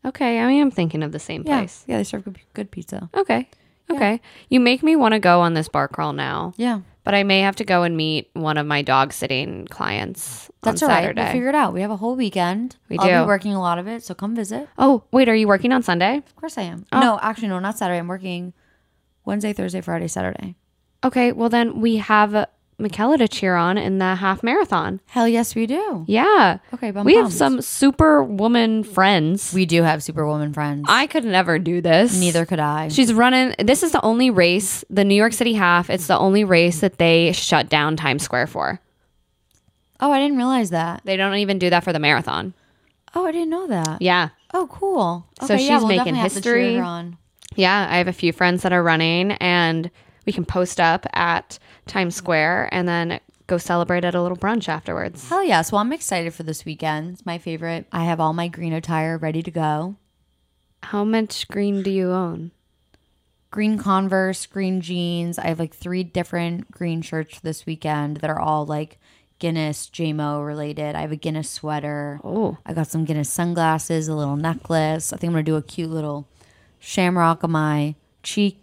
Okay. 0.05 0.41
I 0.41 0.47
mean, 0.49 0.61
I'm 0.61 0.73
thinking 0.73 1.05
of 1.05 1.12
the 1.12 1.21
same 1.21 1.45
yeah, 1.47 1.59
place. 1.59 1.85
yeah. 1.87 1.99
They 1.99 2.03
serve 2.05 2.25
good, 2.25 2.38
good 2.53 2.71
pizza. 2.73 3.09
Okay. 3.14 3.49
Okay. 3.88 4.21
You 4.49 4.59
make 4.59 4.83
me 4.83 4.97
want 4.97 5.12
to 5.14 5.21
go 5.21 5.41
on 5.41 5.55
this 5.55 5.69
bar 5.69 5.87
crawl 5.87 6.12
now, 6.12 6.53
Yeah, 6.57 6.81
but 7.09 7.14
I 7.14 7.23
may 7.23 7.40
have 7.40 7.57
to 7.57 7.64
go 7.64 7.85
and 7.85 7.97
meet 7.97 8.29
one 8.35 8.59
of 8.59 8.66
my 8.66 8.83
dog 8.83 9.14
sitting 9.14 9.64
clients 9.68 10.51
that's 10.61 10.83
on 10.83 10.90
all 10.90 10.94
right. 10.94 11.05
Saturday. 11.05 11.23
We'll 11.23 11.33
figure 11.33 11.49
it 11.49 11.55
out. 11.55 11.73
We 11.73 11.81
have 11.81 11.90
a 11.90 11.97
whole 11.97 12.16
weekend. 12.16 12.77
We 12.90 12.99
I'll 12.99 13.07
do. 13.07 13.25
be 13.25 13.27
working 13.27 13.55
a 13.55 13.61
lot 13.62 13.79
of 13.79 13.88
it, 13.88 14.05
so 14.05 14.12
come 14.12 14.37
visit. 14.37 14.68
oh, 14.77 15.05
wait. 15.11 15.27
Are 15.27 15.35
you 15.35 15.49
working 15.49 15.73
on 15.73 15.83
Sunday? 15.83 16.18
Of 16.18 16.37
course 16.37 16.59
I 16.59 16.64
am. 16.64 16.85
Oh. 16.92 17.01
No, 17.01 17.18
actually, 17.23 17.49
no, 17.49 17.61
not 17.61 17.79
Saturday. 17.79 17.99
I'm 17.99 18.09
working 18.09 18.53
Wednesday, 19.25 19.55
Thursday, 19.55 19.81
Friday, 19.81 20.07
Saturday. 20.07 20.57
Okay. 21.03 21.33
Well, 21.33 21.49
then 21.49 21.81
we 21.81 21.97
have 21.97 22.47
Michaela 22.81 23.19
to 23.19 23.27
cheer 23.27 23.57
on 23.57 23.77
in 23.77 23.99
the 23.99 24.14
half 24.14 24.43
marathon. 24.45 25.01
Hell 25.07 25.27
yes, 25.27 25.57
we 25.57 25.67
do. 25.67 26.05
Yeah. 26.07 26.59
Okay, 26.73 26.93
bum 26.93 27.05
we 27.05 27.14
have 27.17 27.25
bums. 27.25 27.37
some 27.37 27.61
super 27.61 28.23
woman 28.23 28.85
friends. 28.85 29.53
We 29.53 29.67
do 29.67 29.83
have 29.83 30.01
Superwoman 30.03 30.53
friends. 30.53 30.87
I 30.88 31.09
could 31.09 31.25
never 31.25 31.59
do 31.59 31.81
this. 31.81 32.19
Neither 32.19 32.47
could 32.47 32.61
I. 32.61 32.87
She's 32.88 33.12
running. 33.12 33.55
This 33.59 33.83
is 33.83 33.91
the 33.91 34.01
only 34.03 34.31
race, 34.31 34.85
the 34.88 35.03
New 35.05 35.17
York 35.17 35.33
City 35.33 35.55
half. 35.55 35.91
It's 35.91 36.07
the 36.07 36.17
only 36.19 36.45
race 36.45 36.79
that 36.81 36.99
they 36.99 37.33
shut 37.33 37.69
down 37.69 37.97
Times 37.97 38.23
Square 38.23 38.47
for. 38.47 38.81
oh, 40.01 40.12
I 40.12 40.21
didn't 40.21 40.37
realize 40.37 40.71
that. 40.71 41.03
They 41.05 41.17
don't 41.17 41.35
even 41.37 41.59
do 41.59 41.71
that 41.71 41.83
for 41.83 41.93
the 41.93 41.99
marathon. 41.99 42.55
Oh, 43.14 43.27
I 43.27 43.33
didn't 43.33 43.51
know 43.51 43.67
that. 43.67 44.01
Yeah. 44.01 44.29
Oh, 44.55 44.69
cool. 44.71 45.27
So 45.41 45.55
Okay, 45.55 45.64
yeah, 45.64 45.75
she's 45.75 45.79
we'll 45.81 45.88
making 45.88 46.14
definitely 46.14 46.21
have 46.21 46.33
to 46.35 46.41
cheer 46.43 46.57
history. 46.59 47.17
Yeah. 47.57 47.88
I 47.91 47.97
have 47.97 48.07
a 48.07 48.12
few 48.12 48.33
friends 48.33 48.62
that 48.62 48.73
are 48.73 48.83
running, 48.85 49.33
and 49.33 49.91
we 50.27 50.33
can 50.33 50.45
post 50.45 50.79
up 50.79 51.07
at 51.12 51.59
Times 51.88 52.14
Square 52.14 52.68
and 52.72 52.87
then 52.87 53.20
go 53.46 53.59
celebrate 53.59 54.05
at 54.05 54.14
a 54.14 54.22
little 54.22 54.37
brunch 54.37 54.68
afterwards. 54.68 55.29
Hell 55.29 55.42
yes. 55.42 55.72
Well, 55.72 55.81
I'm 55.81 55.92
excited 55.92 56.35
for 56.35 56.42
this 56.44 56.64
weekend. 56.64 57.14
It's 57.14 57.27
my 57.27 57.38
favorite. 57.38 57.87
I 57.90 58.05
have 58.05 58.20
all 58.20 58.33
my 58.33 58.48
green 58.48 58.72
attire 58.72 59.18
ready 59.18 59.42
to 59.42 59.51
go. 59.51 59.96
How 60.85 61.03
much 61.05 61.48
green 61.48 61.83
do 61.83 61.90
you 61.90 62.11
own? 62.12 62.53
Green 63.51 63.79
Converse, 63.79 64.44
green 64.46 64.81
jeans. 64.81 65.38
I 65.38 65.46
have 65.46 65.59
like 65.59 65.74
three 65.74 66.05
different 66.05 66.70
green 66.70 67.01
shirts 67.01 67.40
this 67.40 67.64
weekend 67.64 68.18
that 68.18 68.31
are 68.31 68.38
all 68.38 68.66
like 68.66 68.98
Guinness 69.38 69.88
JMO 69.88 70.46
related. 70.46 70.94
I 70.94 71.01
have 71.01 71.12
a 71.12 71.16
Guinness 71.16 71.48
sweater. 71.48 72.20
Oh. 72.22 72.59
I 72.66 72.74
got 72.74 72.88
some 72.88 73.05
Guinness 73.07 73.31
sunglasses, 73.31 74.09
a 74.09 74.14
little 74.14 74.37
necklace. 74.37 75.12
I 75.12 75.16
think 75.16 75.31
I'm 75.31 75.35
gonna 75.35 75.44
do 75.44 75.57
a 75.57 75.62
cute 75.62 75.90
little 75.90 76.29
shamrock 76.79 77.42
on 77.42 77.53
my 77.53 77.94
cheek. 78.22 78.61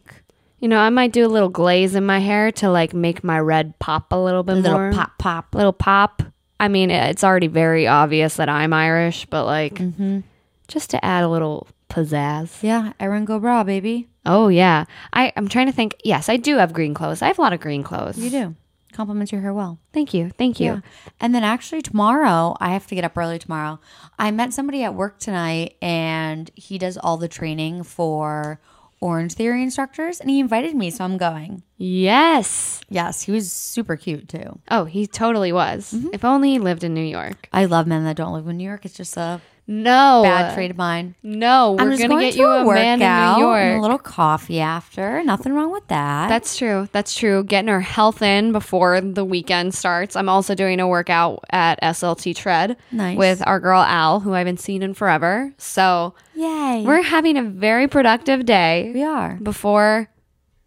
You 0.65 0.69
know, 0.69 0.79
I 0.79 0.89
might 0.89 1.11
do 1.11 1.23
a 1.23 1.29
little 1.29 1.49
glaze 1.49 1.93
in 1.93 2.07
my 2.07 2.17
hair 2.17 2.51
to 2.53 2.71
like 2.71 2.91
make 2.91 3.23
my 3.23 3.37
red 3.39 3.77
pop 3.77 4.11
a 4.11 4.15
little 4.15 4.41
bit 4.41 4.53
A 4.53 4.59
little 4.61 4.79
more. 4.79 4.91
pop 4.93 5.11
pop. 5.19 5.53
little 5.53 5.71
pop. 5.73 6.23
I 6.59 6.69
mean, 6.69 6.89
it's 6.89 7.23
already 7.23 7.45
very 7.45 7.85
obvious 7.85 8.37
that 8.37 8.49
I'm 8.49 8.73
Irish, 8.73 9.27
but 9.27 9.45
like 9.45 9.75
Mm-hmm. 9.75 10.21
just 10.67 10.89
to 10.89 11.05
add 11.05 11.23
a 11.23 11.27
little 11.29 11.67
pizzazz. 11.87 12.63
Yeah, 12.63 12.93
Erin 12.99 13.25
go 13.25 13.39
bragh, 13.39 13.67
baby. 13.67 14.07
Oh 14.25 14.47
yeah, 14.47 14.85
I 15.13 15.31
I'm 15.35 15.47
trying 15.47 15.67
to 15.67 15.71
think. 15.71 15.97
Yes, 16.03 16.29
I 16.29 16.37
do 16.37 16.57
have 16.57 16.73
green 16.73 16.95
clothes. 16.95 17.21
I 17.21 17.27
have 17.27 17.37
a 17.37 17.41
lot 17.43 17.53
of 17.53 17.59
green 17.59 17.83
clothes. 17.83 18.17
You 18.17 18.31
do. 18.31 18.55
compliments 18.91 19.31
your 19.31 19.41
hair 19.41 19.53
well. 19.53 19.77
Thank 19.93 20.15
you. 20.15 20.31
Thank 20.31 20.59
you. 20.59 20.65
Yeah. 20.65 20.79
And 21.21 21.35
then 21.35 21.43
actually 21.43 21.83
tomorrow, 21.83 22.55
I 22.59 22.69
have 22.73 22.87
to 22.87 22.95
get 22.95 23.03
up 23.03 23.15
early 23.15 23.37
tomorrow. 23.37 23.79
I 24.17 24.31
met 24.31 24.51
somebody 24.51 24.81
at 24.81 24.95
work 24.95 25.19
tonight 25.19 25.75
and 25.79 26.49
he 26.55 26.79
does 26.79 26.97
all 26.97 27.17
the 27.17 27.27
training 27.27 27.83
for 27.83 28.59
Orange 29.01 29.33
Theory 29.33 29.61
instructors 29.61 30.19
and 30.19 30.29
he 30.29 30.39
invited 30.39 30.75
me, 30.75 30.89
so 30.89 31.03
I'm 31.03 31.17
going. 31.17 31.63
Yes. 31.77 32.81
Yes, 32.89 33.23
he 33.23 33.31
was 33.31 33.51
super 33.51 33.95
cute 33.95 34.29
too. 34.29 34.59
Oh, 34.69 34.85
he 34.85 35.07
totally 35.07 35.51
was. 35.51 35.93
Mm-hmm. 35.93 36.09
If 36.13 36.23
only 36.25 36.51
he 36.51 36.59
lived 36.59 36.83
in 36.83 36.93
New 36.93 37.01
York. 37.01 37.49
I 37.51 37.65
love 37.65 37.87
men 37.87 38.03
that 38.05 38.15
don't 38.15 38.33
live 38.33 38.47
in 38.47 38.57
New 38.57 38.63
York. 38.63 38.85
It's 38.85 38.95
just 38.95 39.17
a 39.17 39.41
No. 39.67 40.21
bad 40.23 40.53
trade 40.53 40.71
of 40.71 40.77
mine. 40.77 41.15
No, 41.23 41.71
we're 41.73 41.81
I'm 41.85 41.89
just 41.91 42.01
gonna 42.01 42.13
going 42.13 42.25
get 42.27 42.33
to 42.33 42.39
you 42.39 42.47
a 42.47 42.61
a 42.61 42.73
man 42.73 43.01
in 43.01 43.33
New 43.39 43.45
York. 43.45 43.79
a 43.79 43.81
little 43.81 43.97
coffee 43.97 44.59
after. 44.59 45.23
Nothing 45.23 45.53
wrong 45.53 45.71
with 45.71 45.87
that. 45.87 46.29
That's 46.29 46.55
true. 46.57 46.87
That's 46.91 47.15
true. 47.15 47.43
Getting 47.43 47.69
our 47.69 47.79
health 47.79 48.21
in 48.21 48.51
before 48.51 49.01
the 49.01 49.25
weekend 49.25 49.73
starts. 49.73 50.15
I'm 50.15 50.29
also 50.29 50.53
doing 50.53 50.79
a 50.79 50.87
workout 50.87 51.43
at 51.49 51.79
SLT 51.81 52.35
Tread 52.35 52.77
Nice. 52.91 53.17
with 53.17 53.41
our 53.47 53.59
girl 53.59 53.81
Al, 53.81 54.19
who 54.19 54.33
I 54.33 54.37
haven't 54.39 54.59
seen 54.59 54.83
in 54.83 54.93
forever. 54.93 55.51
So 55.57 56.13
Yay. 56.35 56.83
we're 56.85 57.01
having 57.01 57.35
a 57.37 57.43
very 57.43 57.87
productive 57.87 58.45
day 58.45 58.91
we 58.93 59.03
are. 59.03 59.39
before 59.41 60.09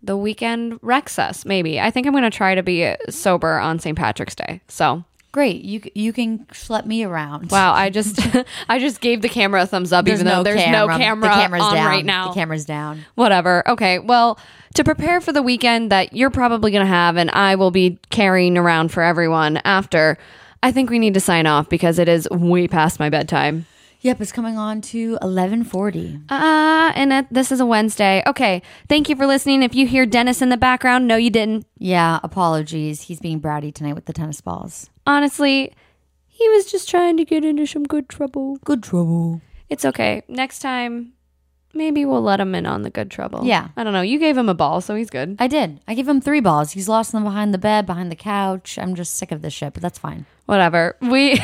the 0.02 0.16
weekend 0.16 0.78
wrecks 0.82 1.18
us. 1.18 1.44
Maybe 1.44 1.80
I 1.80 1.90
think 1.90 2.06
I'm 2.06 2.12
going 2.12 2.22
to 2.24 2.30
try 2.30 2.54
to 2.54 2.62
be 2.62 2.94
sober 3.10 3.58
on 3.58 3.78
St. 3.78 3.96
Patrick's 3.96 4.34
Day. 4.34 4.60
So 4.68 5.04
Great. 5.30 5.62
You 5.64 5.82
you 5.94 6.12
can 6.12 6.40
schlep 6.52 6.86
me 6.86 7.04
around. 7.04 7.50
wow, 7.50 7.72
I 7.72 7.90
just 7.98 8.18
I 8.68 8.78
just 8.78 9.00
gave 9.00 9.20
the 9.22 9.28
camera 9.28 9.62
a 9.62 9.66
thumbs 9.66 9.92
up, 9.92 10.04
There's 10.04 10.20
even 10.20 10.26
though 10.30 10.38
no 10.38 10.42
there's 10.42 10.60
camera. 10.62 10.92
no 10.94 10.98
camera 10.98 11.28
the 11.28 11.34
camera's 11.34 11.62
on 11.62 11.74
down. 11.74 11.86
right 11.86 12.04
now. 12.04 12.28
The 12.28 12.34
camera's 12.34 12.64
down. 12.64 13.04
Whatever. 13.14 13.68
Okay. 13.68 13.98
Well, 13.98 14.38
to 14.74 14.84
prepare 14.84 15.20
for 15.20 15.32
the 15.32 15.42
weekend 15.42 15.90
that 15.92 16.12
you're 16.14 16.30
probably 16.30 16.70
going 16.70 16.84
to 16.84 16.90
have 16.92 17.16
and 17.16 17.30
I 17.30 17.56
will 17.56 17.70
be 17.70 17.98
carrying 18.10 18.56
around 18.56 18.90
for 18.90 19.02
everyone 19.02 19.58
after, 19.64 20.16
I 20.62 20.72
think 20.72 20.88
we 20.90 20.98
need 20.98 21.14
to 21.14 21.20
sign 21.20 21.46
off 21.46 21.68
because 21.68 21.98
it 21.98 22.08
is 22.08 22.28
way 22.30 22.66
past 22.68 22.98
my 23.00 23.10
bedtime. 23.10 23.66
Yep, 24.00 24.20
it's 24.20 24.32
coming 24.32 24.56
on 24.56 24.80
to 24.92 25.18
11:40. 25.22 26.22
Uh, 26.30 26.92
and 26.94 27.12
it, 27.12 27.26
this 27.30 27.50
is 27.50 27.60
a 27.60 27.66
Wednesday. 27.66 28.22
Okay. 28.26 28.62
Thank 28.88 29.08
you 29.08 29.16
for 29.16 29.26
listening. 29.26 29.62
If 29.62 29.74
you 29.74 29.86
hear 29.86 30.06
Dennis 30.06 30.40
in 30.40 30.50
the 30.50 30.56
background, 30.56 31.08
no, 31.08 31.16
you 31.16 31.30
didn't. 31.30 31.66
Yeah, 31.78 32.20
apologies. 32.22 33.02
He's 33.02 33.20
being 33.20 33.40
bratty 33.40 33.74
tonight 33.74 33.94
with 33.94 34.06
the 34.06 34.12
tennis 34.12 34.40
balls. 34.40 34.88
Honestly, 35.06 35.72
he 36.26 36.48
was 36.50 36.70
just 36.70 36.88
trying 36.88 37.16
to 37.16 37.24
get 37.24 37.44
into 37.44 37.66
some 37.66 37.82
good 37.82 38.08
trouble. 38.08 38.58
Good 38.64 38.82
trouble. 38.82 39.40
It's 39.68 39.84
okay. 39.84 40.22
Next 40.28 40.60
time, 40.60 41.14
maybe 41.74 42.04
we'll 42.04 42.22
let 42.22 42.40
him 42.40 42.54
in 42.54 42.66
on 42.66 42.82
the 42.82 42.90
good 42.90 43.10
trouble. 43.10 43.44
Yeah. 43.44 43.68
I 43.76 43.84
don't 43.84 43.92
know. 43.92 44.00
You 44.00 44.18
gave 44.18 44.36
him 44.36 44.48
a 44.48 44.54
ball, 44.54 44.80
so 44.80 44.94
he's 44.94 45.10
good. 45.10 45.36
I 45.38 45.46
did. 45.46 45.80
I 45.86 45.94
gave 45.94 46.08
him 46.08 46.20
three 46.20 46.40
balls. 46.40 46.72
He's 46.72 46.88
lost 46.88 47.12
them 47.12 47.24
behind 47.24 47.52
the 47.54 47.58
bed, 47.58 47.86
behind 47.86 48.10
the 48.10 48.16
couch. 48.16 48.78
I'm 48.78 48.94
just 48.94 49.16
sick 49.16 49.32
of 49.32 49.42
this 49.42 49.52
shit, 49.52 49.74
but 49.74 49.82
that's 49.82 49.98
fine. 49.98 50.26
Whatever. 50.46 50.96
We, 51.00 51.40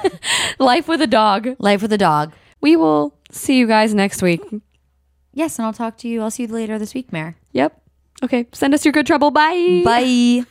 life 0.58 0.88
with 0.88 1.02
a 1.02 1.06
dog. 1.06 1.48
Life 1.58 1.82
with 1.82 1.92
a 1.92 1.98
dog. 1.98 2.32
We 2.60 2.76
will 2.76 3.14
see 3.30 3.58
you 3.58 3.66
guys 3.66 3.94
next 3.94 4.22
week. 4.22 4.42
Yes, 5.34 5.58
and 5.58 5.66
I'll 5.66 5.72
talk 5.72 5.96
to 5.98 6.08
you. 6.08 6.22
I'll 6.22 6.30
see 6.30 6.44
you 6.44 6.48
later 6.48 6.78
this 6.78 6.94
week, 6.94 7.12
Mare. 7.12 7.36
Yep. 7.52 7.80
Okay. 8.24 8.46
Send 8.52 8.74
us 8.74 8.84
your 8.84 8.92
good 8.92 9.06
trouble. 9.06 9.30
Bye. 9.30 9.82
Bye. 9.84 10.44